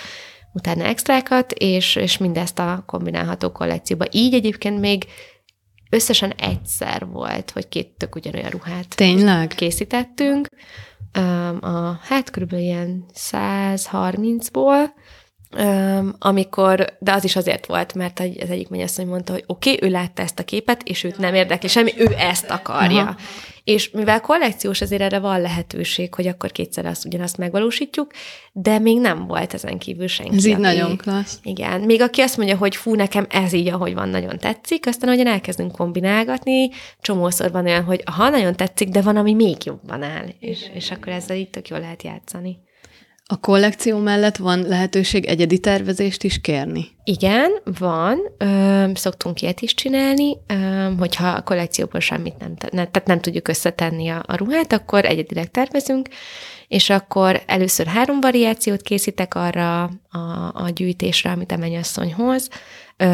utána 0.53 0.83
extrákat, 0.83 1.51
és, 1.51 1.95
és 1.95 2.17
mindezt 2.17 2.59
a 2.59 2.83
kombinálható 2.85 3.51
kollekcióba. 3.51 4.05
Így 4.11 4.33
egyébként 4.33 4.79
még 4.79 5.05
összesen 5.89 6.31
egyszer 6.31 7.05
volt, 7.05 7.51
hogy 7.51 7.67
két 7.67 7.87
tök 7.97 8.15
ugyanolyan 8.15 8.49
ruhát 8.49 8.95
Tényleg? 8.95 9.47
készítettünk. 9.47 10.47
A, 11.61 11.99
hát 12.01 12.29
körülbelül 12.29 12.65
ilyen 12.65 13.05
130-ból, 13.15 14.83
Um, 15.57 16.15
amikor, 16.19 16.97
de 16.99 17.11
az 17.13 17.23
is 17.23 17.35
azért 17.35 17.65
volt, 17.65 17.93
mert 17.93 18.19
az 18.19 18.49
egyik 18.49 18.69
mennyasszony 18.69 19.07
mondta, 19.07 19.31
hogy 19.31 19.43
oké, 19.47 19.73
okay, 19.73 19.89
ő 19.89 19.91
látta 19.91 20.21
ezt 20.21 20.39
a 20.39 20.43
képet, 20.43 20.83
és 20.83 21.03
őt 21.03 21.17
nem 21.17 21.33
érdekli 21.33 21.67
semmi, 21.67 21.91
ő 21.97 22.15
ezt 22.17 22.49
akarja. 22.49 23.01
Aha. 23.01 23.15
És 23.63 23.89
mivel 23.91 24.21
kollekciós, 24.21 24.81
azért 24.81 25.01
erre 25.01 25.19
van 25.19 25.41
lehetőség, 25.41 26.13
hogy 26.13 26.27
akkor 26.27 26.51
kétszer 26.51 26.85
azt 26.85 27.05
ugyanazt 27.05 27.37
megvalósítjuk, 27.37 28.11
de 28.51 28.79
még 28.79 28.99
nem 28.99 29.27
volt 29.27 29.53
ezen 29.53 29.77
kívül 29.77 30.07
senki. 30.07 30.35
Ez 30.35 30.45
így 30.45 30.53
aki, 30.53 30.61
nagyon 30.61 30.97
klassz. 30.97 31.39
Igen. 31.43 31.81
Még 31.81 32.01
aki 32.01 32.21
azt 32.21 32.37
mondja, 32.37 32.57
hogy 32.57 32.75
fú, 32.75 32.95
nekem 32.95 33.25
ez 33.29 33.53
így, 33.53 33.67
ahogy 33.67 33.93
van, 33.93 34.09
nagyon 34.09 34.37
tetszik, 34.37 34.87
aztán, 34.87 35.09
ahogyan 35.09 35.33
elkezdünk 35.33 35.71
kombinálgatni, 35.71 36.69
csomószor 37.01 37.51
van 37.51 37.65
olyan, 37.65 37.83
hogy 37.83 38.03
ha 38.15 38.29
nagyon 38.29 38.55
tetszik, 38.55 38.89
de 38.89 39.01
van, 39.01 39.15
ami 39.15 39.33
még 39.33 39.55
jobban 39.65 40.03
áll, 40.03 40.25
és, 40.39 40.69
és 40.73 40.91
akkor 40.91 41.13
ezzel 41.13 41.37
így 41.37 41.49
tök 41.49 41.67
jól 41.67 41.79
lehet 41.79 42.03
játszani. 42.03 42.59
A 43.31 43.39
kollekció 43.39 43.97
mellett 43.97 44.37
van 44.37 44.61
lehetőség 44.61 45.25
egyedi 45.25 45.59
tervezést 45.59 46.23
is 46.23 46.41
kérni? 46.41 46.87
Igen, 47.03 47.51
van. 47.79 48.17
Ö, 48.37 48.85
szoktunk 48.93 49.41
ilyet 49.41 49.61
is 49.61 49.73
csinálni, 49.73 50.37
ö, 50.47 50.87
hogyha 50.97 51.27
a 51.27 51.41
kollekcióból 51.41 51.99
semmit 51.99 52.37
nem, 52.39 52.53
ne, 52.59 52.67
tehát 52.69 53.05
nem 53.05 53.19
tudjuk 53.19 53.47
összetenni 53.47 54.09
a, 54.09 54.23
a 54.27 54.35
ruhát, 54.35 54.73
akkor 54.73 55.05
egyedileg 55.05 55.51
tervezünk, 55.51 56.07
és 56.67 56.89
akkor 56.89 57.41
először 57.45 57.85
három 57.85 58.19
variációt 58.19 58.81
készítek 58.81 59.35
arra 59.35 59.83
a, 60.09 60.19
a 60.53 60.69
gyűjtésre, 60.73 61.31
amit 61.31 61.51
a 61.51 61.57
mennyasszony 61.57 62.13
hoz, 62.13 62.49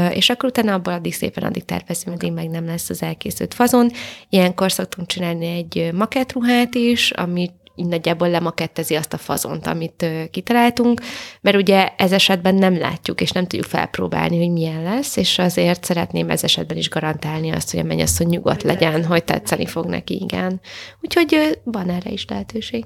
és 0.10 0.30
akkor 0.30 0.50
utána 0.50 0.74
abból 0.74 0.94
addig 0.94 1.14
szépen 1.14 1.44
addig 1.44 1.66
tervezünk, 1.66 2.16
addig 2.16 2.32
meg 2.32 2.50
nem 2.50 2.66
lesz 2.66 2.90
az 2.90 3.02
elkészült 3.02 3.54
fazon. 3.54 3.92
Ilyenkor 4.30 4.72
szoktunk 4.72 5.08
csinálni 5.08 5.46
egy 5.46 5.94
makettruhát 5.94 6.76
is, 6.76 7.12
amit 7.12 7.54
így 7.76 7.86
nagyjából 7.86 8.30
lemakettezi 8.30 8.96
azt 8.96 9.14
a 9.14 9.18
fazont, 9.18 9.68
amit 9.68 10.06
kitaláltunk, 10.32 11.02
mert 11.42 11.58
ugye 11.58 11.88
ez 11.98 12.12
esetben 12.12 12.56
nem 12.56 12.78
látjuk, 12.78 13.22
és 13.22 13.32
nem 13.32 13.48
tudjuk 13.48 13.68
felpróbálni, 13.68 14.38
hogy 14.38 14.52
milyen 14.52 14.84
lesz, 14.84 15.16
és 15.18 15.40
azért 15.40 15.84
szeretném 15.84 16.30
ez 16.30 16.44
esetben 16.44 16.78
is 16.78 16.90
garantálni 16.90 17.52
azt, 17.52 17.72
hogy 17.72 17.80
a 17.80 17.84
mennyasszony 17.84 18.28
nyugodt 18.28 18.64
legyen, 18.64 19.06
hogy 19.06 19.24
tetszeni 19.24 19.66
fog 19.66 19.86
neki, 19.86 20.22
igen. 20.22 20.62
Úgyhogy 21.02 21.60
van 21.64 21.90
erre 21.90 22.10
is 22.10 22.26
lehetőség. 22.30 22.86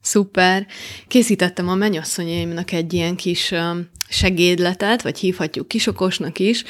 Szuper. 0.00 0.66
Készítettem 1.08 1.68
a 1.68 1.74
mennyasszonyaimnak 1.74 2.72
egy 2.72 2.92
ilyen 2.92 3.16
kis 3.16 3.54
segédletet, 4.08 5.02
vagy 5.02 5.18
hívhatjuk 5.18 5.68
kisokosnak 5.68 6.38
is, 6.38 6.64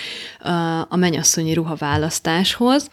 a 0.89 0.97
mennyasszonyi 0.97 1.55
ruhaválasztáshoz. 1.55 2.91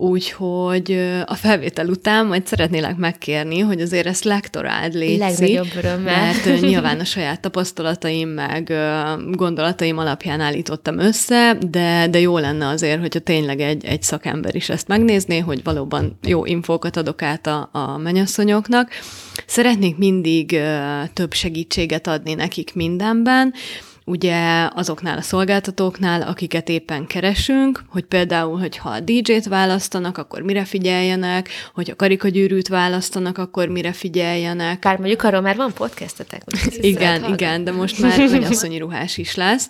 Úgyhogy 0.00 0.92
a 1.24 1.34
felvétel 1.34 1.88
után 1.88 2.26
majd 2.26 2.46
szeretnélek 2.46 2.96
megkérni, 2.96 3.58
hogy 3.58 3.80
azért 3.80 4.06
ezt 4.06 4.24
lektoráld 4.24 4.94
létszi. 4.94 5.18
Legnagyobb 5.18 5.70
örömmel. 5.76 6.22
Mert 6.22 6.60
nyilván 6.60 7.00
a 7.00 7.04
saját 7.04 7.40
tapasztalataim 7.40 8.28
meg 8.28 8.72
gondolataim 9.30 9.98
alapján 9.98 10.40
állítottam 10.40 10.98
össze, 10.98 11.56
de, 11.70 12.06
de 12.10 12.20
jó 12.20 12.38
lenne 12.38 12.66
azért, 12.66 13.00
hogyha 13.00 13.18
tényleg 13.18 13.60
egy, 13.60 13.84
egy 13.84 14.02
szakember 14.02 14.54
is 14.54 14.68
ezt 14.68 14.88
megnézné, 14.88 15.38
hogy 15.38 15.62
valóban 15.64 16.18
jó 16.22 16.44
infókat 16.44 16.96
adok 16.96 17.22
át 17.22 17.46
a, 17.46 17.68
a 17.72 17.96
menyasszonyoknak. 17.96 18.90
Szeretnék 19.46 19.96
mindig 19.96 20.60
több 21.12 21.32
segítséget 21.32 22.06
adni 22.06 22.34
nekik 22.34 22.74
mindenben, 22.74 23.54
ugye 24.04 24.68
azoknál 24.74 25.18
a 25.18 25.22
szolgáltatóknál, 25.22 26.22
akiket 26.22 26.68
éppen 26.68 27.06
keresünk, 27.06 27.84
hogy 27.88 28.04
például, 28.04 28.58
hogyha 28.58 28.90
a 28.90 29.00
DJ-t 29.00 29.44
választanak, 29.44 30.18
akkor 30.18 30.42
mire 30.42 30.64
figyeljenek, 30.64 31.48
hogy 31.74 31.90
a 31.90 31.96
karikagyűrűt 31.96 32.68
választanak, 32.68 33.38
akkor 33.38 33.68
mire 33.68 33.92
figyeljenek. 33.92 34.78
Bár 34.78 34.98
mondjuk 34.98 35.22
arról 35.22 35.40
már 35.40 35.56
van 35.56 35.72
podcastetek. 35.72 36.42
Igen, 36.80 37.32
igen, 37.32 37.64
de 37.64 37.72
most 37.72 37.98
már 37.98 38.18
mennyasszonyi 38.30 38.78
ruhás 38.78 39.18
is 39.18 39.34
lesz. 39.34 39.68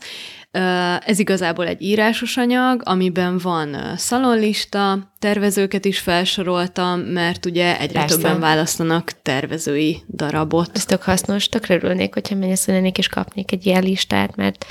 Ez 1.07 1.19
igazából 1.19 1.67
egy 1.67 1.83
írásos 1.83 2.37
anyag, 2.37 2.83
amiben 2.85 3.39
van 3.39 3.97
szalonlista, 3.97 5.13
tervezőket 5.19 5.85
is 5.85 5.99
felsoroltam, 5.99 7.01
mert 7.01 7.47
ugye 7.47 7.79
egyre 7.79 8.01
Persze. 8.01 8.17
többen 8.17 8.41
választanak 8.41 9.13
tervezői 9.23 10.03
darabot. 10.09 10.71
Ez 10.75 10.85
tök 10.85 11.03
hasznos, 11.03 11.49
tökre 11.49 11.75
örülnék, 11.75 12.15
hogyha 12.15 12.35
mennyasszonynék 12.35 12.99
is 12.99 13.09
kapnék 13.09 13.53
egy 13.53 13.67
ilyen 13.67 13.83
listát, 13.83 14.37
mert 14.37 14.67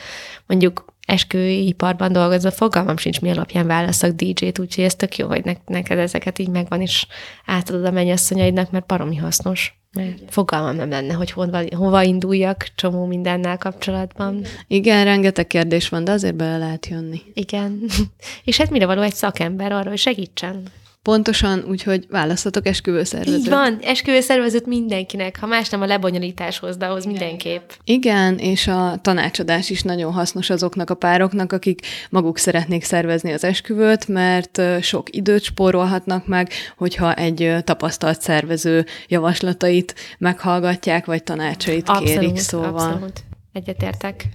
mondjuk 0.46 0.88
esküiparban 1.10 2.12
dolgozva 2.12 2.52
fogalmam 2.52 2.98
sincs, 2.98 3.22
mi 3.22 3.30
alapján 3.30 3.67
válaszok 3.67 4.12
DJ-t, 4.12 4.60
úgyhogy 4.60 4.84
ez 4.84 4.95
tök 4.95 5.17
jó, 5.17 5.28
hogy 5.28 5.45
ne- 5.45 5.54
neked 5.65 5.98
ezeket 5.98 6.39
így 6.39 6.50
megvan, 6.50 6.82
és 6.82 7.08
átadod 7.45 7.86
a 7.86 7.91
mennyasszonyaidnak, 7.91 8.72
mert 8.72 8.86
baromi 8.86 9.15
hasznos. 9.15 9.78
Mert 9.95 10.17
fogalmam 10.28 10.76
nem 10.76 10.89
lenne, 10.89 11.13
hogy 11.13 11.32
hova, 11.32 11.62
hova 11.76 12.04
induljak 12.04 12.67
csomó 12.76 13.06
mindennel 13.06 13.58
kapcsolatban. 13.58 14.45
Igen, 14.67 15.04
rengeteg 15.04 15.48
kérdés 15.48 15.89
van, 15.89 16.04
de 16.04 16.12
azért 16.12 16.36
bele 16.36 16.58
lehet 16.58 16.86
jönni. 16.88 17.22
Igen. 17.34 17.84
És 18.43 18.58
hát 18.58 18.69
mire 18.69 18.86
való 18.86 19.02
egy 19.02 19.13
szakember 19.13 19.72
arra, 19.72 19.89
hogy 19.89 19.98
segítsen? 19.98 20.63
Pontosan, 21.02 21.66
úgyhogy 21.68 22.06
választatok 22.10 22.68
esküvőszervezőt. 22.68 23.40
Így 23.40 23.50
van, 23.50 23.80
esküvőszervezőt 23.82 24.66
mindenkinek, 24.66 25.40
ha 25.40 25.46
más 25.46 25.70
nem 25.70 25.82
a 25.82 25.86
lebonyolításhoz, 25.86 26.78
de 26.78 26.86
ahhoz 26.86 27.06
mindenképp. 27.06 27.70
Igen, 27.84 28.38
és 28.38 28.68
a 28.68 29.00
tanácsadás 29.02 29.70
is 29.70 29.82
nagyon 29.82 30.14
hasznos 30.14 30.50
azoknak 30.50 30.90
a 30.90 30.94
pároknak, 30.94 31.52
akik 31.52 31.80
maguk 32.10 32.38
szeretnék 32.38 32.84
szervezni 32.84 33.34
az 33.34 33.44
esküvőt, 33.44 34.08
mert 34.08 34.62
sok 34.82 35.16
időt 35.16 35.44
spórolhatnak 35.44 36.28
meg, 36.28 36.52
hogyha 36.78 37.14
egy 37.14 37.56
tapasztalt 37.64 38.22
szervező 38.22 38.86
javaslatait 39.08 39.96
meghallgatják, 40.18 41.06
vagy 41.06 41.24
tanácsait 41.24 41.90
abszolút, 41.90 42.20
kérik, 42.20 42.38
szóval. 42.38 42.74
Abszolút, 42.74 43.24
egyetértek. 43.54 44.26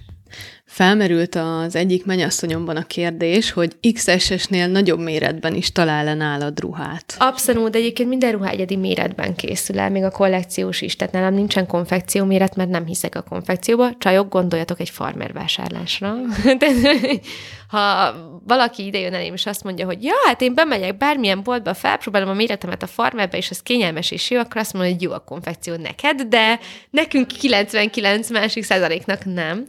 Felmerült 0.65 1.35
az 1.35 1.75
egyik 1.75 2.05
mennyasszonyomban 2.05 2.75
a 2.75 2.85
kérdés, 2.85 3.51
hogy 3.51 3.75
XSS-nél 3.93 4.67
nagyobb 4.67 4.99
méretben 4.99 5.55
is 5.55 5.71
talál-e 5.71 6.13
nálad 6.13 6.59
ruhát? 6.59 7.15
Abszolút, 7.17 7.75
egyébként 7.75 8.09
minden 8.09 8.31
ruha 8.31 8.49
egyedi 8.49 8.75
méretben 8.75 9.35
készül 9.35 9.79
el, 9.79 9.89
még 9.89 10.03
a 10.03 10.11
kollekciós 10.11 10.81
is, 10.81 10.95
tehát 10.95 11.13
nálam 11.13 11.33
nincsen 11.33 11.67
konfekció 11.67 12.25
méret, 12.25 12.55
mert 12.55 12.69
nem 12.69 12.85
hiszek 12.85 13.15
a 13.15 13.21
konfekcióba. 13.21 13.97
Csajok, 13.97 14.29
gondoljatok 14.29 14.79
egy 14.79 14.89
farmer 14.89 15.33
vásárlásra. 15.33 16.15
ha 17.67 18.13
valaki 18.47 18.85
ide 18.85 18.99
jön 18.99 19.13
elém, 19.13 19.33
és 19.33 19.45
azt 19.45 19.63
mondja, 19.63 19.85
hogy 19.85 20.03
ja, 20.03 20.13
hát 20.25 20.41
én 20.41 20.53
bemegyek 20.53 20.97
bármilyen 20.97 21.43
boltba, 21.43 21.73
felpróbálom 21.73 22.29
a 22.29 22.33
méretemet 22.33 22.83
a 22.83 22.87
farmerbe, 22.87 23.37
és 23.37 23.49
ez 23.49 23.61
kényelmes 23.61 24.11
és 24.11 24.29
jó, 24.29 24.39
akkor 24.39 24.57
azt 24.57 24.73
mondja, 24.73 24.91
hogy 24.91 25.01
jó 25.01 25.11
a 25.11 25.19
konfekció 25.19 25.75
neked, 25.75 26.21
de 26.21 26.59
nekünk 26.89 27.27
99 27.27 28.29
másik 28.29 28.63
százaléknak 28.63 29.25
nem. 29.25 29.65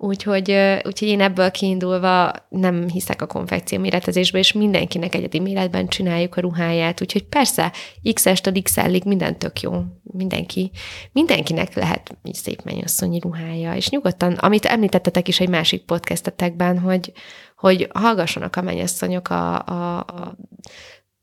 Úgyhogy, 0.00 0.50
úgyhogy 0.84 1.08
én 1.08 1.20
ebből 1.20 1.50
kiindulva 1.50 2.32
nem 2.48 2.88
hiszek 2.88 3.22
a 3.22 3.26
konfekció 3.26 3.78
méretezésbe, 3.78 4.38
és 4.38 4.52
mindenkinek 4.52 5.14
egyedi 5.14 5.40
méretben 5.40 5.88
csináljuk 5.88 6.36
a 6.36 6.40
ruháját. 6.40 7.00
Úgyhogy 7.00 7.24
persze, 7.24 7.72
XS-től 8.12 8.62
XL-ig 8.62 9.04
minden 9.04 9.38
tök 9.38 9.60
jó. 9.60 9.82
Mindenki, 10.02 10.70
mindenkinek 11.12 11.74
lehet 11.74 12.18
egy 12.22 12.34
szép 12.34 12.62
mennyasszonyi 12.62 13.18
ruhája. 13.18 13.74
És 13.74 13.88
nyugodtan, 13.88 14.32
amit 14.32 14.64
említettetek 14.64 15.28
is 15.28 15.40
egy 15.40 15.48
másik 15.48 15.84
podcastetekben, 15.84 16.78
hogy, 16.78 17.12
hogy 17.56 17.88
hallgassanak 17.92 18.56
a 18.56 18.62
mennyasszonyok 18.62 19.30
a, 19.30 19.66
a, 19.66 19.98
a 19.98 20.36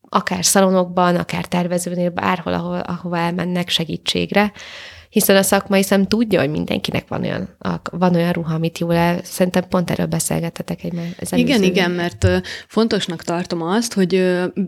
akár 0.10 0.46
szalonokban, 0.46 1.16
akár 1.16 1.46
tervezőnél, 1.46 2.10
bárhol, 2.10 2.54
ahol, 2.54 2.80
ahova 2.80 3.18
elmennek 3.18 3.70
segítségre, 3.70 4.52
hiszen 5.16 5.36
a 5.36 5.42
szakmai 5.42 5.84
szem 5.84 6.08
tudja, 6.08 6.40
hogy 6.40 6.50
mindenkinek 6.50 7.08
van 7.08 7.24
olyan, 7.24 7.58
van 7.92 8.16
olyan 8.16 8.32
ruha, 8.32 8.54
amit 8.54 8.80
jól 8.80 8.94
el. 8.96 9.20
Szerintem 9.24 9.68
pont 9.70 9.90
erről 9.92 10.06
beszélgetetek 10.06 10.84
egy 10.84 10.94
Igen, 11.32 11.64
igen, 11.64 11.92
mert 11.92 12.28
fontosnak 12.68 13.24
tartom 13.24 13.62
azt, 13.62 13.94
hogy 13.94 14.16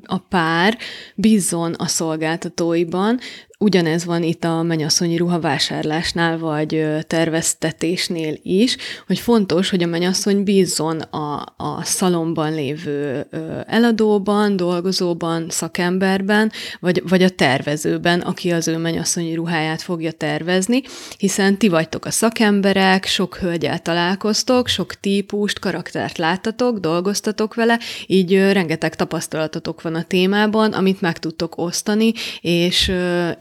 a 0.04 0.18
pár 0.18 0.78
bízzon 1.16 1.74
a 1.74 1.88
szolgáltatóiban, 1.88 3.20
Ugyanez 3.60 4.06
van 4.06 4.24
itt 4.24 4.44
a 4.44 4.62
mennyasszonyi 4.62 5.18
ruhavásárlásnál, 5.18 6.38
vagy 6.38 6.86
terveztetésnél 7.08 8.38
is, 8.42 8.78
hogy 9.08 9.20
fontos, 9.20 9.70
hogy 9.70 9.84
a 9.84 9.88
mennyasszony 9.88 10.44
bízzon 10.44 11.00
a, 11.00 11.54
a 11.58 11.84
szalomban 11.84 12.54
lévő 12.54 13.28
eladóban, 13.68 14.56
dolgozóban, 14.56 15.46
szakemberben, 15.50 16.52
vagy, 16.80 17.04
vagy 17.10 17.24
a 17.24 17.30
tervezőben, 17.30 18.20
aki 18.20 18.52
az 18.52 18.68
ő 18.68 18.78
mennyasszonyi 18.78 19.34
ruháját 19.34 19.82
fogja 19.82 20.12
tervezni, 20.12 20.82
hiszen 21.18 21.58
ti 21.58 21.68
vagytok 21.68 22.06
a 22.06 22.12
szakemberek, 22.12 23.06
sok 23.06 23.36
hölgyel 23.36 23.80
találkoztok, 23.80 24.68
sok 24.68 24.94
típust, 24.94 25.60
karaktert 25.60 26.18
láttatok, 26.18 26.78
dolgoztatok 26.78 27.54
vele, 27.54 27.80
így 28.08 28.34
rengeteg 28.34 28.96
tapasztalatotok 28.96 29.82
van 29.82 29.96
a 29.96 30.04
témában, 30.04 30.74
amit 30.74 31.02
meg 31.02 31.20
tudtok 31.20 31.58
osztani, 31.58 32.14
és 32.42 32.92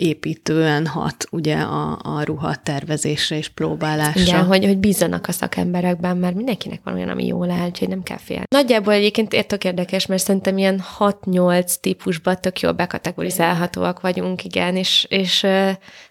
építően 0.06 0.86
hat 0.86 1.26
ugye 1.30 1.56
a, 1.56 1.98
a 2.02 2.22
ruha 2.22 2.54
tervezésre 2.54 3.36
és 3.36 3.48
próbálásra. 3.48 4.20
Igen, 4.20 4.44
hogy, 4.44 4.64
hogy 4.64 4.78
bízzanak 4.78 5.28
a 5.28 5.32
szakemberekben, 5.32 6.16
mert 6.16 6.34
mindenkinek 6.34 6.80
van 6.84 6.94
olyan, 6.94 7.08
ami 7.08 7.26
jól 7.26 7.50
áll, 7.50 7.66
úgyhogy 7.66 7.88
nem 7.88 8.02
kell 8.02 8.18
félni. 8.18 8.44
Nagyjából 8.48 8.92
egyébként 8.92 9.32
értök 9.32 9.64
érdekes, 9.64 10.06
mert 10.06 10.22
szerintem 10.22 10.58
ilyen 10.58 10.82
6-8 10.98 11.74
típusban 11.80 12.40
tök 12.40 12.60
jól 12.60 12.72
bekategorizálhatóak 12.72 14.00
vagyunk, 14.00 14.44
igen, 14.44 14.76
és, 14.76 15.06
és 15.08 15.46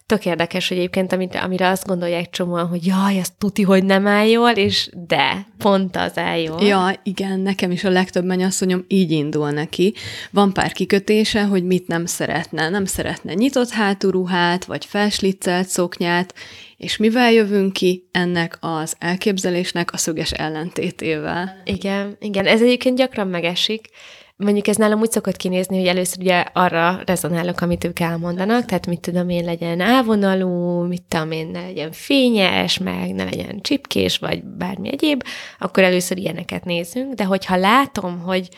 tök 0.06 0.26
érdekes, 0.26 0.68
hogy 0.68 0.78
egyébként 0.78 1.14
amit, 1.14 1.36
amire 1.36 1.70
azt 1.70 1.86
gondolják 1.86 2.30
csomóan, 2.30 2.68
hogy 2.68 2.86
jaj, 2.86 3.20
ez 3.20 3.30
tuti, 3.38 3.62
hogy 3.62 3.84
nem 3.84 4.08
áll 4.08 4.28
jól, 4.28 4.50
és 4.50 4.90
de, 5.08 5.48
pont 5.58 5.96
az 5.96 6.18
áll 6.18 6.40
jól. 6.40 6.64
Ja, 6.64 7.00
igen, 7.04 7.40
nekem 7.40 7.72
is 7.72 7.84
a 7.84 7.90
legtöbb 7.90 8.26
mennyasszonyom 8.26 8.86
így 8.88 9.12
indul 9.12 9.50
neki. 9.50 9.94
Van 10.32 10.54
pár 10.54 10.72
kikötése, 10.72 11.44
hogy 11.44 11.64
mit 11.64 11.88
nem 11.88 12.06
szeretne. 12.06 12.70
Nem 12.70 12.86
szeretne 12.86 13.34
nyitott 13.34 13.70
hátúruhát, 13.70 14.66
vagy 14.66 14.86
felsliccelt 14.86 15.68
szoknyát, 15.68 16.34
és 16.78 16.98
mivel 16.98 17.32
jövünk 17.32 17.74
ki 17.74 18.08
ennek 18.12 18.58
az 18.60 18.96
elképzelésnek 19.00 19.94
a 19.94 19.98
szöges 19.98 20.32
ellentétével? 20.32 21.62
Igen, 21.64 22.18
igen, 22.20 22.46
ez 22.46 22.62
egyébként 22.62 22.98
gyakran 22.98 23.28
megesik, 23.28 23.90
Mondjuk 24.38 24.68
ez 24.68 24.76
nálam 24.76 25.00
úgy 25.00 25.12
szokott 25.12 25.36
kinézni, 25.36 25.78
hogy 25.78 25.88
először 25.88 26.20
ugye 26.20 26.46
arra 26.54 27.02
rezonálok, 27.06 27.62
amit 27.62 27.84
ők 27.84 28.00
elmondanak, 28.00 28.66
tehát 28.66 28.88
mit 28.88 29.00
tudom 29.00 29.30
én, 29.30 29.46
legyen 29.46 29.80
ávonalú, 29.80 30.82
mit 30.84 31.04
tudom 31.04 31.32
én, 31.32 31.48
ne 31.48 31.62
legyen 31.62 31.92
fényes, 31.92 32.78
meg 32.78 33.14
ne 33.14 33.24
legyen 33.24 33.62
csipkés, 33.62 34.18
vagy 34.18 34.44
bármi 34.44 34.92
egyéb, 34.92 35.24
akkor 35.60 35.84
először 35.84 36.18
ilyeneket 36.18 36.66
nézünk, 36.66 37.14
de 37.14 37.24
hogyha 37.24 37.56
látom, 37.56 38.20
hogy 38.20 38.50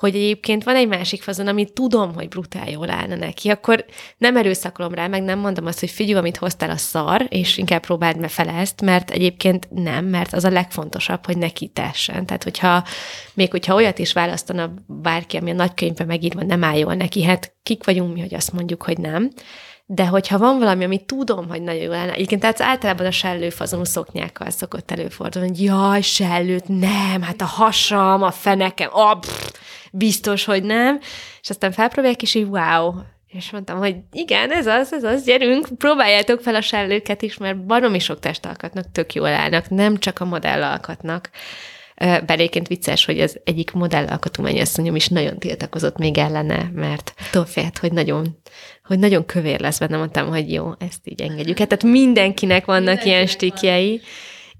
hogy 0.00 0.14
egyébként 0.14 0.64
van 0.64 0.76
egy 0.76 0.88
másik 0.88 1.22
fazon, 1.22 1.46
amit 1.46 1.72
tudom, 1.72 2.14
hogy 2.14 2.28
brutál 2.28 2.70
jól 2.70 2.90
állna 2.90 3.14
neki, 3.14 3.48
akkor 3.48 3.84
nem 4.18 4.36
erőszakolom 4.36 4.94
rá, 4.94 5.06
meg 5.06 5.22
nem 5.22 5.38
mondom 5.38 5.66
azt, 5.66 5.80
hogy 5.80 5.90
figyelj, 5.90 6.18
amit 6.18 6.36
hoztál 6.36 6.70
a 6.70 6.76
szar, 6.76 7.26
és 7.28 7.56
inkább 7.56 7.80
próbáld 7.80 8.18
me 8.18 8.28
fele 8.28 8.52
ezt, 8.52 8.80
mert 8.80 9.10
egyébként 9.10 9.68
nem, 9.70 10.04
mert 10.04 10.32
az 10.32 10.44
a 10.44 10.50
legfontosabb, 10.50 11.26
hogy 11.26 11.38
neki 11.38 11.68
tessen. 11.68 12.26
Tehát, 12.26 12.42
hogyha 12.42 12.84
még 13.34 13.50
hogyha 13.50 13.74
olyat 13.74 13.98
is 13.98 14.12
választana 14.12 14.74
bárki, 14.86 15.36
ami 15.36 15.50
a 15.50 15.54
nagykönyvben 15.54 16.06
megírva 16.06 16.42
nem 16.42 16.64
áll 16.64 16.76
jól 16.76 16.94
neki, 16.94 17.24
hát 17.24 17.54
kik 17.62 17.84
vagyunk 17.84 18.14
mi, 18.14 18.20
hogy 18.20 18.34
azt 18.34 18.52
mondjuk, 18.52 18.82
hogy 18.82 18.98
nem. 18.98 19.30
De 19.92 20.06
hogyha 20.06 20.38
van 20.38 20.58
valami, 20.58 20.84
amit 20.84 21.04
tudom, 21.04 21.48
hogy 21.48 21.62
nagyon 21.62 21.82
jó 21.82 21.90
lenne, 21.90 22.12
egyébként 22.12 22.40
tehát 22.40 22.60
általában 22.60 23.06
a 23.06 23.10
sellőfazonú 23.10 23.84
szoknyákkal 23.84 24.50
szokott 24.50 24.90
előfordulni, 24.90 25.48
hogy 25.48 25.62
jaj, 25.62 26.00
sellőt, 26.00 26.68
nem, 26.68 27.22
hát 27.22 27.40
a 27.40 27.44
hasam, 27.44 28.22
a 28.22 28.30
fenekem, 28.30 28.88
a, 28.92 29.18
pff, 29.18 29.50
biztos, 29.92 30.44
hogy 30.44 30.62
nem. 30.62 30.98
És 31.42 31.50
aztán 31.50 31.72
felpróbálják, 31.72 32.22
és 32.22 32.34
így 32.34 32.46
wow, 32.48 32.92
és 33.28 33.50
mondtam, 33.50 33.78
hogy 33.78 33.96
igen, 34.12 34.50
ez 34.50 34.66
az, 34.66 34.92
ez 34.92 35.04
az, 35.04 35.24
gyerünk, 35.24 35.68
próbáljátok 35.78 36.40
fel 36.40 36.54
a 36.54 36.60
sellőket 36.60 37.22
is, 37.22 37.36
mert 37.36 37.66
baromi 37.66 37.98
sok 37.98 38.18
testalkatnak 38.18 38.92
tök 38.92 39.14
jól 39.14 39.28
állnak, 39.28 39.68
nem 39.68 39.98
csak 39.98 40.20
a 40.20 40.24
modellalkatnak. 40.24 41.30
Beléként 42.26 42.68
vicces, 42.68 43.04
hogy 43.04 43.20
az 43.20 43.40
egyik 43.44 43.72
modellalkatú 43.72 44.42
mennyasszonyom 44.42 44.96
is 44.96 45.08
nagyon 45.08 45.38
tiltakozott 45.38 45.96
még 45.96 46.18
ellene, 46.18 46.70
mert 46.74 47.14
attól 47.26 47.44
félt, 47.44 47.78
hogy 47.78 47.92
nagyon, 47.92 48.40
hogy 48.90 48.98
nagyon 48.98 49.26
kövér 49.26 49.60
lesz 49.60 49.78
benne, 49.78 49.96
mondtam, 49.96 50.28
hogy 50.28 50.52
jó, 50.52 50.72
ezt 50.78 51.00
így 51.04 51.20
engedjük. 51.20 51.58
Hát, 51.58 51.68
tehát 51.68 51.84
mindenkinek 51.84 52.64
vannak 52.64 52.84
mindenkinek 52.84 53.14
ilyen 53.14 53.26
stikjei. 53.26 53.90
Van 53.90 54.00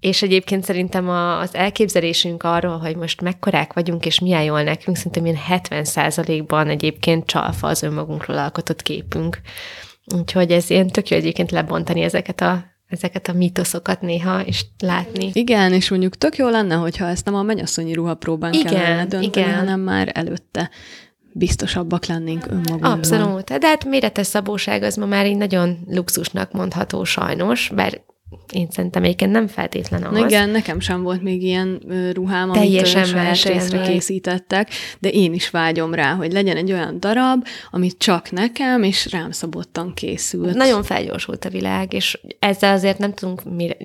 és 0.01 0.23
egyébként 0.23 0.65
szerintem 0.65 1.09
a, 1.09 1.39
az 1.39 1.55
elképzelésünk 1.55 2.43
arról, 2.43 2.79
hogy 2.79 2.97
most 2.97 3.21
mekkorák 3.21 3.73
vagyunk, 3.73 4.07
és 4.07 4.19
milyen 4.19 4.43
jól 4.43 4.63
nekünk, 4.63 4.97
szerintem 4.97 5.27
ilyen 5.27 5.39
70% 5.49 6.45
ban 6.47 6.69
egyébként 6.69 7.27
csalfa 7.27 7.67
az 7.67 7.83
önmagunkról 7.83 8.39
alkotott 8.39 8.83
képünk. 8.83 9.41
Úgyhogy 10.15 10.51
ez 10.51 10.71
ilyen 10.71 10.89
tök 10.89 11.09
jó 11.09 11.17
egyébként 11.17 11.51
lebontani 11.51 12.03
ezeket 12.03 12.41
a 12.41 12.69
ezeket 12.87 13.29
a 13.29 13.33
mítoszokat 13.33 14.01
néha, 14.01 14.41
és 14.41 14.65
látni. 14.79 15.31
Igen, 15.33 15.73
és 15.73 15.91
mondjuk 15.91 16.17
tök 16.17 16.37
jó 16.37 16.49
lenne, 16.49 16.75
hogyha 16.75 17.09
ezt 17.09 17.25
nem 17.25 17.35
a 17.35 17.43
mennyasszonyi 17.43 17.95
ruhapróbán 17.95 18.53
igen, 18.53 18.73
kellene 18.73 19.07
dönteni, 19.07 19.25
igen. 19.27 19.55
hanem 19.55 19.81
már 19.81 20.11
előtte 20.15 20.71
biztosabbak 21.41 22.05
lennénk 22.07 22.47
önmagunkban. 22.47 22.93
Abszolút. 22.93 23.59
De 23.59 23.67
hát 23.67 23.85
méretes 23.85 24.27
szabóság 24.27 24.83
az 24.83 24.97
ma 24.97 25.07
már 25.07 25.27
így 25.27 25.37
nagyon 25.37 25.79
luxusnak 25.87 26.53
mondható 26.53 27.05
sajnos, 27.05 27.71
bár 27.75 28.01
én 28.53 28.67
szerintem 28.71 29.03
egyébként 29.03 29.33
nem 29.33 29.47
feltétlen 29.47 30.03
az. 30.03 30.19
Igen, 30.19 30.49
nekem 30.49 30.81
sem 30.81 31.03
volt 31.03 31.23
még 31.23 31.43
ilyen 31.43 31.83
ruhám, 32.13 32.53
Teljesen 32.53 33.03
amit 33.03 33.37
saját 33.37 33.43
részre 33.43 33.83
készítettek, 33.83 34.69
de 34.99 35.09
én 35.09 35.33
is 35.33 35.51
vágyom 35.51 35.95
rá, 35.95 36.15
hogy 36.15 36.33
legyen 36.33 36.57
egy 36.57 36.73
olyan 36.73 37.01
darab, 37.01 37.47
amit 37.71 37.99
csak 37.99 38.31
nekem, 38.31 38.83
és 38.83 39.11
rám 39.11 39.31
szabottan 39.31 39.95
készült. 39.95 40.55
Nagyon 40.55 40.83
felgyorsult 40.83 41.45
a 41.45 41.49
világ, 41.49 41.93
és 41.93 42.21
ezzel 42.39 42.75
azért 42.75 42.99
nem 42.99 43.15
tudunk 43.15 43.45
mire, 43.45 43.77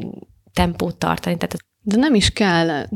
tempót 0.54 0.96
tartani. 0.96 1.38
Tehát 1.38 1.56
de 1.82 1.96
nem 1.96 2.16
is 2.16 2.30
kell, 2.30 2.88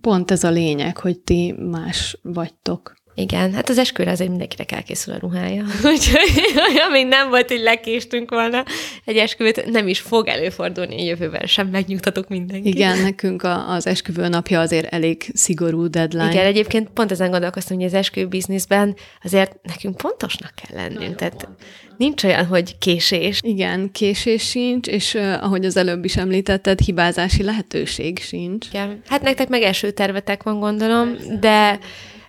pont 0.00 0.30
ez 0.30 0.44
a 0.44 0.50
lényeg, 0.50 0.96
hogy 0.96 1.18
ti 1.18 1.54
más 1.70 2.18
vagytok. 2.22 2.94
Igen, 3.18 3.54
hát 3.54 3.68
az 3.68 3.78
esküvőre 3.78 4.10
azért 4.10 4.30
mindenkinek 4.30 4.72
elkészül 4.72 5.14
a 5.14 5.18
ruhája. 5.20 5.64
Úgyhogy 5.92 6.42
olyan 6.72 6.90
még 6.90 7.06
nem 7.06 7.28
volt, 7.28 7.48
hogy 7.48 7.60
lekéstünk 7.60 8.30
volna 8.30 8.64
egy 9.04 9.16
esküvőt, 9.16 9.70
nem 9.70 9.88
is 9.88 10.00
fog 10.00 10.26
előfordulni 10.26 11.00
a 11.00 11.04
jövőben 11.04 11.46
sem, 11.46 11.68
megnyugtatok 11.68 12.28
mindenkit. 12.28 12.74
Igen, 12.74 12.98
nekünk 12.98 13.42
a, 13.42 13.70
az 13.70 13.86
esküvő 13.86 14.28
napja 14.28 14.60
azért 14.60 14.92
elég 14.92 15.30
szigorú 15.34 15.86
deadline. 15.90 16.30
Igen, 16.30 16.44
egyébként 16.44 16.88
pont 16.88 17.10
ezen 17.10 17.30
gondolkoztam, 17.30 17.76
hogy 17.76 17.86
az 17.86 17.94
esküvő 17.94 18.26
bizniszben 18.26 18.96
azért 19.22 19.56
nekünk 19.62 19.96
pontosnak 19.96 20.52
kell 20.54 20.76
lennünk. 20.76 21.00
Nagyon 21.00 21.16
tehát 21.16 21.48
nincs 21.96 22.24
olyan, 22.24 22.46
hogy 22.46 22.78
késés. 22.78 23.40
Igen, 23.42 23.92
késés 23.92 24.48
sincs, 24.48 24.86
és 24.86 25.14
uh, 25.14 25.44
ahogy 25.44 25.64
az 25.64 25.76
előbb 25.76 26.04
is 26.04 26.16
említetted, 26.16 26.80
hibázási 26.80 27.42
lehetőség 27.42 28.18
sincs. 28.18 28.66
Igen, 28.68 29.00
hát 29.06 29.22
nektek 29.22 29.48
meg 29.48 29.62
első 29.62 29.90
tervetek 29.90 30.42
van, 30.42 30.60
gondolom, 30.60 31.16
de 31.40 31.78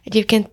egyébként 0.04 0.50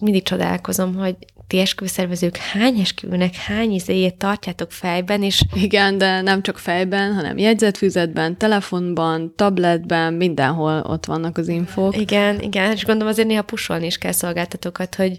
mindig 0.00 0.22
csodálkozom, 0.22 0.94
hogy 0.94 1.16
ti 1.46 1.58
esküvőszervezők 1.58 2.36
hány 2.36 2.78
esküvőnek 2.78 3.34
hány 3.34 3.72
izéjét 3.72 4.14
tartjátok 4.14 4.72
fejben, 4.72 5.22
és... 5.22 5.42
Igen, 5.54 5.98
de 5.98 6.20
nem 6.20 6.42
csak 6.42 6.58
fejben, 6.58 7.14
hanem 7.14 7.38
jegyzetfüzetben, 7.38 8.38
telefonban, 8.38 9.32
tabletben, 9.36 10.14
mindenhol 10.14 10.80
ott 10.86 11.06
vannak 11.06 11.38
az 11.38 11.48
infók. 11.48 11.96
Igen, 11.96 12.40
igen, 12.40 12.72
és 12.72 12.84
gondolom 12.84 13.12
azért 13.12 13.28
néha 13.28 13.42
pusolni 13.42 13.86
is 13.86 13.98
kell 13.98 14.12
szolgáltatókat, 14.12 14.94
hogy 14.94 15.18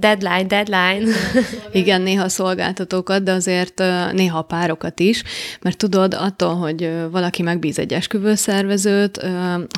deadline, 0.00 0.44
deadline. 0.44 1.12
Igen, 1.72 2.00
néha 2.00 2.28
szolgáltatókat, 2.28 3.22
de 3.22 3.32
azért 3.32 3.82
néha 4.12 4.42
párokat 4.42 5.00
is, 5.00 5.22
mert 5.60 5.76
tudod, 5.76 6.14
attól, 6.14 6.54
hogy 6.54 6.90
valaki 7.10 7.42
megbíz 7.42 7.78
egy 7.78 7.92
esküvőszervezőt, 7.92 9.20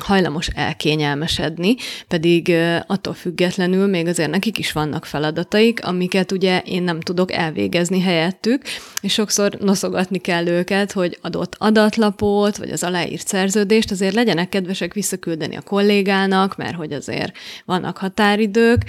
hajlamos 0.03 0.47
elkényelmesedni, 0.47 1.75
pedig 2.07 2.55
attól 2.87 3.13
függetlenül 3.13 3.87
még 3.87 4.07
azért 4.07 4.29
nekik 4.29 4.57
is 4.57 4.71
vannak 4.71 5.05
feladataik, 5.05 5.85
amiket 5.85 6.31
ugye 6.31 6.61
én 6.65 6.83
nem 6.83 6.99
tudok 6.99 7.31
elvégezni 7.31 8.01
helyettük, 8.01 8.61
és 9.01 9.13
sokszor 9.13 9.57
noszogatni 9.59 10.17
kell 10.17 10.47
őket, 10.47 10.91
hogy 10.91 11.17
adott 11.21 11.55
adatlapot, 11.57 12.57
vagy 12.57 12.69
az 12.69 12.83
aláírt 12.83 13.27
szerződést 13.27 13.91
azért 13.91 14.13
legyenek 14.13 14.49
kedvesek 14.49 14.93
visszaküldeni 14.93 15.55
a 15.55 15.61
kollégának, 15.61 16.57
mert 16.57 16.75
hogy 16.75 16.91
azért 16.93 17.37
vannak 17.65 17.97
határidők, 17.97 18.81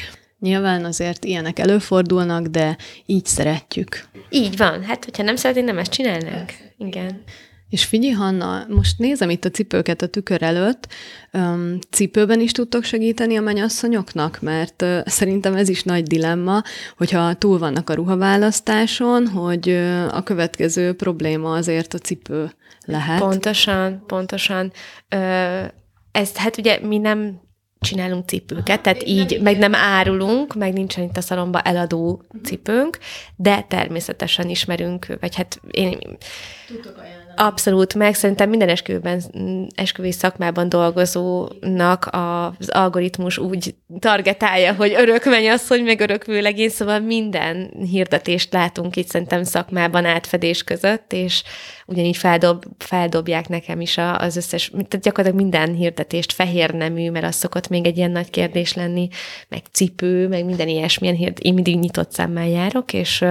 Nyilván 0.44 0.84
azért 0.84 1.24
ilyenek 1.24 1.58
előfordulnak, 1.58 2.46
de 2.46 2.76
így 3.06 3.26
szeretjük. 3.26 4.04
Így 4.30 4.56
van. 4.56 4.82
Hát, 4.82 5.04
hogyha 5.04 5.22
nem 5.22 5.36
szeretnénk, 5.36 5.66
nem 5.66 5.78
ezt 5.78 5.90
csinálnánk. 5.90 6.52
Igen. 6.78 7.22
És 7.68 7.84
figyelj, 7.84 8.12
Hanna, 8.12 8.66
most 8.68 8.98
nézem 8.98 9.30
itt 9.30 9.44
a 9.44 9.50
cipőket 9.50 10.02
a 10.02 10.06
tükör 10.06 10.42
előtt. 10.42 10.88
Cipőben 11.90 12.40
is 12.40 12.52
tudtok 12.52 12.84
segíteni 12.84 13.36
a 13.36 13.40
mennyasszonyoknak? 13.40 14.40
Mert 14.40 14.84
szerintem 15.04 15.54
ez 15.54 15.68
is 15.68 15.82
nagy 15.82 16.02
dilemma, 16.02 16.62
hogyha 16.96 17.34
túl 17.34 17.58
vannak 17.58 17.90
a 17.90 17.94
ruhaválasztáson, 17.94 19.26
hogy 19.26 19.68
a 20.10 20.22
következő 20.22 20.92
probléma 20.92 21.52
azért 21.52 21.94
a 21.94 21.98
cipő 21.98 22.50
lehet. 22.84 23.20
Pontosan, 23.20 24.04
pontosan. 24.06 24.72
Ezt 26.12 26.36
hát 26.36 26.58
ugye 26.58 26.78
mi 26.82 26.98
nem 26.98 27.40
csinálunk 27.84 28.28
cipőket, 28.28 28.80
tehát 28.80 29.06
így 29.06 29.40
meg 29.42 29.58
nem 29.58 29.74
árulunk, 29.74 30.54
meg 30.54 30.72
nincsen 30.72 31.04
itt 31.04 31.16
a 31.16 31.20
szalomba 31.20 31.60
eladó 31.60 32.22
cipőnk, 32.44 32.98
de 33.36 33.62
természetesen 33.68 34.48
ismerünk, 34.48 35.06
vagy 35.20 35.34
hát 35.34 35.60
én... 35.70 35.98
Tudtok 36.66 36.96
Abszolút, 37.36 37.94
meg 37.94 38.14
szerintem 38.14 38.48
minden 38.48 38.68
esküvőben, 38.68 39.22
esküvői 39.74 40.12
szakmában 40.12 40.68
dolgozónak 40.68 42.08
az 42.10 42.68
algoritmus 42.68 43.38
úgy 43.38 43.74
targetálja, 43.98 44.74
hogy 44.74 44.94
örök 44.96 45.24
hogy 45.68 45.82
meg 45.82 46.00
örök 46.00 46.24
vőlegény, 46.24 46.68
szóval 46.68 47.00
minden 47.00 47.70
hirdetést 47.90 48.52
látunk 48.52 48.96
itt 48.96 49.08
szerintem 49.08 49.42
szakmában 49.42 50.04
átfedés 50.04 50.62
között, 50.64 51.12
és 51.12 51.42
ugyanígy 51.86 52.16
feldob, 52.16 52.64
feldobják 52.78 53.48
nekem 53.48 53.80
is 53.80 53.98
az 54.18 54.36
összes, 54.36 54.68
tehát 54.70 55.00
gyakorlatilag 55.00 55.44
minden 55.44 55.74
hirdetést 55.74 56.32
fehér 56.32 56.70
nemű, 56.70 57.10
mert 57.10 57.24
az 57.24 57.34
szokott 57.34 57.68
még 57.68 57.86
egy 57.86 57.96
ilyen 57.96 58.10
nagy 58.10 58.30
kérdés 58.30 58.74
lenni, 58.74 59.08
meg 59.48 59.62
cipő, 59.72 60.28
meg 60.28 60.44
minden 60.44 60.68
ilyesmilyen 60.68 61.16
hirdet, 61.16 61.38
én 61.38 61.54
mindig 61.54 61.78
nyitott 61.78 62.12
szemmel 62.12 62.48
járok, 62.48 62.92
és 62.92 63.24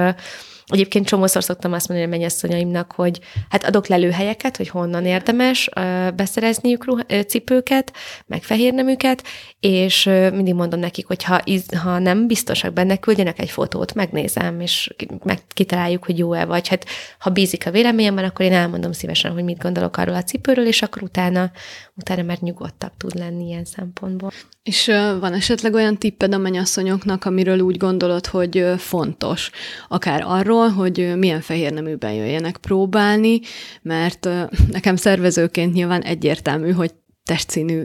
Egyébként 0.65 1.07
csomószor 1.07 1.43
szoktam 1.43 1.73
azt 1.73 1.87
mondani 1.87 2.09
a 2.09 2.15
mennyasszonyaimnak, 2.15 2.91
hogy 2.91 3.19
hát 3.49 3.63
adok 3.63 3.87
lelőhelyeket, 3.87 4.57
hogy 4.57 4.69
honnan 4.69 5.05
érdemes 5.05 5.69
beszerezniük 6.15 6.85
ruha, 6.85 7.03
cipőket, 7.27 7.93
meg 8.25 8.43
fehérneműket, 8.43 9.23
és 9.59 10.03
mindig 10.33 10.53
mondom 10.53 10.79
nekik, 10.79 11.07
hogy 11.07 11.23
ha, 11.23 11.39
ha 11.77 11.99
nem 11.99 12.27
biztosak 12.27 12.73
benne, 12.73 12.97
küldjenek 12.97 13.39
egy 13.39 13.49
fotót, 13.49 13.93
megnézem, 13.93 14.59
és 14.59 14.93
meg 15.23 15.39
kitaláljuk, 15.53 16.05
hogy 16.05 16.17
jó-e 16.17 16.45
vagy. 16.45 16.67
Hát 16.67 16.85
ha 17.19 17.29
bízik 17.29 17.67
a 17.67 17.71
véleményemben, 17.71 18.23
akkor 18.23 18.45
én 18.45 18.53
elmondom 18.53 18.91
szívesen, 18.91 19.31
hogy 19.31 19.43
mit 19.43 19.61
gondolok 19.61 19.97
arról 19.97 20.15
a 20.15 20.23
cipőről, 20.23 20.67
és 20.67 20.81
akkor 20.81 21.03
utána, 21.03 21.51
utána 21.95 22.21
már 22.21 22.37
nyugodtabb 22.41 22.91
tud 22.97 23.15
lenni 23.15 23.45
ilyen 23.45 23.65
szempontból. 23.65 24.31
És 24.63 24.85
van 25.19 25.33
esetleg 25.33 25.73
olyan 25.73 25.97
tipped 25.97 26.33
a 26.33 26.37
mennyasszonyoknak, 26.37 27.25
amiről 27.25 27.59
úgy 27.59 27.77
gondolod, 27.77 28.25
hogy 28.25 28.65
fontos, 28.77 29.51
akár 29.87 30.23
arról, 30.25 30.69
hogy 30.69 31.13
milyen 31.17 31.41
fehér 31.41 31.73
neműben 31.73 32.13
jöjjenek 32.13 32.57
próbálni, 32.57 33.39
mert 33.81 34.29
nekem 34.71 34.95
szervezőként 34.95 35.73
nyilván 35.73 36.01
egyértelmű, 36.01 36.71
hogy 36.71 36.93
testszínű 37.23 37.83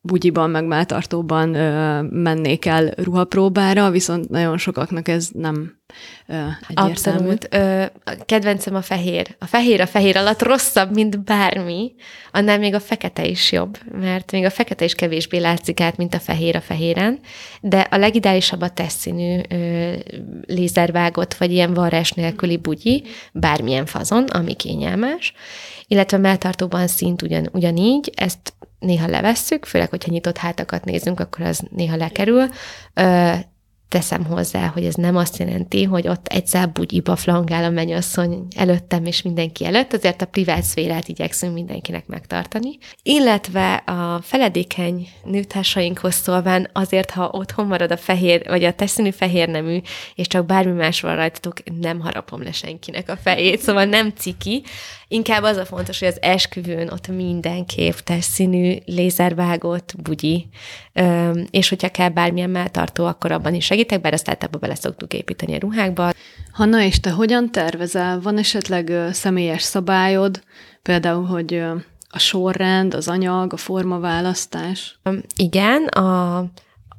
bugyiban, 0.00 0.50
meg 0.50 0.64
melltartóban 0.66 1.48
mennék 2.10 2.64
el 2.64 2.86
ruhapróbára, 2.96 3.90
viszont 3.90 4.28
nagyon 4.28 4.58
sokaknak 4.58 5.08
ez 5.08 5.28
nem 5.32 5.82
egyértelmű. 6.26 6.90
Abszolút. 6.90 7.48
Ö, 7.50 7.84
kedvencem 8.24 8.74
a 8.74 8.82
fehér. 8.82 9.36
A 9.38 9.46
fehér 9.46 9.80
a 9.80 9.86
fehér 9.86 10.16
alatt 10.16 10.42
rosszabb, 10.42 10.94
mint 10.94 11.24
bármi, 11.24 11.92
annál 12.32 12.58
még 12.58 12.74
a 12.74 12.80
fekete 12.80 13.24
is 13.26 13.52
jobb, 13.52 13.78
mert 14.00 14.32
még 14.32 14.44
a 14.44 14.50
fekete 14.50 14.84
is 14.84 14.94
kevésbé 14.94 15.38
látszik 15.38 15.80
át, 15.80 15.96
mint 15.96 16.14
a 16.14 16.18
fehér 16.18 16.56
a 16.56 16.60
fehéren, 16.60 17.18
de 17.60 17.80
a 17.80 17.96
legideálisabb 17.96 18.60
a 18.60 18.68
teszínű 18.68 19.40
lézervágott, 20.46 21.34
vagy 21.34 21.52
ilyen 21.52 21.74
varrás 21.74 22.12
nélküli 22.12 22.56
bugyi, 22.56 23.04
bármilyen 23.32 23.86
fazon, 23.86 24.24
ami 24.24 24.54
kényelmes, 24.54 25.32
illetve 25.86 26.16
melltartóban 26.16 26.86
szint 26.86 27.22
ugyan, 27.22 27.48
ugyanígy, 27.52 28.10
ezt 28.14 28.54
néha 28.78 29.06
levesszük, 29.06 29.64
főleg, 29.64 29.90
hogyha 29.90 30.12
nyitott 30.12 30.36
hátakat 30.36 30.84
nézünk, 30.84 31.20
akkor 31.20 31.46
az 31.46 31.60
néha 31.70 31.96
lekerül 31.96 32.48
teszem 33.88 34.24
hozzá, 34.24 34.66
hogy 34.66 34.84
ez 34.84 34.94
nem 34.94 35.16
azt 35.16 35.38
jelenti, 35.38 35.84
hogy 35.84 36.08
ott 36.08 36.26
egy 36.26 36.50
bugyiba 36.72 37.16
flangál 37.16 37.64
a 37.64 37.70
mennyasszony 37.70 38.46
előttem 38.56 39.04
és 39.04 39.22
mindenki 39.22 39.64
előtt, 39.64 39.92
azért 39.92 40.22
a 40.22 40.26
privát 40.26 40.62
szférát 40.62 41.08
igyekszünk 41.08 41.54
mindenkinek 41.54 42.06
megtartani. 42.06 42.78
Illetve 43.02 43.74
a 43.74 44.20
feledékeny 44.22 45.08
nőtársainkhoz 45.24 46.14
szólván 46.14 46.70
azért, 46.72 47.10
ha 47.10 47.28
otthon 47.32 47.66
marad 47.66 47.90
a 47.90 47.96
fehér, 47.96 48.42
vagy 48.48 48.64
a 48.64 48.74
teszínű 48.74 49.10
fehér 49.10 49.48
nemű, 49.48 49.80
és 50.14 50.26
csak 50.26 50.46
bármi 50.46 50.72
más 50.72 51.00
van 51.00 51.16
rajtatok, 51.16 51.56
nem 51.80 52.00
harapom 52.00 52.42
le 52.42 52.52
senkinek 52.52 53.08
a 53.08 53.16
fejét, 53.16 53.60
szóval 53.60 53.84
nem 53.84 54.10
ciki. 54.10 54.62
Inkább 55.14 55.42
az 55.42 55.56
a 55.56 55.64
fontos, 55.64 55.98
hogy 55.98 56.08
az 56.08 56.22
esküvőn 56.22 56.88
ott 56.88 57.08
mindenképp 57.08 57.94
teszínű, 57.94 58.76
lézervágott 58.86 59.94
bugyi, 60.02 60.48
és 61.50 61.68
hogyha 61.68 61.88
kell 61.88 62.08
bármilyen 62.08 62.50
melltartó, 62.50 63.04
akkor 63.04 63.32
abban 63.32 63.54
is 63.54 63.64
segítek, 63.64 64.00
bár 64.00 64.12
azt 64.12 64.28
általában 64.28 64.60
bele 64.60 64.74
szoktuk 64.74 65.12
építeni 65.12 65.54
a 65.54 65.58
ruhákba. 65.58 66.12
Hanna, 66.52 66.82
és 66.82 67.00
te 67.00 67.10
hogyan 67.10 67.52
tervezel? 67.52 68.20
Van 68.20 68.38
esetleg 68.38 68.92
személyes 69.12 69.62
szabályod, 69.62 70.42
például, 70.82 71.24
hogy 71.24 71.62
a 72.08 72.18
sorrend, 72.18 72.94
az 72.94 73.08
anyag, 73.08 73.52
a 73.52 73.56
formaválasztás? 73.56 74.98
Igen, 75.36 75.84
a 75.84 76.44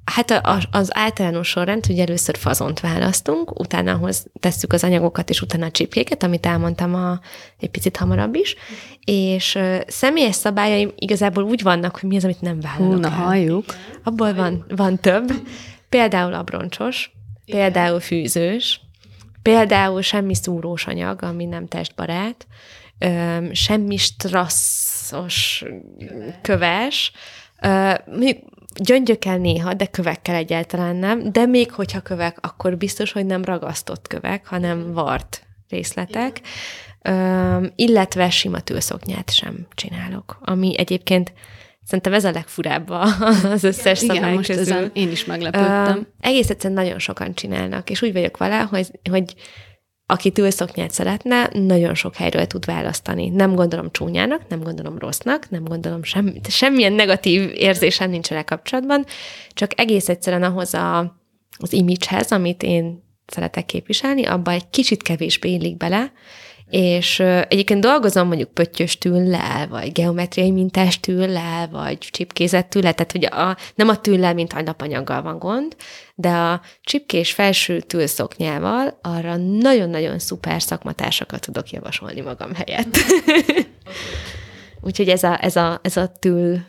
Hát 0.06 0.42
az 0.72 0.90
általános 0.98 1.48
sorrend, 1.48 1.86
hogy 1.86 2.00
először 2.00 2.38
fazont 2.38 2.80
választunk, 2.80 3.60
utána 3.60 3.92
ahhoz 3.92 4.26
tesszük 4.40 4.74
az 4.74 4.84
anyagokat, 4.84 5.30
és 5.30 5.42
utána 5.42 5.66
a 5.66 5.72
csipkéket, 5.72 6.24
amit 6.24 6.46
elmondtam 6.46 6.94
a, 6.96 7.20
egy 7.60 7.70
picit 7.70 7.98
hamarabb 7.98 8.36
is, 8.36 8.56
és 9.04 9.56
uh, 9.56 9.80
személyes 9.88 10.36
szabályaim 10.36 10.92
igazából 10.96 11.44
úgy 11.44 11.62
vannak, 11.62 12.00
hogy 12.00 12.10
mi 12.10 12.16
az, 12.16 12.24
amit 12.24 12.42
nem 12.42 12.60
vállalok 12.60 12.94
Hú, 12.94 13.00
na 13.00 13.08
el. 13.08 13.14
halljuk. 13.14 13.66
Abból 14.04 14.34
van, 14.34 14.66
van 14.76 15.00
több. 15.00 15.32
Például 15.90 16.34
abroncsos, 16.34 17.12
például 17.46 18.00
fűzős, 18.00 18.82
például 19.42 20.02
semmi 20.02 20.36
szúrós 20.36 20.88
anyag, 20.88 21.24
ami 21.24 21.46
nem 21.46 21.68
testbarát, 21.68 22.48
semmi 23.52 23.98
strasszos 23.98 25.64
köves, 26.42 27.12
mondjuk 28.06 28.38
gyöngyökkel 28.76 29.38
néha, 29.38 29.74
de 29.74 29.86
kövekkel 29.86 30.36
egyáltalán 30.36 30.96
nem, 30.96 31.32
de 31.32 31.46
még 31.46 31.72
hogyha 31.72 32.02
kövek, 32.02 32.38
akkor 32.42 32.78
biztos, 32.78 33.12
hogy 33.12 33.26
nem 33.26 33.44
ragasztott 33.44 34.08
kövek, 34.08 34.48
hanem 34.48 34.94
vart 34.94 35.46
részletek, 35.70 36.42
Ö, 37.02 37.66
illetve 37.76 38.30
sima 38.30 38.60
tőszoknyát 38.60 39.34
sem 39.34 39.68
csinálok, 39.76 40.38
ami 40.42 40.78
egyébként 40.78 41.34
Szerintem 41.86 42.14
ez 42.14 42.26
a 42.26 42.32
legfurább 42.32 42.90
az 43.44 43.64
összes 43.64 44.02
Igen, 44.02 44.16
szabály 44.16 44.34
most 44.34 44.48
közül. 44.48 44.74
Ezen 44.74 44.92
én 44.94 45.12
is 45.12 45.26
meglepődtem. 45.26 45.98
Uh, 45.98 46.06
egész 46.20 46.50
egyszerűen 46.50 46.84
nagyon 46.84 47.00
sokan 47.00 47.34
csinálnak, 47.34 47.90
és 47.90 48.02
úgy 48.02 48.14
vagyok 48.14 48.38
vele, 48.38 48.60
hogy, 48.60 48.88
hogy 49.10 49.36
aki 50.06 50.32
tűlszoknyát 50.32 50.92
szeretne, 50.92 51.50
nagyon 51.54 51.96
sok 51.96 52.16
helyről 52.16 52.46
tud 52.46 52.66
választani. 52.66 53.30
Nem 53.30 53.56
gondolom 53.56 53.92
csúnyának, 53.92 54.48
nem 54.48 54.60
gondolom 54.60 54.98
rossznak, 54.98 55.50
nem 55.50 55.64
gondolom 55.64 56.04
sem, 56.04 56.34
semmilyen 56.50 56.94
negatív 56.94 57.52
érzésem 57.54 58.10
nincs 58.10 58.28
vele 58.28 58.44
kapcsolatban, 58.44 59.06
csak 59.54 59.80
egész 59.80 60.10
egyszerűen 60.10 60.44
ahhoz 60.44 60.74
a, 60.74 61.00
az 61.58 61.74
imidzshez, 61.74 62.32
amit 62.32 62.64
én 62.64 63.04
szeretek 63.26 63.66
képviselni, 63.66 64.26
abba 64.26 64.52
egy 64.52 64.70
kicsit 64.70 65.04
kevésbé 65.04 65.50
illik 65.50 65.78
bele, 65.78 66.12
és 66.70 67.20
egyébként 67.20 67.82
dolgozom 67.82 68.28
mondjuk 68.28 68.50
pöttyös 68.50 68.98
tüllel, 68.98 69.68
vagy 69.68 69.92
geometriai 69.92 70.52
mintás 70.52 71.00
tüllel, 71.00 71.68
vagy 71.68 71.98
csipkézett 71.98 72.70
tüllel, 72.70 72.94
tehát 72.94 73.12
hogy 73.12 73.26
a, 73.26 73.58
nem 73.76 73.90
a 73.90 74.02
tüllel, 74.02 74.34
mint 74.34 74.54
a 74.54 74.62
napanyaggal 74.62 75.22
van 75.22 75.40
gond, 75.40 75.76
de 76.16 76.30
a 76.30 76.62
csipkés 76.82 77.32
felső 77.32 77.80
tülszoknyával 77.80 79.00
arra 79.02 79.36
nagyon-nagyon 79.36 80.20
szuper 80.20 80.62
szakmatársakat 80.62 81.42
tudok 81.42 81.70
javasolni 81.70 82.22
magam 82.22 82.54
helyett. 82.54 82.98
Úgyhogy 84.82 85.10
ez 85.10 85.24
a, 85.24 85.44
ez 85.44 85.56
a, 85.56 85.80
ez 85.84 85.98
a 85.98 86.08
tül 86.08 86.60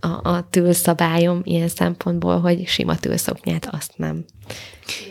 a, 0.00 0.28
a 0.28 0.48
tülszabályom 0.50 1.40
ilyen 1.44 1.68
szempontból, 1.68 2.40
hogy 2.40 2.66
sima 2.66 2.96
tülszoknyát 2.96 3.68
azt 3.72 3.92
nem. 3.96 4.24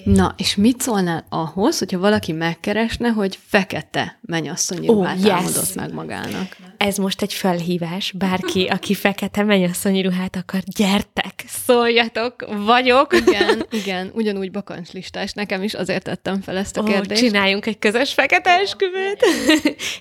Na, 0.03 0.35
és 0.37 0.55
mit 0.55 0.81
szólnál 0.81 1.25
ahhoz, 1.29 1.79
hogyha 1.79 1.99
valaki 1.99 2.31
megkeresne, 2.31 3.09
hogy 3.09 3.39
fekete 3.47 4.19
mennyasszonyi 4.21 4.87
ruhát 4.87 5.17
oh, 5.17 5.23
yes. 5.23 5.31
álmodott 5.31 5.75
meg 5.75 5.93
magának? 5.93 6.57
Ez 6.77 6.97
most 6.97 7.21
egy 7.21 7.33
felhívás. 7.33 8.11
Bárki, 8.11 8.65
aki 8.65 8.93
fekete 8.93 9.43
mennyasszonyi 9.43 10.01
ruhát 10.01 10.35
akar, 10.35 10.61
gyertek, 10.65 11.43
szóljatok, 11.47 12.47
vagyok. 12.65 13.15
Igen, 13.15 13.65
igen, 13.69 14.11
ugyanúgy 14.13 14.51
bakancslistás. 14.51 15.33
Nekem 15.33 15.63
is 15.63 15.73
azért 15.73 16.03
tettem 16.03 16.41
fel 16.41 16.57
ezt 16.57 16.77
a 16.77 16.81
oh, 16.81 16.87
kérdést. 16.87 17.21
Csináljunk 17.21 17.65
egy 17.65 17.79
közös 17.79 18.13
fekete 18.13 18.49
esküvőt. 18.49 19.25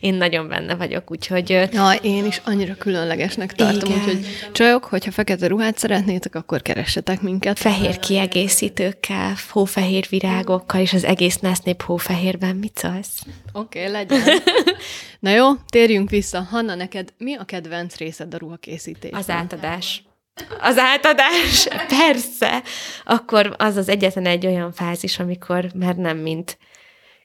én 0.00 0.14
nagyon 0.14 0.48
benne 0.48 0.74
vagyok, 0.74 1.10
úgyhogy... 1.10 1.50
Ja, 1.72 1.92
én 2.02 2.24
is 2.24 2.40
annyira 2.44 2.74
különlegesnek 2.74 3.54
tartom, 3.54 3.90
igen. 3.90 4.02
úgyhogy 4.02 4.26
csajok, 4.66 4.84
hogyha 4.84 5.10
fekete 5.10 5.46
ruhát 5.46 5.78
szeretnétek, 5.78 6.34
akkor 6.34 6.62
keressetek 6.62 7.20
minket. 7.20 7.58
Fehér 7.58 7.98
kiegészítőkkel, 7.98 9.34
hófehér 9.50 10.06
virágokkal, 10.08 10.80
és 10.80 10.92
az 10.92 11.04
egész 11.04 11.38
násznép 11.38 11.82
hófehérben. 11.82 12.56
Mit 12.56 12.78
szólsz? 12.78 13.22
Oké, 13.52 13.78
okay, 13.78 13.92
legyen. 13.92 14.38
Na 15.20 15.30
jó, 15.30 15.54
térjünk 15.68 16.10
vissza. 16.10 16.40
Hanna, 16.40 16.74
neked 16.74 17.12
mi 17.18 17.34
a 17.34 17.44
kedvenc 17.44 17.96
részed 17.96 18.34
a 18.34 18.38
ruhakészítésben? 18.38 19.20
Az 19.20 19.30
átadás. 19.30 20.02
Az 20.60 20.78
átadás, 20.78 21.68
persze. 21.88 22.62
Akkor 23.04 23.54
az 23.58 23.76
az 23.76 23.88
egyetlen 23.88 24.26
egy 24.26 24.46
olyan 24.46 24.72
fázis, 24.72 25.18
amikor 25.18 25.70
már 25.74 25.96
nem 25.96 26.16
mint 26.16 26.58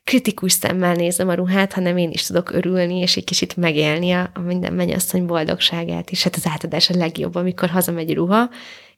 kritikus 0.04 0.52
szemmel 0.52 0.94
nézem 0.94 1.28
a 1.28 1.34
ruhát, 1.34 1.72
hanem 1.72 1.96
én 1.96 2.10
is 2.10 2.26
tudok 2.26 2.52
örülni, 2.52 2.98
és 2.98 3.16
egy 3.16 3.24
kicsit 3.24 3.56
megélni 3.56 4.12
a, 4.12 4.32
minden 4.44 4.72
mennyasszony 4.72 5.26
boldogságát 5.26 6.10
is. 6.10 6.22
Hát 6.22 6.36
az 6.36 6.46
átadás 6.46 6.90
a 6.90 6.96
legjobb, 6.96 7.34
amikor 7.34 7.68
hazamegy 7.68 8.14
ruha, 8.14 8.50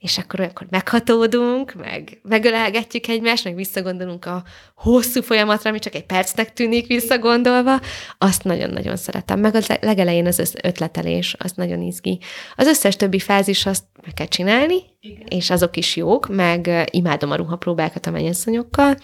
és 0.05 0.19
akkor 0.19 0.41
olyankor 0.41 0.67
meghatódunk, 0.71 1.75
meg 1.75 2.21
megölelgetjük 2.23 3.07
egymást, 3.07 3.45
meg 3.45 3.55
visszagondolunk 3.55 4.25
a 4.25 4.45
hosszú 4.75 5.23
folyamatra, 5.23 5.71
ami 5.71 5.79
csak 5.79 5.95
egy 5.95 6.07
percnek 6.07 6.53
tűnik 6.53 6.87
visszagondolva, 6.87 7.81
azt 8.19 8.45
nagyon-nagyon 8.45 8.97
szeretem. 8.97 9.41
Meg 9.41 9.55
az 9.55 9.67
legelején 9.81 10.27
az 10.27 10.55
ötletelés, 10.63 11.37
az 11.39 11.53
nagyon 11.53 11.83
izgi. 11.83 12.19
Az 12.57 12.67
összes 12.67 12.97
többi 12.97 13.19
fázis 13.19 13.67
azt 13.67 13.85
meg 14.03 14.15
kell 14.15 14.27
csinálni, 14.27 14.77
Igen. 15.01 15.27
és 15.29 15.51
azok 15.51 15.77
is 15.77 15.97
jók, 15.97 16.29
meg 16.29 16.89
imádom 16.91 17.31
a 17.31 17.37
ruhapróbákat 17.37 18.07
a 18.07 18.11
mennyasszonyokkal, 18.11 18.97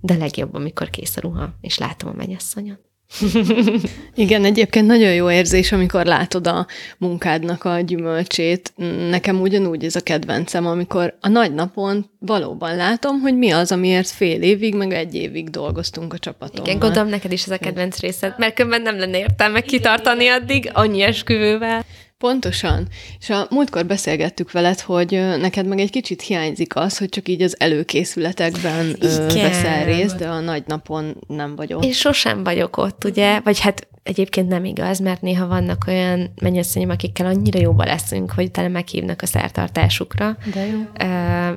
de 0.00 0.14
legjobb, 0.14 0.54
amikor 0.54 0.90
kész 0.90 1.16
a 1.16 1.20
ruha, 1.20 1.54
és 1.60 1.78
látom 1.78 2.10
a 2.10 2.16
mennyasszonyon. 2.16 2.78
Igen, 4.14 4.44
egyébként 4.44 4.86
nagyon 4.86 5.14
jó 5.14 5.30
érzés, 5.30 5.72
amikor 5.72 6.04
látod 6.04 6.46
a 6.46 6.66
munkádnak 6.98 7.64
a 7.64 7.80
gyümölcsét. 7.80 8.72
Nekem 9.10 9.40
ugyanúgy 9.40 9.84
ez 9.84 9.96
a 9.96 10.00
kedvencem, 10.00 10.66
amikor 10.66 11.16
a 11.20 11.28
nagy 11.28 11.54
napon 11.54 12.10
valóban 12.18 12.76
látom, 12.76 13.20
hogy 13.20 13.36
mi 13.36 13.50
az, 13.50 13.72
amiért 13.72 14.08
fél 14.08 14.42
évig, 14.42 14.74
meg 14.74 14.92
egy 14.92 15.14
évig 15.14 15.50
dolgoztunk 15.50 16.12
a 16.12 16.18
csapaton. 16.18 16.64
Igen, 16.64 16.78
gondolom 16.78 17.08
neked 17.08 17.32
is 17.32 17.42
ez 17.42 17.50
a 17.50 17.58
kedvenc 17.58 17.98
részed, 18.00 18.34
mert 18.38 18.54
különben 18.54 18.82
nem 18.82 18.98
lenne 18.98 19.18
értelme 19.18 19.60
kitartani 19.60 20.28
addig 20.28 20.70
annyi 20.72 21.02
esküvővel. 21.02 21.84
Pontosan. 22.18 22.88
És 23.18 23.30
a 23.30 23.46
múltkor 23.50 23.86
beszélgettük 23.86 24.52
veled, 24.52 24.80
hogy 24.80 25.10
neked 25.40 25.66
meg 25.66 25.78
egy 25.78 25.90
kicsit 25.90 26.22
hiányzik 26.22 26.76
az, 26.76 26.98
hogy 26.98 27.08
csak 27.08 27.28
így 27.28 27.42
az 27.42 27.60
előkészületekben 27.60 28.96
Igen. 29.00 29.28
veszel 29.28 29.84
részt, 29.84 30.16
de 30.16 30.28
a 30.28 30.40
nagy 30.40 30.62
napon 30.66 31.16
nem 31.26 31.56
vagyok. 31.56 31.84
Én 31.84 31.92
sosem 31.92 32.44
vagyok 32.44 32.76
ott, 32.76 33.04
ugye? 33.04 33.40
Vagy 33.40 33.60
hát 33.60 33.88
egyébként 34.02 34.48
nem 34.48 34.64
igaz, 34.64 34.98
mert 34.98 35.20
néha 35.20 35.46
vannak 35.46 35.84
olyan 35.86 36.32
mennyasszonyom, 36.42 36.90
akikkel 36.90 37.26
annyira 37.26 37.60
jóba 37.60 37.84
leszünk, 37.84 38.32
hogy 38.32 38.44
utána 38.44 38.68
meghívnak 38.68 39.22
a 39.22 39.26
szertartásukra. 39.26 40.36
De 40.52 40.66
jó. 40.66 40.78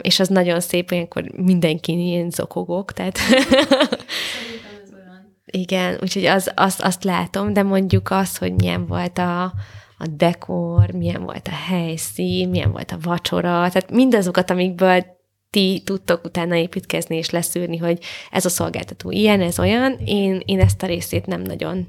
és 0.02 0.20
az 0.20 0.28
nagyon 0.28 0.60
szép, 0.60 0.92
olyankor 0.92 1.24
mindenki 1.36 2.08
ilyen 2.08 2.30
zokogok, 2.30 2.94
tehát... 2.94 3.20
Igen, 5.52 5.98
úgyhogy 6.02 6.26
az, 6.26 6.52
azt, 6.56 6.82
azt 6.82 7.04
látom, 7.04 7.54
de 7.54 7.64
mondjuk 7.64 8.12
az, 8.12 8.38
hogy 8.38 8.54
milyen 8.54 8.86
volt 8.86 9.18
a, 9.18 9.54
a 10.02 10.08
dekor, 10.08 10.92
milyen 10.92 11.24
volt 11.24 11.48
a 11.48 11.56
helyszín, 11.68 12.50
milyen 12.50 12.72
volt 12.72 12.92
a 12.92 12.98
vacsora, 13.02 13.48
tehát 13.48 13.92
mindazokat, 13.92 14.50
amikből 14.50 15.06
ti 15.50 15.82
tudtok 15.86 16.26
utána 16.26 16.56
építkezni 16.56 17.16
és 17.16 17.30
leszűrni, 17.30 17.78
hogy 17.78 18.00
ez 18.32 18.46
a 18.46 18.50
szolgáltató 18.50 19.12
ilyen, 19.12 19.42
ez 19.42 19.60
olyan, 19.60 19.98
én, 20.06 20.42
én 20.46 20.60
ezt 20.60 20.84
a 20.84 20.88
részét 20.88 21.26
nem 21.26 21.42
nagyon. 21.42 21.88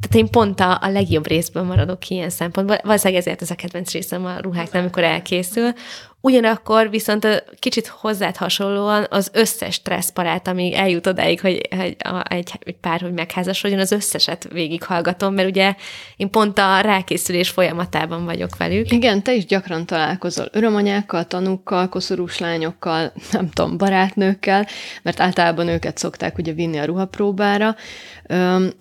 Tehát 0.00 0.14
én 0.14 0.30
pont 0.30 0.60
a, 0.60 0.78
a 0.82 0.88
legjobb 0.88 1.26
részből 1.26 1.62
maradok 1.62 2.08
ilyen 2.08 2.30
szempontból. 2.30 2.78
Valószínűleg 2.82 3.22
ezért 3.22 3.42
ez 3.42 3.50
a 3.50 3.54
kedvenc 3.54 3.92
részem 3.92 4.24
a 4.24 4.40
ruháknál, 4.40 4.82
amikor 4.82 5.02
elkészül. 5.02 5.72
Ugyanakkor 6.20 6.90
viszont 6.90 7.44
kicsit 7.58 7.86
hozzád 7.86 8.36
hasonlóan 8.36 9.06
az 9.10 9.30
összes 9.32 9.74
stresszparát, 9.74 10.48
amíg 10.48 10.72
eljut 10.72 11.06
odáig, 11.06 11.40
hogy, 11.40 11.68
hogy 11.76 11.96
a, 11.98 12.22
egy, 12.28 12.52
egy 12.60 12.76
pár, 12.80 13.00
hogy 13.00 13.12
megházasodjon, 13.12 13.80
az 13.80 13.92
összeset 13.92 14.48
végighallgatom, 14.52 15.34
mert 15.34 15.48
ugye 15.48 15.74
én 16.16 16.30
pont 16.30 16.58
a 16.58 16.80
rákészülés 16.80 17.48
folyamatában 17.48 18.24
vagyok 18.24 18.56
velük. 18.56 18.92
Igen, 18.92 19.22
te 19.22 19.34
is 19.34 19.44
gyakran 19.44 19.86
találkozol 19.86 20.48
örömanyákkal, 20.52 21.24
tanúkkal, 21.24 21.88
koszorús 21.88 22.38
lányokkal, 22.38 23.12
nem 23.32 23.50
tudom, 23.50 23.76
barátnőkkel, 23.76 24.66
mert 25.02 25.20
általában 25.20 25.68
őket 25.68 25.98
szokták 25.98 26.38
ugye 26.38 26.52
vinni 26.52 26.78
a 26.78 26.84
ruhapróbára. 26.84 27.76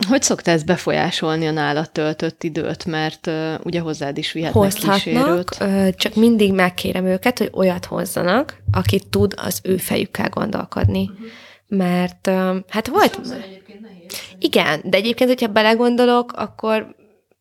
Hogy 0.07 0.21
szokta 0.21 0.51
ez 0.51 0.63
befolyásolni 0.63 1.47
a 1.47 1.51
nálad 1.51 1.91
töltött 1.91 2.43
időt, 2.43 2.85
mert 2.85 3.31
ugye 3.63 3.79
hozzád 3.79 4.17
is 4.17 4.31
vihetnek 4.31 4.63
Hozhatnak, 4.63 4.95
kísérőt? 4.95 5.57
csak 5.95 6.15
mindig 6.15 6.53
megkérem 6.53 7.05
őket, 7.05 7.34
hogy 7.37 7.49
olyat 7.53 7.85
hozzanak, 7.85 8.61
aki 8.71 8.99
tud 9.09 9.33
az 9.37 9.59
ő 9.63 9.77
fejükkel 9.77 10.29
gondolkodni. 10.29 11.09
Uh-huh. 11.13 11.27
Mert 11.67 12.29
hát 12.69 12.87
volt... 12.87 13.19
Igen, 14.39 14.81
de 14.83 14.97
egyébként, 14.97 15.29
hogyha 15.29 15.47
belegondolok, 15.47 16.31
akkor 16.31 16.95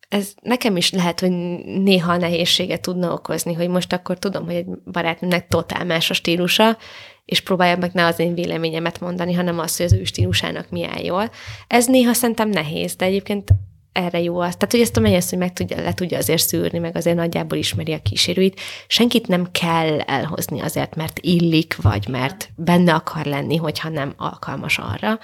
ez 0.09 0.33
nekem 0.41 0.77
is 0.77 0.91
lehet, 0.91 1.19
hogy 1.19 1.31
néha 1.65 2.17
nehézséget 2.17 2.81
tudna 2.81 3.13
okozni, 3.13 3.53
hogy 3.53 3.67
most 3.67 3.93
akkor 3.93 4.19
tudom, 4.19 4.45
hogy 4.45 4.55
egy 4.55 4.65
barátnőnek 4.91 5.47
totál 5.47 5.85
más 5.85 6.09
a 6.09 6.13
stílusa, 6.13 6.77
és 7.25 7.41
próbálja 7.41 7.77
meg 7.77 7.91
ne 7.93 8.05
az 8.05 8.19
én 8.19 8.33
véleményemet 8.33 8.99
mondani, 8.99 9.33
hanem 9.33 9.59
azt, 9.59 9.77
hogy 9.77 9.85
az 9.85 9.93
ő 9.93 10.03
stílusának 10.03 10.69
mi 10.69 10.85
áll 10.85 11.03
jól. 11.03 11.29
Ez 11.67 11.85
néha 11.85 12.13
szerintem 12.13 12.49
nehéz, 12.49 12.95
de 12.95 13.05
egyébként 13.05 13.49
erre 13.95 14.21
jó 14.21 14.39
az. 14.39 14.53
Tehát, 14.53 14.71
hogy 14.71 14.79
ezt 14.79 14.97
a 14.97 14.99
mennyasszony 14.99 15.39
meg 15.39 15.53
tudja, 15.53 15.81
le 15.81 15.93
tudja 15.93 16.17
azért 16.17 16.47
szűrni, 16.47 16.79
meg 16.79 16.95
azért 16.95 17.15
nagyjából 17.15 17.57
ismeri 17.57 17.93
a 17.93 18.01
kísérőit. 18.01 18.59
Senkit 18.87 19.27
nem 19.27 19.51
kell 19.51 19.99
elhozni 19.99 20.61
azért, 20.61 20.95
mert 20.95 21.19
illik, 21.21 21.75
vagy 21.81 22.07
mert 22.07 22.49
benne 22.55 22.93
akar 22.93 23.25
lenni, 23.25 23.55
hogyha 23.55 23.89
nem 23.89 24.13
alkalmas 24.17 24.77
arra. 24.77 25.19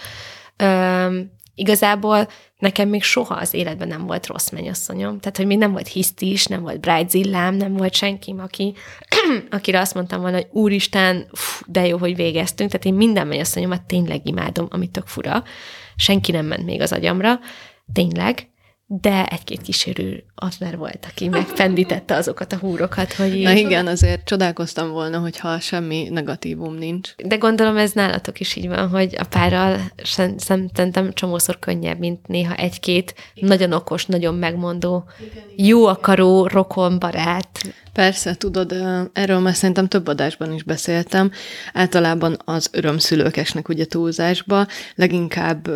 Üm, 0.64 1.32
igazából 1.56 2.28
nekem 2.58 2.90
még 2.90 3.04
soha 3.04 3.36
az 3.36 3.54
életben 3.54 3.88
nem 3.88 4.06
volt 4.06 4.28
rossz 4.28 4.50
mennyasszonyom. 4.50 5.20
Tehát, 5.20 5.38
hogy 5.38 5.46
még 5.46 5.58
nem 5.58 5.72
volt 5.72 5.88
hisztis, 5.88 6.46
nem 6.46 6.62
volt 6.62 6.80
bridezillám, 6.80 7.56
nem 7.56 7.74
volt 7.74 7.94
senki, 7.94 8.36
aki, 8.38 8.74
akire 9.50 9.80
azt 9.80 9.94
mondtam 9.94 10.22
volna, 10.22 10.36
hogy 10.36 10.48
úristen, 10.52 11.28
fú, 11.32 11.66
de 11.68 11.88
jó, 11.88 11.98
hogy 11.98 12.16
végeztünk. 12.16 12.70
Tehát 12.70 12.86
én 12.86 12.94
minden 12.94 13.28
mennyasszonyomat 13.28 13.82
tényleg 13.82 14.22
imádom, 14.28 14.68
amit 14.70 14.92
tök 14.92 15.08
fura. 15.08 15.44
Senki 15.96 16.32
nem 16.32 16.46
ment 16.46 16.66
még 16.66 16.82
az 16.82 16.92
agyamra. 16.92 17.40
Tényleg 17.94 18.51
de 19.00 19.26
egy-két 19.26 19.62
kísérő 19.62 20.24
az 20.36 20.56
már 20.60 20.78
volt, 20.78 21.08
aki 21.10 21.28
megfendítette 21.28 22.16
azokat 22.16 22.54
a 22.54 22.58
húrokat, 22.58 23.14
hogy... 23.14 23.42
Na 23.42 23.52
igen, 23.52 23.88
azért 23.88 24.26
csodálkoztam 24.26 24.90
volna, 24.90 25.20
hogyha 25.20 25.60
semmi 25.60 26.08
negatívum 26.10 26.76
nincs. 26.76 27.16
De 27.16 27.36
gondolom 27.36 27.78
ez 27.78 27.92
nálatok 27.92 28.40
is 28.40 28.56
így 28.56 28.68
van, 28.68 28.90
hogy 28.90 29.16
a 29.18 29.24
párral 29.24 29.80
szerintem 30.38 31.14
csomószor 31.14 31.60
könnyebb, 31.60 32.00
mint 32.00 32.28
néha 32.28 32.56
egy-két 32.56 33.14
nagyon 33.34 33.72
okos, 33.72 34.06
nagyon 34.06 34.36
megmondó, 34.36 35.04
jó 35.56 35.86
akaró, 35.86 36.48
rokon, 36.48 37.00
barát. 37.00 37.60
Persze, 37.94 38.36
tudod, 38.36 38.76
erről 39.14 39.40
már 39.40 39.56
szerintem 39.56 39.88
több 39.88 40.08
adásban 40.08 40.54
is 40.54 40.64
beszéltem. 40.64 41.32
Általában 41.74 42.38
az 42.46 42.70
örömszülők 42.72 43.38
esnek 43.38 43.70
ugye 43.70 43.86
túlzásba, 43.86 44.68
leginkább 44.96 45.70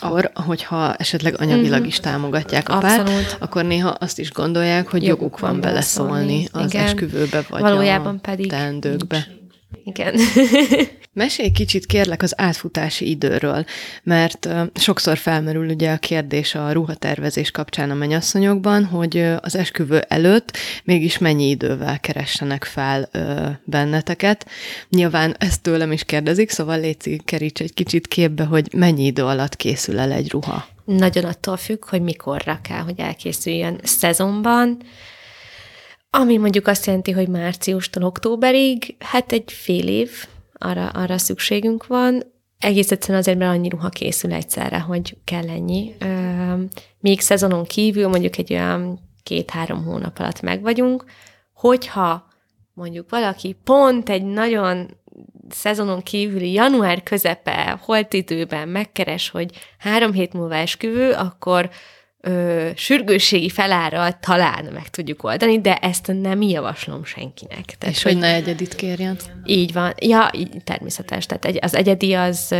akkor, 0.00 0.30
hogyha 0.34 0.94
esetleg 0.94 1.40
anyagilag 1.40 1.78
mhm. 1.78 1.88
is 1.88 2.00
támogatják 2.00 2.68
a 2.68 2.78
párt, 2.78 3.36
akkor 3.40 3.64
néha 3.64 3.88
azt 3.88 4.18
is 4.18 4.32
gondolják, 4.32 4.88
hogy 4.88 5.02
joguk, 5.02 5.20
joguk 5.20 5.38
van 5.38 5.60
beleszólni 5.60 6.48
az 6.52 6.72
Igen. 6.72 6.84
esküvőbe, 6.84 7.44
vagy 7.48 7.60
Valójában 7.60 8.14
a 8.14 8.18
pedig 8.20 8.48
teendőkbe. 8.48 9.26
Igen. 9.84 10.14
Mesélj 11.12 11.50
kicsit 11.50 11.86
kérlek 11.86 12.22
az 12.22 12.40
átfutási 12.40 13.08
időről, 13.08 13.64
mert 14.02 14.48
sokszor 14.74 15.18
felmerül 15.18 15.68
ugye 15.68 15.92
a 15.92 15.96
kérdés 15.96 16.54
a 16.54 16.72
ruhatervezés 16.72 17.50
kapcsán 17.50 17.90
a 17.90 17.94
mennyasszonyokban, 17.94 18.84
hogy 18.84 19.18
az 19.40 19.56
esküvő 19.56 19.98
előtt 20.08 20.56
mégis 20.84 21.18
mennyi 21.18 21.48
idővel 21.48 22.00
keressenek 22.00 22.64
fel 22.64 23.08
benneteket. 23.64 24.46
Nyilván 24.88 25.34
ezt 25.38 25.62
tőlem 25.62 25.92
is 25.92 26.04
kérdezik, 26.04 26.50
szóval 26.50 26.80
Léci 26.80 27.20
keríts 27.24 27.60
egy 27.60 27.74
kicsit 27.74 28.08
képbe, 28.08 28.44
hogy 28.44 28.68
mennyi 28.72 29.04
idő 29.04 29.24
alatt 29.24 29.56
készül 29.56 29.98
el 29.98 30.12
egy 30.12 30.30
ruha. 30.30 30.66
Nagyon 30.84 31.24
attól 31.24 31.56
függ, 31.56 31.84
hogy 31.88 32.02
mikorra 32.02 32.58
kell, 32.62 32.82
hogy 32.82 32.98
elkészüljön 33.00 33.80
szezonban, 33.82 34.78
ami 36.16 36.36
mondjuk 36.36 36.66
azt 36.66 36.86
jelenti, 36.86 37.10
hogy 37.10 37.28
márciustól 37.28 38.02
októberig, 38.02 38.96
hát 38.98 39.32
egy 39.32 39.52
fél 39.52 39.88
év, 39.88 40.10
arra, 40.52 40.88
arra 40.88 41.18
szükségünk 41.18 41.86
van. 41.86 42.22
Egész 42.58 42.90
egyszerűen 42.90 43.18
azért, 43.18 43.38
mert 43.38 43.50
annyi 43.50 43.68
ruha 43.68 43.88
készül 43.88 44.32
egyszerre, 44.32 44.78
hogy 44.78 45.16
kell 45.24 45.48
ennyi. 45.48 45.94
Még 46.98 47.20
szezonon 47.20 47.64
kívül 47.64 48.08
mondjuk 48.08 48.38
egy 48.38 48.52
olyan 48.52 49.00
két-három 49.22 49.84
hónap 49.84 50.18
alatt 50.18 50.40
meg 50.40 50.62
vagyunk, 50.62 51.04
hogyha 51.54 52.28
mondjuk 52.72 53.10
valaki 53.10 53.56
pont 53.64 54.08
egy 54.08 54.24
nagyon 54.24 54.96
szezonon 55.48 56.02
kívüli 56.02 56.52
január 56.52 57.02
közepe, 57.02 57.78
holt 57.82 58.12
időben 58.12 58.68
megkeres, 58.68 59.30
hogy 59.30 59.50
három 59.78 60.12
hét 60.12 60.32
múlva 60.32 60.54
esküvő, 60.54 61.12
akkor 61.12 61.70
ö, 62.20 62.68
sürgősségi 62.74 63.50
felára 63.50 64.18
talán 64.20 64.64
meg 64.72 64.88
tudjuk 64.88 65.24
oldani, 65.24 65.60
de 65.60 65.76
ezt 65.76 66.12
nem 66.20 66.42
javaslom 66.42 67.04
senkinek. 67.04 67.64
Tehát, 67.64 67.94
És 67.94 68.02
hogy, 68.02 68.12
hogy 68.12 68.20
ne 68.20 68.34
egyedit 68.34 68.74
kérjen. 68.74 69.16
Így 69.44 69.72
van. 69.72 69.92
Ja, 69.98 70.30
így, 70.34 70.62
természetes. 70.64 71.26
Tehát 71.26 71.44
egy, 71.44 71.58
az 71.60 71.74
egyedi 71.74 72.14
az, 72.14 72.54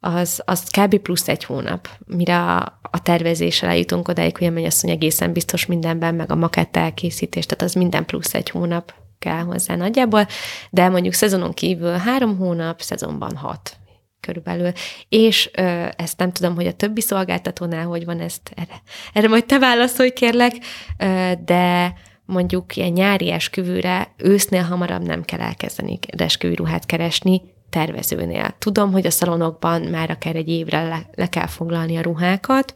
az, 0.00 0.42
az 0.44 0.62
kb. 0.64 0.98
plusz 0.98 1.28
egy 1.28 1.44
hónap, 1.44 1.88
mire 2.06 2.38
a, 2.38 2.80
a 2.90 3.02
tervezéssel 3.02 3.68
eljutunk 3.68 4.08
odáig, 4.08 4.36
hogy 4.36 4.46
a 4.46 4.50
mennyasszony 4.50 4.90
egészen 4.90 5.32
biztos 5.32 5.66
mindenben, 5.66 6.14
meg 6.14 6.30
a 6.30 6.36
makett 6.36 6.76
elkészítés, 6.76 7.46
tehát 7.46 7.64
az 7.64 7.72
minden 7.72 8.04
plusz 8.04 8.34
egy 8.34 8.50
hónap 8.50 8.94
kell 9.18 9.42
hozzá 9.42 9.76
nagyjából, 9.76 10.26
de 10.70 10.88
mondjuk 10.88 11.14
szezonon 11.14 11.52
kívül 11.52 11.92
három 11.96 12.36
hónap, 12.36 12.80
szezonban 12.80 13.36
hat 13.36 13.76
körülbelül. 14.20 14.72
És 15.08 15.50
ö, 15.54 15.86
ezt 15.96 16.18
nem 16.18 16.32
tudom, 16.32 16.54
hogy 16.54 16.66
a 16.66 16.72
többi 16.72 17.00
szolgáltatónál 17.00 17.86
hogy 17.86 18.04
van 18.04 18.20
ezt, 18.20 18.52
erre, 18.54 18.82
erre 19.12 19.28
majd 19.28 19.46
te 19.46 19.58
válaszolj 19.58 20.10
kérlek, 20.10 20.52
ö, 20.98 21.32
de 21.44 21.94
mondjuk 22.24 22.76
ilyen 22.76 22.92
nyári 22.92 23.30
esküvőre 23.30 24.14
ősznél 24.16 24.62
hamarabb 24.62 25.02
nem 25.02 25.22
kell 25.22 25.40
elkezdeni 25.40 25.98
esküvőruhát 26.16 26.86
keresni, 26.86 27.42
tervezőnél. 27.70 28.54
Tudom, 28.58 28.92
hogy 28.92 29.06
a 29.06 29.10
szalonokban 29.10 29.82
már 29.82 30.10
akár 30.10 30.36
egy 30.36 30.48
évre 30.48 30.82
le, 30.88 31.10
le 31.14 31.28
kell 31.28 31.46
foglalni 31.46 31.96
a 31.96 32.02
ruhákat, 32.02 32.74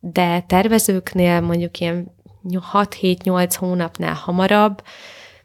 de 0.00 0.40
tervezőknél 0.40 1.40
mondjuk 1.40 1.80
ilyen 1.80 2.12
6-7-8 2.72 3.54
hónapnál 3.58 4.14
hamarabb, 4.14 4.82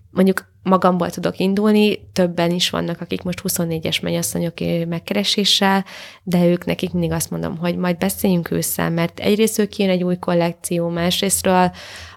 mondjuk 0.10 0.49
magamból 0.64 1.10
tudok 1.10 1.38
indulni, 1.38 2.10
többen 2.14 2.52
is 2.52 2.70
vannak, 2.70 3.02
akik 3.02 3.22
most 3.22 3.42
24-es 3.44 4.02
mennyasszonyok 4.02 4.54
megkereséssel, 4.88 5.86
de 6.24 6.46
ők 6.46 6.66
nekik 6.66 6.92
mindig 6.92 7.12
azt 7.12 7.30
mondom, 7.32 7.58
hogy 7.58 7.78
majd 7.78 7.98
beszéljünk 7.98 8.52
ősszel, 8.52 8.90
mert 8.90 9.20
egyrészt 9.20 9.60
ők 9.60 9.78
jön 9.78 9.90
egy 9.90 10.04
új 10.04 10.18
kollekció, 10.18 10.90
másrésztről 10.90 11.72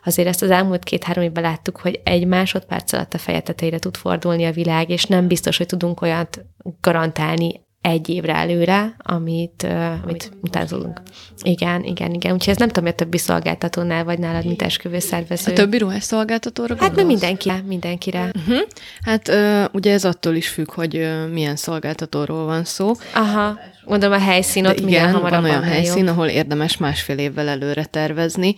azért 0.04 0.28
ezt 0.28 0.42
az 0.42 0.50
elmúlt 0.50 0.84
két-három 0.84 1.24
évben 1.24 1.42
láttuk, 1.42 1.76
hogy 1.76 2.00
egy 2.04 2.26
másodperc 2.26 2.92
alatt 2.92 3.14
a 3.14 3.18
feje 3.18 3.40
tetejére 3.40 3.78
tud 3.78 3.96
fordulni 3.96 4.44
a 4.44 4.52
világ, 4.52 4.90
és 4.90 5.04
nem 5.04 5.26
biztos, 5.26 5.56
hogy 5.56 5.66
tudunk 5.66 6.00
olyat 6.00 6.44
garantálni 6.80 7.60
egy 7.82 8.08
évre 8.08 8.34
előre, 8.34 8.94
amit, 8.98 9.62
uh, 9.64 10.02
amit 10.02 10.32
utánzolunk. 10.40 11.00
Igen, 11.42 11.84
igen, 11.84 12.14
igen. 12.14 12.32
Úgyhogy 12.32 12.52
ez 12.52 12.58
nem 12.58 12.68
tudom, 12.68 12.84
hogy 12.84 12.92
a 12.92 12.96
többi 12.96 13.18
szolgáltatónál 13.18 14.04
vagy 14.04 14.18
nálad, 14.18 14.46
mint 14.46 14.62
esküvő 14.62 14.98
szervező. 14.98 15.52
A 15.52 15.54
többi 15.54 15.78
ruhás 15.78 16.02
szolgáltatóra 16.02 16.76
Hát 16.78 16.94
nem 16.94 17.06
mindenkire, 17.06 17.62
mindenkire. 17.66 18.30
Uh-huh. 18.34 18.60
Hát 19.04 19.28
uh, 19.28 19.64
ugye 19.72 19.92
ez 19.92 20.04
attól 20.04 20.34
is 20.34 20.48
függ, 20.48 20.72
hogy 20.72 20.96
uh, 20.96 21.28
milyen 21.32 21.56
szolgáltatóról 21.56 22.44
van 22.44 22.64
szó. 22.64 22.92
Aha, 23.14 23.58
gondolom 23.84 24.14
a 24.14 24.20
helyszín 24.20 24.66
ott 24.66 24.80
igen, 24.80 25.20
van 25.20 25.44
olyan 25.44 25.62
helyszín, 25.62 26.04
jobb. 26.04 26.12
ahol 26.14 26.26
érdemes 26.26 26.76
másfél 26.76 27.18
évvel 27.18 27.48
előre 27.48 27.84
tervezni 27.84 28.54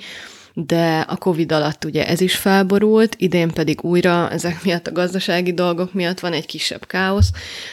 de 0.56 1.04
a 1.08 1.16
Covid 1.16 1.52
alatt 1.52 1.84
ugye 1.84 2.06
ez 2.06 2.20
is 2.20 2.36
felborult, 2.36 3.14
idén 3.18 3.50
pedig 3.50 3.84
újra 3.84 4.30
ezek 4.30 4.64
miatt 4.64 4.86
a 4.86 4.92
gazdasági 4.92 5.52
dolgok 5.52 5.92
miatt 5.92 6.20
van 6.20 6.32
egy 6.32 6.46
kisebb 6.46 6.86
káosz, 6.86 7.30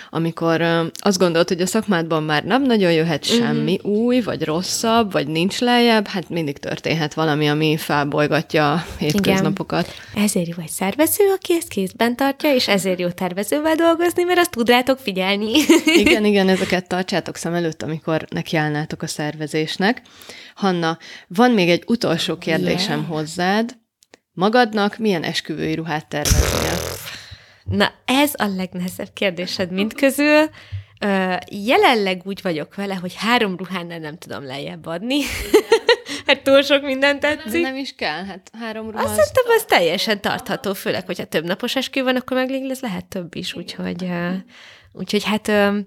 amikor 0.10 0.62
azt 0.94 1.18
gondolt, 1.18 1.48
hogy 1.48 1.62
a 1.62 1.66
szakmádban 1.66 2.24
már 2.24 2.44
nem 2.44 2.64
nagyon 2.64 2.92
jöhet 2.92 3.28
mhm. 3.28 3.38
semmi 3.38 3.74
uh-huh. 3.74 3.92
új, 3.92 4.22
vagy 4.22 4.44
rosszabb, 4.44 5.12
vagy 5.12 5.28
nincs 5.28 5.60
lejjebb, 5.60 6.08
hát 6.08 6.30
mindig 6.30 6.58
történhet 6.58 7.14
valami, 7.14 7.50
ami 7.50 7.78
felbolygatja 7.78 8.72
a 8.72 8.86
hétköznapokat. 8.98 9.94
Igen. 10.12 10.24
Ezért 10.24 10.48
jó 10.48 10.56
egy 10.58 10.70
szervező, 10.70 11.24
aki 11.36 11.54
ezt 11.54 11.68
kézben 11.68 12.16
tartja, 12.16 12.54
és 12.54 12.68
ezért 12.68 13.00
jó 13.00 13.10
tervezővel 13.10 13.76
dolgozni, 13.76 14.24
mert 14.24 14.40
azt 14.40 14.52
tud 14.52 14.70
rátok 14.70 15.00
figyelni. 15.00 15.52
igen, 15.86 16.26
igen, 16.32 16.50
ezeket 16.50 16.88
tartsátok 16.88 17.36
szem 17.36 17.54
előtt, 17.54 17.84
amikor 17.84 18.26
nekiállnátok 18.30 19.02
a 19.02 19.08
szervezésnek. 19.08 20.02
Hanna, 20.62 20.98
van 21.28 21.52
még 21.52 21.70
egy 21.70 21.84
utolsó 21.88 22.38
kérdésem 22.38 22.98
yeah. 23.00 23.10
hozzád. 23.10 23.78
Magadnak 24.32 24.98
milyen 24.98 25.24
esküvői 25.24 25.74
ruhát 25.76 26.08
terveznél? 26.08 26.78
Na, 27.64 27.92
ez 28.06 28.34
a 28.38 28.46
legnehezebb 28.46 29.14
kérdésed 29.14 29.72
mind 29.72 29.94
közül. 29.94 30.50
Uh, 31.06 31.38
jelenleg 31.66 32.22
úgy 32.24 32.40
vagyok 32.42 32.76
vele, 32.76 32.96
hogy 32.96 33.14
három 33.16 33.56
ruhánál 33.58 34.00
nem 34.00 34.18
tudom 34.18 34.46
lejjebb 34.46 34.86
adni. 34.86 35.20
hát 36.28 36.44
túl 36.44 36.62
sok 36.62 36.82
mindent 36.82 37.20
tetszik. 37.20 37.52
Nem, 37.52 37.62
nem 37.62 37.76
is 37.76 37.96
kell, 37.96 38.26
hát 38.26 38.52
három 38.60 38.92
ruha. 38.92 39.04
Azt 39.04 39.16
hiszem, 39.16 39.56
az 39.56 39.64
teljesen 39.64 40.22
tartható, 40.22 40.74
főleg, 40.74 41.06
hogyha 41.06 41.26
több 41.26 41.46
napos 41.46 41.76
eskü 41.76 42.04
van, 42.04 42.16
akkor 42.16 42.38
meg 42.38 42.50
lesz 42.50 42.82
lehet 42.82 43.06
több 43.06 43.36
is, 43.36 43.54
úgyhogy, 43.54 44.04
uh, 44.04 44.34
úgyhogy 44.92 45.24
hát 45.24 45.48
uh, 45.48 45.78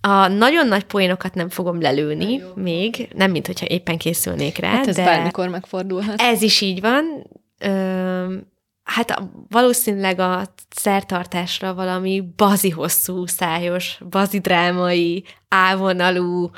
a 0.00 0.28
nagyon 0.28 0.66
nagy 0.66 0.84
poénokat 0.84 1.34
nem 1.34 1.48
fogom 1.48 1.80
lelőni 1.80 2.42
még, 2.54 3.08
nem 3.14 3.30
mint 3.30 3.46
hogyha 3.46 3.66
éppen 3.66 3.98
készülnék 3.98 4.58
rá, 4.58 4.68
hát 4.68 4.86
ez 4.86 4.96
de 4.96 5.04
bármikor 5.04 5.48
megfordulhat. 5.48 6.20
Ez 6.20 6.42
is 6.42 6.60
így 6.60 6.80
van. 6.80 7.26
Ö, 7.58 8.34
hát 8.82 9.22
valószínűleg 9.48 10.18
a 10.18 10.54
szertartásra 10.70 11.74
valami 11.74 12.24
bazi 12.36 12.70
hosszú, 12.70 13.26
szájos, 13.26 13.98
bazi 14.10 14.38
drámai, 14.38 15.24
ávonalú, 15.48 16.50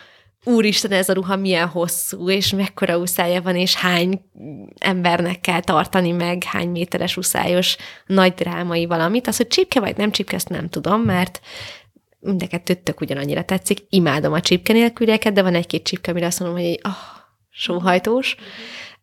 úristen, 0.44 0.92
ez 0.92 1.08
a 1.08 1.12
ruha 1.12 1.36
milyen 1.36 1.68
hosszú, 1.68 2.30
és 2.30 2.52
mekkora 2.52 2.98
uszája 2.98 3.42
van, 3.42 3.56
és 3.56 3.74
hány 3.74 4.20
embernek 4.78 5.40
kell 5.40 5.60
tartani 5.60 6.10
meg, 6.10 6.42
hány 6.44 6.68
méteres 6.68 7.16
uszályos, 7.16 7.76
nagy 8.06 8.34
drámai 8.34 8.86
valamit. 8.86 9.26
Az, 9.26 9.36
hogy 9.36 9.46
csipke 9.46 9.80
vagy 9.80 9.96
nem 9.96 10.10
csipke, 10.10 10.36
ezt 10.36 10.48
nem 10.48 10.68
tudom, 10.68 11.00
mert 11.02 11.40
mind 12.20 12.42
a 12.42 12.46
kettő 12.46 12.74
tök 12.74 13.00
ugyanannyira 13.00 13.42
tetszik. 13.42 13.78
Imádom 13.88 14.32
a 14.32 14.40
csipke 14.40 14.72
nélkülieket, 14.72 15.32
de 15.32 15.42
van 15.42 15.54
egy-két 15.54 15.82
csipke, 15.82 16.10
amire 16.10 16.26
azt 16.26 16.40
mondom, 16.40 16.58
hogy 16.58 16.66
egy 16.66 16.80
oh, 16.84 16.92
sóhajtós. 17.50 18.36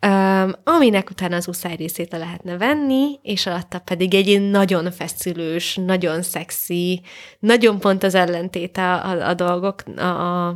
Um, 0.06 0.56
aminek 0.64 1.10
utána 1.10 1.36
az 1.36 1.48
uszály 1.48 1.76
részét 1.76 2.12
le 2.12 2.18
lehetne 2.18 2.58
venni, 2.58 3.20
és 3.22 3.46
alatta 3.46 3.80
pedig 3.80 4.14
egy 4.14 4.50
nagyon 4.50 4.92
feszülős, 4.92 5.76
nagyon 5.76 6.22
szexi, 6.22 7.02
nagyon 7.40 7.80
pont 7.80 8.04
az 8.04 8.16
ellentét 8.16 8.78
a, 8.78 9.28
a, 9.28 9.34
dolgok, 9.34 9.84
a, 9.96 10.02
a, 10.02 10.48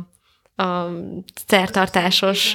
a 0.56 0.90
szertartásos 1.46 2.54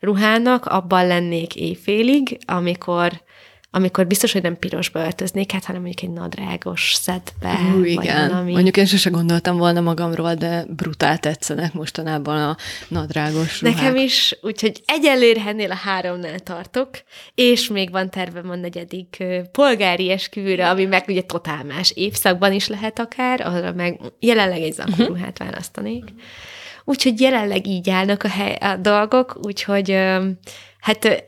ruhának, 0.00 0.66
abban 0.66 1.06
lennék 1.06 1.56
éjfélig, 1.56 2.38
amikor 2.46 3.22
amikor 3.76 4.06
biztos, 4.06 4.32
hogy 4.32 4.42
nem 4.42 4.58
pirosba 4.58 5.00
öltöznék, 5.00 5.52
hát 5.52 5.64
hanem 5.64 5.82
mondjuk 5.82 6.10
egy 6.10 6.16
nadrágos 6.16 6.94
szedbe. 6.94 7.58
Ú, 7.76 7.84
igen. 7.84 8.28
Valami... 8.28 8.52
Mondjuk 8.52 8.76
én 8.76 8.86
sose 8.86 9.10
gondoltam 9.10 9.56
volna 9.56 9.80
magamról, 9.80 10.34
de 10.34 10.64
brutál 10.68 11.18
tetszenek 11.18 11.72
mostanában 11.72 12.42
a 12.42 12.56
nadrágos 12.88 13.60
ruhák. 13.60 13.76
Nekem 13.76 13.96
is, 13.96 14.38
úgyhogy 14.42 14.82
egyelőre 14.86 15.66
a 15.68 15.74
háromnál 15.74 16.38
tartok, 16.38 16.88
és 17.34 17.68
még 17.68 17.90
van 17.90 18.10
tervem 18.10 18.50
a 18.50 18.54
negyedik 18.54 19.24
polgári 19.52 20.10
esküvőre, 20.10 20.68
ami 20.68 20.84
meg 20.84 21.04
ugye 21.08 21.22
totál 21.22 21.64
más 21.64 21.92
évszakban 21.94 22.52
is 22.52 22.68
lehet 22.68 22.98
akár, 22.98 23.40
arra 23.40 23.72
meg 23.72 24.00
jelenleg 24.18 24.60
egy 24.60 24.72
zakóruhát 24.72 25.38
választanék. 25.38 26.04
Úgyhogy 26.84 27.20
jelenleg 27.20 27.66
így 27.66 27.90
állnak 27.90 28.22
a, 28.22 28.28
hely, 28.28 28.54
a 28.54 28.76
dolgok, 28.76 29.38
úgyhogy 29.42 29.96
hát 30.80 31.24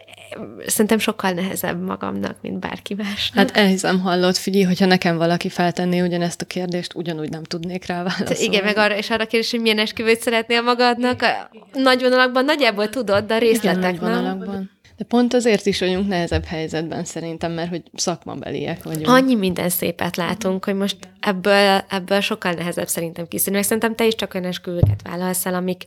szerintem 0.66 0.98
sokkal 0.98 1.30
nehezebb 1.30 1.82
magamnak, 1.82 2.36
mint 2.40 2.58
bárki 2.58 2.94
másnak. 2.94 3.48
Hát 3.48 3.56
elhiszem, 3.56 4.00
hallott, 4.00 4.36
figyelj, 4.36 4.64
hogyha 4.64 4.86
nekem 4.86 5.16
valaki 5.16 5.48
feltenné 5.48 6.00
ugyanezt 6.00 6.42
a 6.42 6.44
kérdést, 6.44 6.94
ugyanúgy 6.94 7.30
nem 7.30 7.42
tudnék 7.42 7.86
rá 7.86 8.02
válaszolni. 8.02 8.42
Igen, 8.42 8.64
meg 8.64 8.76
arra, 8.76 8.96
és 8.96 9.10
arra 9.10 9.26
kérdés, 9.26 9.50
hogy 9.50 9.60
milyen 9.60 9.78
esküvőt 9.78 10.20
szeretnél 10.20 10.62
magadnak. 10.62 11.24
Nagy 11.72 12.02
vonalakban 12.02 12.44
nagyjából 12.44 12.88
tudod, 12.88 13.24
de 13.24 13.34
a 13.34 13.38
részletek, 13.38 13.78
Igen, 13.78 13.90
nagy 13.90 14.00
vonalakban. 14.00 14.70
De 14.96 15.04
pont 15.04 15.34
azért 15.34 15.66
is 15.66 15.80
vagyunk 15.80 16.08
nehezebb 16.08 16.44
helyzetben 16.44 17.04
szerintem, 17.04 17.52
mert 17.52 17.68
hogy 17.68 17.82
szakmabeliek 17.94 18.82
vagyunk. 18.82 19.08
Annyi 19.08 19.34
minden 19.34 19.68
szépet 19.68 20.16
látunk, 20.16 20.64
hogy 20.64 20.74
most 20.74 20.96
ebből, 21.20 21.84
ebből 21.88 22.20
sokkal 22.20 22.52
nehezebb 22.52 22.88
szerintem 22.88 23.28
kiszűrni. 23.28 23.62
Szerintem 23.62 23.94
te 23.94 24.06
is 24.06 24.14
csak 24.14 24.34
olyan 24.34 24.46
esküvőket 24.46 25.00
vállalsz 25.02 25.46
el, 25.46 25.54
amik, 25.54 25.84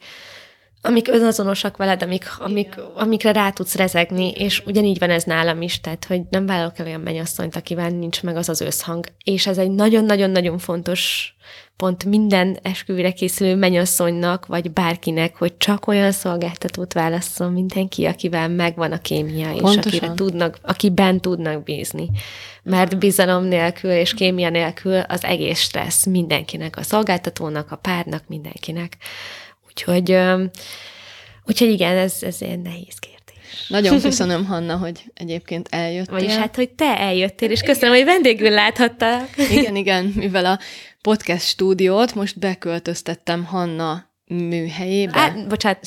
amik 0.82 1.07
önazonosak 1.07 1.77
veled, 1.77 2.03
amik, 2.03 2.25
amik, 2.39 2.75
amikre 2.95 3.32
rá 3.32 3.49
tudsz 3.49 3.75
rezegni, 3.75 4.32
és 4.32 4.63
ugyanígy 4.65 4.99
van 4.99 5.09
ez 5.09 5.23
nálam 5.23 5.61
is, 5.61 5.82
tehát, 5.82 6.05
hogy 6.05 6.21
nem 6.30 6.45
vállalok 6.45 6.80
el 6.80 6.86
olyan 6.86 7.01
mennyasszonyt, 7.01 7.55
akivel 7.55 7.89
nincs 7.89 8.23
meg 8.23 8.36
az 8.36 8.49
az 8.49 8.61
összhang. 8.61 9.05
És 9.23 9.47
ez 9.47 9.57
egy 9.57 9.71
nagyon-nagyon-nagyon 9.71 10.57
fontos 10.57 11.34
pont 11.80 12.05
minden 12.05 12.57
esküvőre 12.61 13.11
készülő 13.11 13.55
mennyasszonynak, 13.55 14.45
vagy 14.45 14.71
bárkinek, 14.71 15.36
hogy 15.36 15.57
csak 15.57 15.88
olyan 15.88 16.11
szolgáltatót 16.11 16.93
válasszon 16.93 17.51
mindenki, 17.51 18.05
akivel 18.05 18.49
megvan 18.49 18.91
a 18.91 18.97
kémia, 18.97 19.51
és 19.53 19.59
Pontosan. 19.59 19.84
akire 19.88 20.13
tudnak, 20.13 20.57
akiben 20.61 21.19
tudnak 21.21 21.63
bízni. 21.63 22.09
Mert 22.63 22.97
bizalom 22.97 23.43
nélkül 23.43 23.91
és 23.91 24.13
kémia 24.13 24.49
nélkül 24.49 24.99
az 24.99 25.23
egész 25.23 25.59
stressz 25.59 26.05
mindenkinek, 26.05 26.77
a 26.77 26.84
szolgáltatónak, 26.84 27.71
a 27.71 27.75
párnak, 27.75 28.23
mindenkinek. 28.27 28.97
Úgyhogy, 29.88 30.17
úgyhogy 31.45 31.69
igen, 31.69 31.97
ez, 31.97 32.13
ez 32.21 32.38
egy 32.39 32.61
nehéz 32.61 32.99
kérdés. 32.99 33.67
Nagyon 33.67 34.01
köszönöm, 34.09 34.45
Hanna, 34.45 34.77
hogy 34.77 35.03
egyébként 35.13 35.67
eljöttél. 35.71 36.13
Vagyis 36.13 36.36
hát, 36.36 36.55
hogy 36.55 36.69
te 36.69 36.97
eljöttél, 36.99 37.51
és 37.51 37.61
köszönöm, 37.61 37.95
hogy 37.95 38.05
vendégül 38.05 38.49
láthattak. 38.49 39.30
Igen, 39.51 39.75
igen, 39.75 40.13
mivel 40.15 40.45
a 40.45 40.59
podcast 41.01 41.45
stúdiót 41.45 42.15
most 42.15 42.39
beköltöztettem 42.39 43.43
Hanna 43.43 44.09
műhelyébe. 44.30 45.19
Hát, 45.19 45.47
bocsánat, 45.47 45.86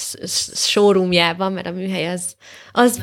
showroomjában, 0.55 1.53
mert 1.53 1.67
a 1.67 1.71
műhely 1.71 2.09
az, 2.09 2.35
az, 2.73 3.03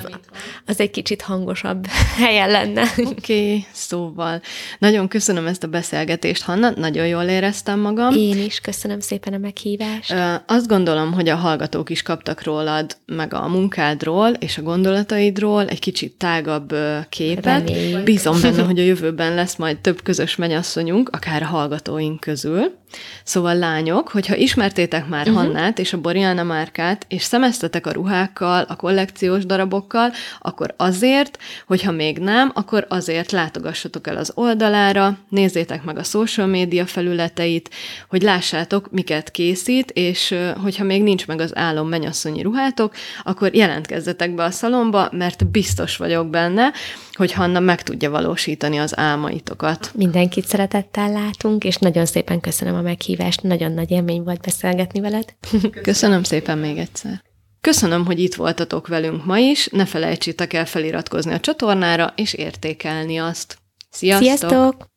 az 0.66 0.80
egy 0.80 0.92
kicsit 0.92 1.22
hangosabb 1.22 1.88
helyen 2.24 2.50
lenne. 2.50 2.82
Oké, 2.98 3.04
okay, 3.06 3.66
szóval 3.72 4.42
nagyon 4.80 5.08
köszönöm 5.08 5.48
ezt 5.48 5.64
a 5.64 5.68
beszélgetést, 5.68 6.44
Hanna, 6.44 6.70
nagyon 6.70 7.08
jól 7.08 7.24
éreztem 7.24 7.80
magam. 7.80 8.14
Én 8.16 8.44
is 8.44 8.60
köszönöm 8.60 9.00
szépen 9.00 9.34
a 9.34 9.38
meghívást. 9.38 10.14
Azt 10.46 10.68
gondolom, 10.68 11.14
hogy 11.14 11.30
a 11.30 11.36
hallgatók 11.36 11.90
is 11.90 12.02
kaptak 12.02 12.44
rólad, 12.44 12.98
meg 13.06 13.34
a 13.34 13.48
munkádról 13.48 14.30
és 14.30 14.58
a 14.58 14.62
gondolataidról 14.62 15.68
egy 15.68 15.80
kicsit 15.80 16.14
tágabb 16.18 16.76
képet. 17.10 17.70
Reméljük. 17.70 18.04
Bízom 18.04 18.42
benne, 18.42 18.62
hogy 18.64 18.80
a 18.80 18.84
jövőben 18.84 19.34
lesz 19.34 19.56
majd 19.56 19.78
több 19.78 20.04
közös 20.04 20.36
mennyasszonyunk, 20.36 21.10
akár 21.10 21.42
a 21.42 21.46
hallgatóink 21.46 22.20
közül. 22.20 22.79
Szóval 23.24 23.56
lányok, 23.56 24.10
hogyha 24.10 24.36
ismertétek 24.36 25.08
már 25.08 25.28
uh-huh. 25.28 25.44
Hannát 25.44 25.80
és 25.80 25.94
a 25.94 26.02
Boriana 26.02 26.44
márkát, 26.44 27.06
és 27.08 27.24
szemeztetek 27.24 27.86
a 27.88 27.92
ruhákkal, 27.92 28.66
a 28.68 28.76
kollekciós 28.76 29.46
darabokkal, 29.46 30.12
akkor 30.40 30.74
azért, 30.78 31.38
hogyha 31.68 31.92
még 31.92 32.18
nem, 32.18 32.52
akkor 32.54 32.86
azért 32.90 33.32
látogassatok 33.32 34.08
el 34.08 34.18
az 34.18 34.32
oldalára, 34.36 35.18
nézzétek 35.30 35.84
meg 35.84 35.98
a 35.98 36.04
social 36.04 36.48
média 36.48 36.86
felületeit, 36.86 37.70
hogy 38.10 38.22
lássátok, 38.22 38.92
miket 38.92 39.32
készít, 39.32 39.92
és 39.92 40.36
hogyha 40.64 40.84
még 40.84 41.04
nincs 41.04 41.28
meg 41.28 41.40
az 41.40 41.56
álom 41.56 41.88
mennyasszonyi 41.90 42.42
ruhátok, 42.42 42.94
akkor 43.24 43.56
jelentkezzetek 43.56 44.36
be 44.36 44.44
a 44.44 44.52
szalomba, 44.52 45.10
mert 45.12 45.48
biztos 45.48 45.98
vagyok 45.98 46.30
benne, 46.30 46.72
hogy 47.14 47.32
Hanna 47.32 47.60
meg 47.60 47.84
tudja 47.84 48.10
valósítani 48.10 48.78
az 48.78 48.98
álmaitokat. 48.98 49.92
Mindenkit 49.94 50.46
szeretettel 50.46 51.12
látunk, 51.12 51.64
és 51.64 51.76
nagyon 51.76 52.06
szépen 52.06 52.40
köszönöm 52.40 52.76
a 52.80 52.82
meghívást. 52.82 53.42
Nagyon 53.42 53.72
nagy 53.72 53.92
élmény 53.92 54.24
volt 54.24 54.42
beszélgetni 54.42 55.00
veled. 55.00 55.36
Köszönöm 55.82 56.24
szépen 56.24 56.58
még 56.58 56.78
egyszer. 56.78 57.24
Köszönöm, 57.62 58.06
hogy 58.06 58.20
itt 58.20 58.36
voltatok 58.36 58.88
velünk 58.88 59.26
ma 59.26 59.38
is, 59.38 59.68
ne 59.68 59.86
felejtsétek 59.86 60.54
el 60.54 60.66
feliratkozni 60.66 61.34
a 61.34 61.40
csatornára 61.40 62.14
és 62.16 62.34
értékelni 62.34 63.18
azt. 63.18 63.58
Sziasztok! 63.90 64.28
Sziasztok! 64.28 64.88